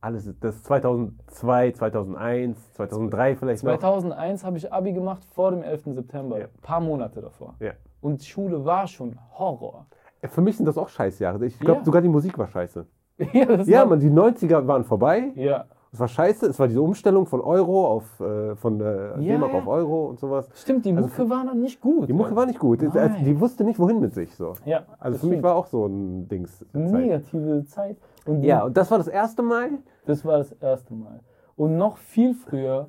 [0.00, 3.78] Alles, das ist 2002, 2001, 2003 vielleicht noch.
[3.78, 5.94] 2001 habe ich Abi gemacht vor dem 11.
[5.94, 6.38] September.
[6.38, 6.44] Ja.
[6.44, 7.54] Ein paar Monate davor.
[7.58, 7.72] Ja.
[8.00, 9.86] Und Schule war schon Horror.
[10.22, 11.44] Für mich sind das auch Scheißjahre.
[11.46, 11.84] Ich glaube, Ja.
[11.84, 12.86] sogar die Musik war scheiße.
[13.32, 15.32] ja, das Ja, man, die 90er waren vorbei.
[15.34, 15.64] ja.
[15.90, 16.44] Es war scheiße.
[16.48, 19.58] Es war diese Umstellung von Euro auf, äh, von äh, Ja, D-Mark ja.
[19.60, 20.46] auf Euro und sowas.
[20.54, 22.06] Stimmt, die Also Mucke war dann nicht gut.
[22.10, 22.82] Die Mucke war nicht gut.
[22.82, 22.92] Es-
[23.24, 24.34] Die wusste nicht, wohin mit sich.
[24.36, 24.52] So.
[24.66, 25.44] Ja, Also für mich stimmt.
[25.44, 26.58] war auch so ein Dings.
[26.58, 26.74] Zeit.
[26.74, 27.96] negative Zeit.
[28.28, 29.70] Und die- Ja, und das war das erste Mal.
[30.06, 31.20] Das war das erste Mal.
[31.56, 32.88] Und noch viel früher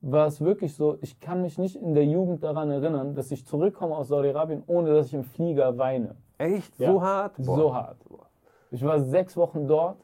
[0.00, 3.44] war es wirklich so, ich kann mich nicht in der Jugend daran erinnern, dass ich
[3.46, 6.14] zurückkomme aus Saudi-Arabien, ohne dass ich im Flieger weine.
[6.38, 6.78] Echt?
[6.78, 6.92] Ja.
[6.92, 7.36] So hart?
[7.38, 7.56] Boah.
[7.56, 7.96] So hart.
[8.70, 9.96] Ich war sechs Wochen dort.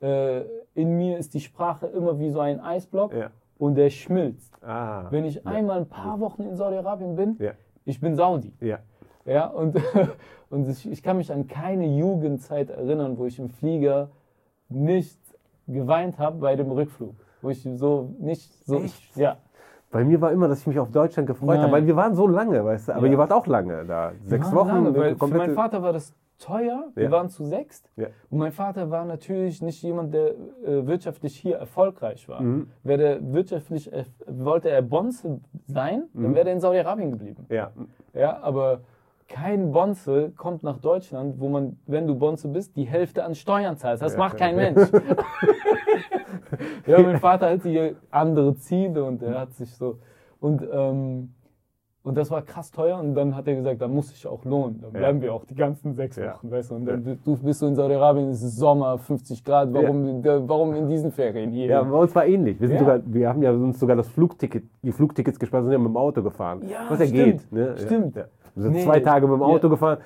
[0.00, 0.42] Äh,
[0.74, 3.30] in mir ist die Sprache immer wie so ein Eisblock Ja.
[3.58, 4.52] und der schmilzt.
[4.62, 5.06] Ah.
[5.10, 7.52] Wenn ich einmal ein paar Wochen in Saudi-Arabien bin, Ja.
[7.84, 8.52] ich bin Saudi.
[8.60, 8.78] Ja.
[9.24, 9.76] Ja, und,
[10.50, 14.10] und ich, ich kann mich an keine Jugendzeit erinnern, wo ich im Flieger
[14.74, 15.18] nicht
[15.66, 17.14] geweint habe bei dem Rückflug.
[17.42, 18.80] Wo ich so nicht so.
[18.80, 19.16] Echt?
[19.16, 19.36] Ja.
[19.90, 22.26] Bei mir war immer, dass ich mich auf Deutschland gefreut habe, weil wir waren so
[22.26, 22.92] lange, weißt du.
[22.94, 23.12] Aber Ja.
[23.12, 24.12] ihr wart auch lange da.
[24.24, 24.68] Sechs Wochen.
[24.68, 26.88] Lange, weil für meinen Vater war das teuer.
[26.96, 27.10] Wir Ja.
[27.12, 27.88] waren zu sechst.
[27.96, 28.08] Ja.
[28.28, 30.30] Und mein Vater war natürlich nicht jemand, der
[30.66, 32.42] äh, wirtschaftlich hier erfolgreich war.
[32.42, 32.70] Mhm.
[32.82, 36.34] Wäre wirtschaftlich, äh, wollte er Bonze sein, dann Mhm.
[36.34, 37.46] wäre er in Saudi-Arabien geblieben.
[37.48, 37.70] Ja.
[38.14, 38.80] Ja, aber
[39.28, 43.76] kein Bonze kommt nach Deutschland, wo man, wenn du Bonze bist, die Hälfte an Steuern
[43.76, 44.02] zahlst.
[44.02, 44.46] Das Ja, macht ja.
[44.46, 44.88] kein Mensch.
[46.86, 49.98] ja, mein Vater hatte hier andere Ziele und er hat sich so.
[50.40, 51.30] Und, ähm,
[52.02, 54.78] und das war krass teuer und dann hat er gesagt, da muss sich auch lohnen.
[54.82, 54.98] Dann Ja.
[54.98, 56.34] bleiben wir auch die ganzen sechs Ja.
[56.34, 56.74] Wochen, weißt du.
[56.74, 60.74] Und dann du- du bist so in Saudi-Arabien, es ist Sommer, 50 Grad, warum, warum
[60.74, 61.66] in diesen Ferien hier?
[61.66, 62.60] Ja, bei uns war ähnlich.
[62.60, 62.80] Wir, sind Ja.
[62.80, 65.96] sogar, wir haben ja uns sogar das Flugticket, die Flugtickets gespart, sind ja mit dem
[65.96, 66.60] Auto gefahren.
[66.68, 67.24] Ja, Was ja stimmt.
[67.40, 67.52] geht.
[67.52, 67.74] Ne?
[67.78, 68.16] Stimmt.
[68.54, 68.84] Wir sind Nee.
[68.84, 69.70] zwei Tage mit dem Auto Ja.
[69.70, 69.98] gefahren.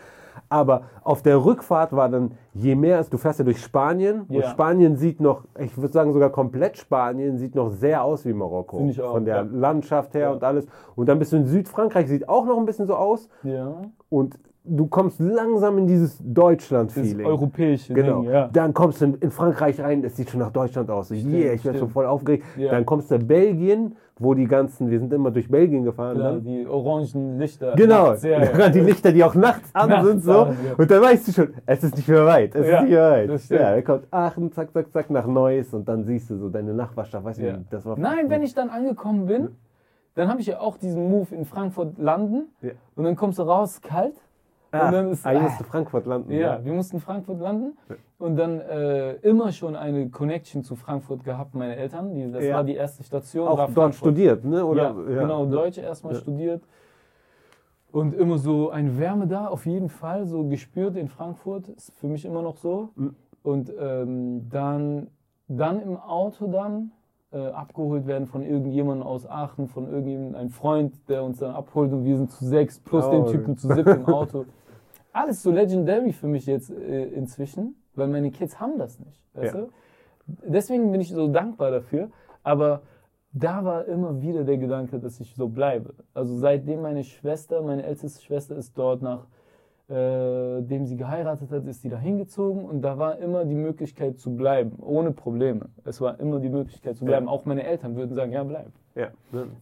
[0.50, 4.34] Aber auf der Rückfahrt war dann, je mehr es, du fährst ja durch Spanien und
[4.36, 4.48] Ja.
[4.48, 8.78] Spanien sieht noch, ich würde sagen sogar komplett Spanien, sieht noch sehr aus wie Marokko.
[8.78, 9.42] Finde ich auch, Von der ja.
[9.42, 10.30] Landschaft her Ja.
[10.32, 10.66] und alles.
[10.96, 13.28] Und dann bist du in Südfrankreich, sieht auch noch ein bisschen so aus.
[13.42, 13.74] ja.
[14.08, 14.38] Und
[14.68, 17.26] du kommst langsam in dieses Deutschland-Feeling.
[17.26, 18.22] europäische Genau.
[18.22, 18.48] Ding, ja.
[18.52, 21.08] Dann kommst du in, in Frankreich rein, es sieht schon nach Deutschland aus.
[21.08, 21.78] So, yeah, ich werde stimmt.
[21.78, 22.44] schon voll aufgeregt.
[22.56, 22.70] Ja.
[22.70, 26.16] Dann kommst du in Belgien, wo die ganzen, wir sind immer durch Belgien gefahren.
[26.16, 27.74] Klar, dann, die orangen Lichter.
[27.76, 28.68] genau, nachts, ja, ja.
[28.70, 30.24] die Lichter, die auch nachts an Nachts sind.
[30.24, 30.40] So.
[30.42, 30.74] an, ja.
[30.76, 32.54] Und dann weißt du schon, es ist nicht mehr weit.
[32.54, 33.40] Es Ja, ist nicht mehr weit.
[33.40, 33.60] stimmt.
[33.60, 36.74] Ja, dann kommt Aachen, zack, zack, zack, nach Neuss und dann siehst du so deine
[36.74, 37.24] Nachbarschaft.
[37.24, 37.58] Weißt du, Ja.
[37.70, 39.48] das war Nein, wenn ich dann angekommen bin,
[40.16, 42.70] dann habe ich ja auch diesen Move in Frankfurt landen Ja.
[42.96, 44.14] und dann kommst du raus, kalt.
[44.70, 46.32] Ah, ist, ah, hier musst du Frankfurt landen.
[46.32, 47.76] ja, wir mussten Frankfurt landen
[48.18, 52.14] und dann äh, immer schon eine Connection zu Frankfurt gehabt, meine Eltern.
[52.14, 52.56] Die, das Ja.
[52.56, 53.48] war die erste Station.
[53.48, 53.94] Auch dort Frankfurt.
[53.94, 54.64] studiert, ne?
[54.64, 54.94] Oder?
[55.08, 56.20] ja, genau, Deutsch erstmal Ja.
[56.20, 56.62] studiert.
[57.90, 62.06] Und immer so eine Wärme da, auf jeden Fall, so gespürt in Frankfurt, ist für
[62.06, 62.90] mich immer noch so.
[62.96, 63.16] Mhm.
[63.42, 65.06] Und ähm, dann,
[65.48, 66.92] dann im Auto dann
[67.32, 71.90] äh, abgeholt werden von irgendjemandem aus Aachen, von irgendjemandem, ein Freund, der uns dann abholt
[71.92, 73.10] und wir sind zu sechs plus Oh.
[73.10, 74.44] den Typen zu sieben im Auto.
[75.20, 77.64] Alles so legendary für mich jetzt äh, inzwischen,
[77.94, 79.20] weil meine Kids haben das nicht.
[79.34, 79.60] Weißt Ja.
[79.62, 79.68] du?
[80.56, 82.10] Deswegen bin ich so dankbar dafür.
[82.42, 82.82] Aber
[83.32, 85.94] da war immer wieder der Gedanke, dass ich so bleibe.
[86.14, 89.26] Also seitdem meine Schwester, meine älteste Schwester ist dort nach,
[89.88, 94.18] äh, dem sie geheiratet hat, ist sie da hingezogen und da war immer die Möglichkeit
[94.18, 95.70] zu bleiben, ohne Probleme.
[95.84, 97.26] Es war immer die Möglichkeit zu bleiben.
[97.26, 97.32] Ja.
[97.32, 98.70] Auch meine Eltern würden sagen, ja bleib.
[98.94, 99.08] Ja.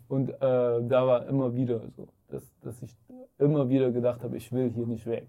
[0.09, 2.95] Und äh, da war immer wieder so, dass, dass ich
[3.39, 5.29] immer wieder gedacht habe, ich will hier nicht weg.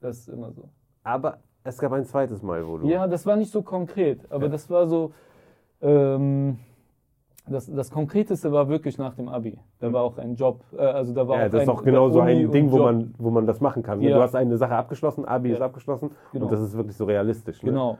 [0.00, 0.68] Das ist immer so.
[1.04, 2.86] Aber es gab ein zweites Mal, wo du.
[2.88, 4.48] Ja, das war nicht so konkret, aber Ja.
[4.50, 5.12] das war so.
[5.82, 6.58] Ähm,
[7.48, 9.58] das, das Konkreteste war wirklich nach dem Abi.
[9.80, 11.82] Da war auch ein Job, äh, also da war Ja, auch das ist ein, auch
[11.82, 12.86] genau so Uni ein Ding, wo Job.
[12.86, 13.98] man, wo man das machen kann.
[13.98, 14.10] ne?
[14.10, 14.16] Ja.
[14.16, 15.54] Du hast eine Sache abgeschlossen, Abi Ja.
[15.56, 16.44] ist abgeschlossen Genau.
[16.44, 17.62] und das ist wirklich so realistisch.
[17.62, 17.70] Ne?
[17.70, 17.98] Genau.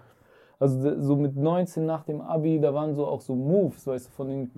[0.59, 4.13] Also so mit 19 nach dem Abi, da waren so auch so Moves, weißt du,
[4.13, 4.51] von den,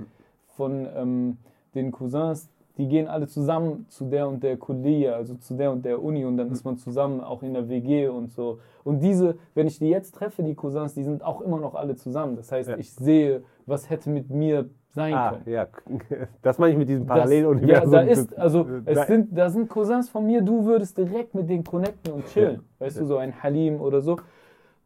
[0.49, 1.37] von, ähm,
[1.75, 5.85] den Cousins, die gehen alle zusammen zu der und der Kollega, also zu der und
[5.85, 8.59] der Uni und dann ist man zusammen auch in der WG und so.
[8.85, 11.97] Und diese, wenn ich die jetzt treffe, die Cousins, die sind auch immer noch alle
[11.97, 12.37] zusammen.
[12.37, 12.77] Das heißt, Ja.
[12.79, 15.43] ich sehe, was hätte mit mir sein Ah, können.
[15.47, 15.67] ja.
[16.43, 17.93] Das meine ich mit diesem Paralleluniversum.
[17.93, 21.49] ja, da ist, also es sind, da sind Cousins von mir, du würdest direkt mit
[21.51, 22.57] denen connecten und chillen.
[22.57, 22.87] Ja.
[22.87, 23.03] Weißt Ja.
[23.03, 24.17] du, so ein Halim oder so.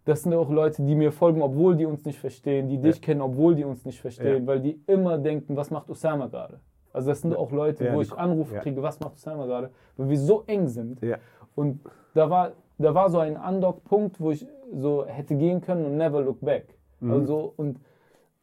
[0.04, 3.20] das sind auch Leute, die mir folgen, obwohl die uns nicht verstehen, die dich kennen,
[3.20, 6.60] obwohl die uns nicht verstehen, weil die immer denken, was macht Osama gerade?
[6.96, 8.60] Also das sind auch Leute, Ja, wo ich Anrufe ja.
[8.62, 9.70] kriege, was macht Osama gerade?
[9.96, 11.02] Weil wir so eng sind.
[11.02, 11.18] Ja.
[11.54, 11.80] Und
[12.14, 16.22] da war, da war so ein Undock-Punkt, wo ich so hätte gehen können und never
[16.22, 16.66] look back.
[17.00, 17.12] Mhm.
[17.12, 17.78] Also, und,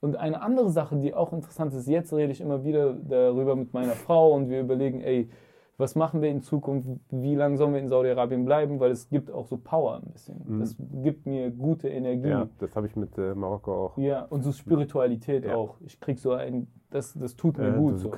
[0.01, 3.73] und eine andere Sache, die auch interessant ist, jetzt rede ich immer wieder darüber mit
[3.73, 5.29] meiner Frau und wir überlegen, ey,
[5.77, 9.31] was machen wir in Zukunft, wie lange sollen wir in Saudi-Arabien bleiben, weil es gibt
[9.31, 10.39] auch so Power ein bisschen.
[10.45, 10.59] Mhm.
[10.59, 12.29] Das gibt mir gute Energie.
[12.29, 13.97] Ja, das habe ich mit äh, Marokko auch.
[13.97, 15.55] Ja, und so Spiritualität Ja.
[15.55, 15.77] auch.
[15.83, 17.93] Ich krieg so ein, das, das tut mir Äh, gut.
[17.95, 18.13] du So.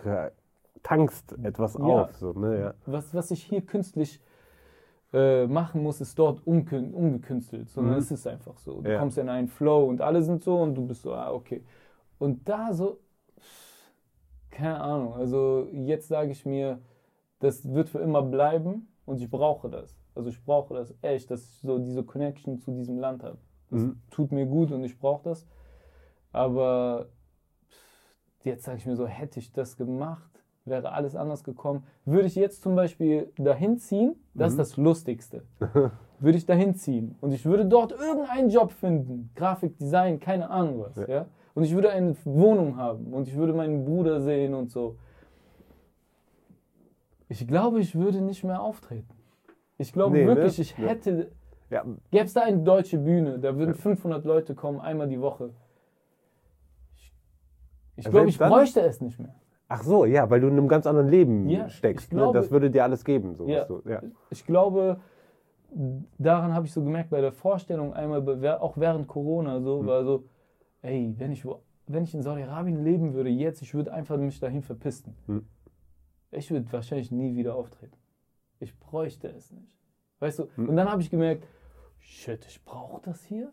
[0.84, 1.82] tankst etwas Ja.
[2.04, 2.16] auf.
[2.18, 2.60] So, ne?
[2.60, 2.74] ja.
[2.86, 4.22] Was, was ich hier künstlich
[5.14, 8.00] äh, machen muss, ist dort unkün ungekünstelt, sondern Mhm.
[8.00, 8.82] es ist einfach so.
[8.82, 9.00] Du Ja.
[9.00, 11.64] kommst in einen Flow und alle sind so und du bist so, ah, okay.
[12.20, 13.00] Und da so,
[14.52, 16.80] keine Ahnung, also jetzt sage ich mir,
[17.40, 19.98] das wird für immer bleiben und ich brauche das.
[20.16, 23.38] Also ich brauche das echt, dass ich so diese Connection zu diesem Land habe.
[23.70, 24.00] Das Mhm.
[24.12, 25.46] tut mir gut und ich brauche das.
[26.32, 27.08] Aber
[28.46, 30.30] jetzt sage ich mir so, hätte ich das gemacht,
[30.66, 31.84] wäre alles anders gekommen.
[32.06, 35.44] Würde ich jetzt zum Beispiel dahin ziehen, das ist das Lustigste.
[36.20, 40.80] würde ich dahin ziehen und ich würde dort irgendeinen Job finden, Grafik, Design, keine Ahnung
[40.80, 41.08] was, ja.
[41.08, 41.26] Ja.
[41.54, 44.98] Und ich würde eine Wohnung haben und ich würde meinen Bruder sehen und so.
[47.30, 49.14] Ich glaube, ich würde nicht mehr auftreten.
[49.78, 50.36] Ich glaube Nee, ne?
[50.36, 50.88] wirklich, ich Ja.
[50.88, 51.32] hätte
[51.72, 55.50] Ja, Gäbe es da eine deutsche Bühne, da würden 500 Leute kommen, einmal die Woche.
[57.96, 58.50] Ich, Ja, glaube, ich dann?
[58.52, 59.36] bräuchte es nicht mehr.
[59.68, 62.06] Ach so, ja, weil du in einem ganz anderen Leben Ja, steckst.
[62.06, 62.42] ich glaube- ne?
[62.42, 63.36] Das würde dir alles geben.
[63.36, 63.66] So, Ja.
[63.66, 64.02] du, ja.
[64.30, 65.00] Ich glaube,
[66.18, 68.22] daran habe ich so gemerkt bei der Vorstellung einmal,
[68.60, 69.88] auch während Corona, so Mhm.
[69.88, 70.26] war so,
[70.82, 74.40] ey, wenn ich, wo, wenn ich in Saudi-Arabien leben würde, jetzt, ich würde einfach mich
[74.40, 75.16] dahin verpissen.
[75.28, 75.48] Mhm.
[76.32, 77.98] Ich würde wahrscheinlich nie wieder auftreten.
[78.60, 79.72] Ich bräuchte es nicht.
[80.20, 80.48] Weißt du?
[80.58, 80.70] Mhm.
[80.70, 81.46] Und dann habe ich gemerkt,
[82.00, 83.52] shit, ich brauche das hier.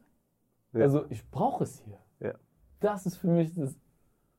[0.73, 0.81] Ja.
[0.83, 1.99] Also ich brauche es hier.
[2.21, 2.35] Ja.
[2.81, 3.77] Das ist für mich das,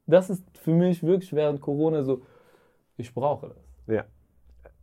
[0.06, 2.22] das ist für mich wirklich während Corona so,
[2.98, 3.68] ich brauche das.
[3.88, 4.06] Ja.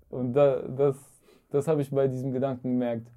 [0.08, 0.96] Und da, das,
[1.50, 3.10] das habe ich bei diesem Gedanken gemerkt.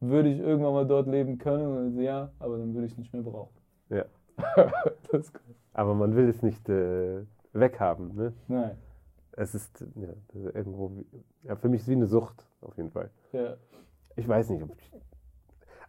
[0.00, 2.00] Würde ich irgendwann mal dort leben können?
[2.00, 3.54] Ja, aber dann würde ich es nicht mehr brauchen.
[3.88, 4.04] Ja.
[5.10, 5.54] das ist cool.
[5.72, 8.14] Aber man will es nicht äh, weghaben.
[8.14, 8.32] Ne?
[8.48, 8.76] Nein.
[9.32, 10.08] Es ist ja,
[10.52, 11.06] irgendwo, wie,
[11.44, 13.10] ja, für mich ist es wie eine Sucht, auf jeden Fall.
[13.32, 13.56] Ja.
[14.16, 14.92] Ich weiß nicht, ob ich,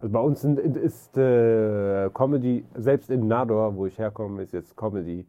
[0.04, 4.76] also bei uns sind, ist äh, Comedy, selbst in Nador, wo ich herkomme, ist jetzt
[4.76, 5.26] Comedy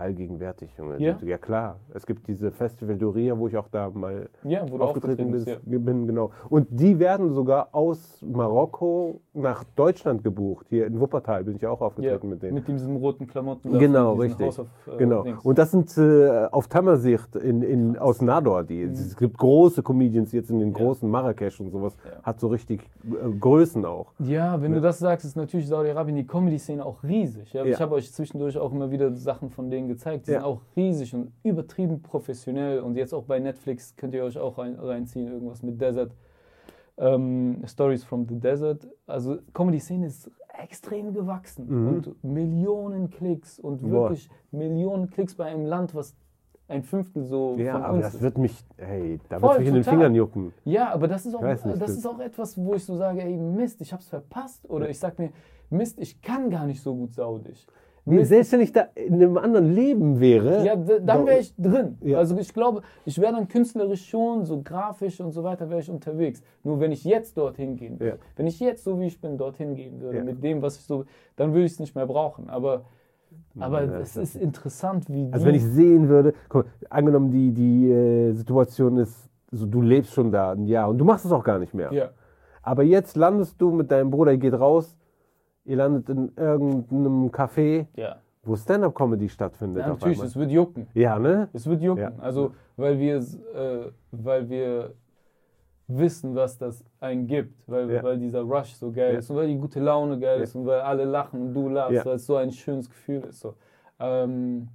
[0.00, 0.98] allgegenwärtig, Junge.
[0.98, 1.18] Ja?
[1.22, 1.78] ja klar.
[1.94, 5.30] Es gibt diese Festival Doria, wo ich auch da mal ja, wo du aufgetreten aufgetreten
[5.30, 5.46] bin, bist.
[5.46, 5.78] Ja.
[5.78, 6.30] bin, genau.
[6.48, 10.66] Und die werden sogar aus Marokko nach Deutschland gebucht.
[10.68, 12.54] Hier in Wuppertal bin ich auch aufgetreten mit denen.
[12.54, 13.78] mit diesen roten Klamotten.
[13.78, 14.58] Genau, richtig.
[14.58, 15.24] Of, äh, Genau.
[15.42, 18.64] Und das sind äh, auf Tamersicht in, in, aus Nador.
[18.64, 20.74] Die, Es gibt große Comedians jetzt in den Mhm.
[20.74, 21.96] Großen Marrakesch und sowas.
[22.22, 24.12] Hat so richtig äh, Größen auch.
[24.18, 27.52] Ja, wenn du das sagst, ist natürlich Saudi-Arabien die Comedy-Szene auch riesig.
[27.52, 27.64] Ja.
[27.64, 30.26] Ich habe euch zwischendurch auch immer wieder Sachen von denen gezeigt.
[30.26, 30.38] Die Ja.
[30.40, 32.80] sind auch riesig und übertrieben professionell.
[32.80, 36.12] Und jetzt auch bei Netflix könnt ihr euch auch rein, reinziehen, irgendwas mit Desert.
[36.98, 38.86] Ähm, Stories from the Desert.
[39.06, 40.30] Also Comedy-Szene ist
[40.62, 41.66] extrem gewachsen.
[41.68, 41.88] Mhm.
[41.88, 43.90] Und Millionen Klicks und Boah.
[44.10, 46.14] wirklich Millionen Klicks bei einem Land, was
[46.68, 48.22] ein Fünftel so Ja, von aber uns das ist.
[48.22, 49.84] wird mich, hey, da wird mich in den.
[49.84, 50.52] Fingern jucken.
[50.64, 53.22] Ja, aber das ist auch, nicht, das das- ist auch etwas, wo ich so sage,
[53.22, 54.68] ey, Mist, ich hab's verpasst.
[54.68, 55.30] Oder ich sag mir,
[55.70, 57.66] Mist, ich kann gar nicht so gut Saudisch.
[58.06, 60.64] Mist, selbst wenn ich da in einem anderen Leben wäre.
[60.64, 61.98] ja, dann wäre ich drin.
[62.02, 62.18] Ja.
[62.18, 65.90] Also ich glaube, ich wäre dann künstlerisch schon, so grafisch und so weiter, wäre ich
[65.90, 66.42] unterwegs.
[66.64, 68.16] Nur wenn ich jetzt dorthin gehen würde, Ja.
[68.36, 70.24] wenn ich jetzt so wie ich bin dorthin gehen würde, Ja.
[70.24, 71.04] mit dem, was ich so,
[71.36, 72.48] dann würde ich es nicht mehr brauchen.
[72.48, 72.84] Aber,
[73.58, 78.32] aber es ist interessant, wie Also wenn ich sehen würde, mal, angenommen die, die äh,
[78.32, 81.58] Situation ist, so, du lebst schon da ein Jahr und du machst es auch gar
[81.58, 81.92] nicht mehr.
[81.92, 82.10] ja,
[82.62, 84.96] Aber jetzt landest du mit deinem Bruder, ihr geht raus,
[85.64, 88.16] ihr landet in irgendeinem Café, ja.
[88.42, 89.82] wo Stand-Up-Comedy stattfindet.
[89.82, 90.86] ja natürlich, es wird jucken.
[90.94, 91.48] Ja, ne?
[91.52, 92.02] Es wird jucken.
[92.02, 92.12] Ja.
[92.18, 94.94] Also, weil wir, äh, weil wir
[95.98, 97.68] wissen, was das einen gibt.
[97.68, 98.02] Weil, Ja.
[98.02, 100.80] weil dieser Rush so geil ist und weil die gute Laune geil ist und weil
[100.80, 103.40] alle lachen und du lachst, weil es so ein schönes Gefühl ist.
[103.40, 103.54] So.
[103.98, 104.68] Ähm,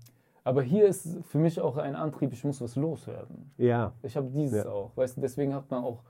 [0.43, 3.51] aber hier ist für mich auch ein Antrieb, ich muss was loswerden.
[3.57, 3.93] Ja.
[4.03, 4.91] Ich habe dieses auch.
[4.95, 6.03] Weißt du, deswegen hat man auch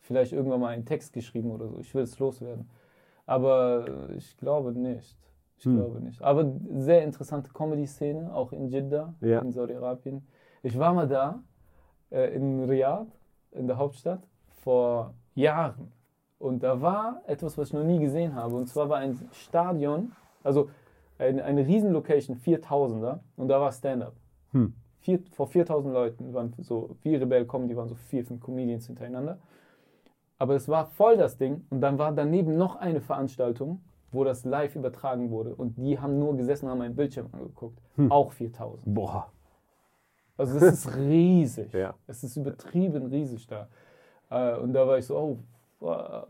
[0.00, 1.78] vielleicht irgendwann mal einen Text geschrieben oder so.
[1.78, 2.68] Ich will es loswerden.
[3.28, 5.16] Aber äh, ich glaube nicht.
[5.58, 5.76] Ich Hm.
[5.76, 6.22] glaube nicht.
[6.22, 9.40] Aber sehr interessante Comedy-Szene, auch in Jeddah, Ja.
[9.40, 10.26] in Saudi-Arabien.
[10.62, 11.42] Ich war mal da,
[12.10, 13.06] äh, in Riyadh,
[13.52, 14.22] in der Hauptstadt,
[14.62, 15.92] vor Jahren.
[16.38, 18.54] Und da war etwas, was ich noch nie gesehen habe.
[18.56, 20.70] Und zwar war ein Stadion, also
[21.18, 24.14] eine, eine Riesenlocation, 4000er, und da war Stand-up.
[24.52, 24.72] Hm.
[25.32, 29.38] Vor 4000 Leuten waren so, wie Rebell kommen, die waren so vier, fünf Comedians hintereinander.
[30.38, 31.64] Aber es war voll das Ding.
[31.70, 33.80] Und dann war daneben noch eine Veranstaltung,
[34.12, 35.54] wo das live übertragen wurde.
[35.54, 37.78] Und die haben nur gesessen und haben einen Bildschirm angeguckt.
[38.08, 38.94] Auch 4000.
[38.94, 39.26] Boah.
[40.36, 41.72] Also das ist riesig.
[41.72, 41.94] Ja.
[42.06, 43.68] Es ist übertrieben riesig da.
[44.30, 45.38] Äh, und da war ich so, oh,
[45.80, 46.24] wow,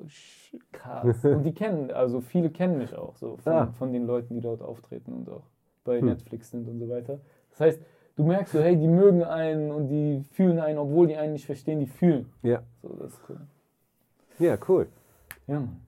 [0.73, 1.25] krass.
[1.25, 3.67] Und die kennen, also viele kennen mich auch so von, Ah.
[3.79, 5.43] von den Leuten, die dort auftreten und auch
[5.85, 7.19] bei Netflix sind und so weiter.
[7.51, 7.83] Das heißt,
[8.17, 11.47] du merkst so, hey, die mögen einen und die fühlen einen, obwohl die einen nicht
[11.47, 12.31] verstehen, die fühlen.
[12.43, 12.63] Ja.
[12.83, 13.41] So, das ist cool.
[14.39, 14.87] Ja, cool.
[15.47, 15.81] Ja, Mann.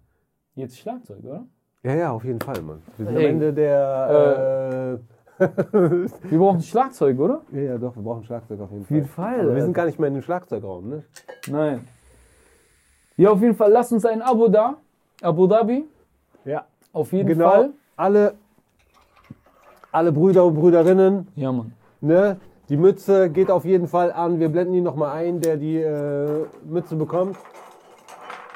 [0.54, 1.44] Jetzt Schlagzeug, oder?
[1.82, 2.82] Ja, ja, auf jeden Fall, Mann.
[2.96, 4.98] Wir sind Hey, am Ende der.
[5.38, 5.42] Äh,
[6.30, 7.40] Wir brauchen Schlagzeug, oder?
[7.50, 9.36] ja, ja, doch, wir brauchen Schlagzeug auf jeden Auf jeden Fall.
[9.38, 9.54] Fall.
[9.54, 11.02] Wir sind gar nicht mehr in dem Schlagzeugraum, ne?
[11.48, 11.88] Nein.
[13.16, 14.76] Ja, auf jeden Fall, lasst uns ein Abo da.
[15.22, 15.86] Abu Dhabi.
[16.44, 16.66] Ja.
[16.92, 17.48] Auf jeden Genau.
[17.50, 17.70] Fall.
[17.96, 18.34] Alle,
[19.92, 21.72] alle Brüder und Brüderinnen, Ja, Mann.
[22.02, 22.38] ne?
[22.68, 24.38] Die Mütze geht auf jeden Fall an.
[24.40, 27.36] Wir blenden ihn nochmal ein, der die äh, Mütze bekommt.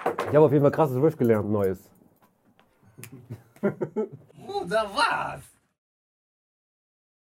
[0.05, 1.79] Ich habe auf jeden Fall krasses Riff gelernt, Neues.
[3.61, 5.54] Bruder, was?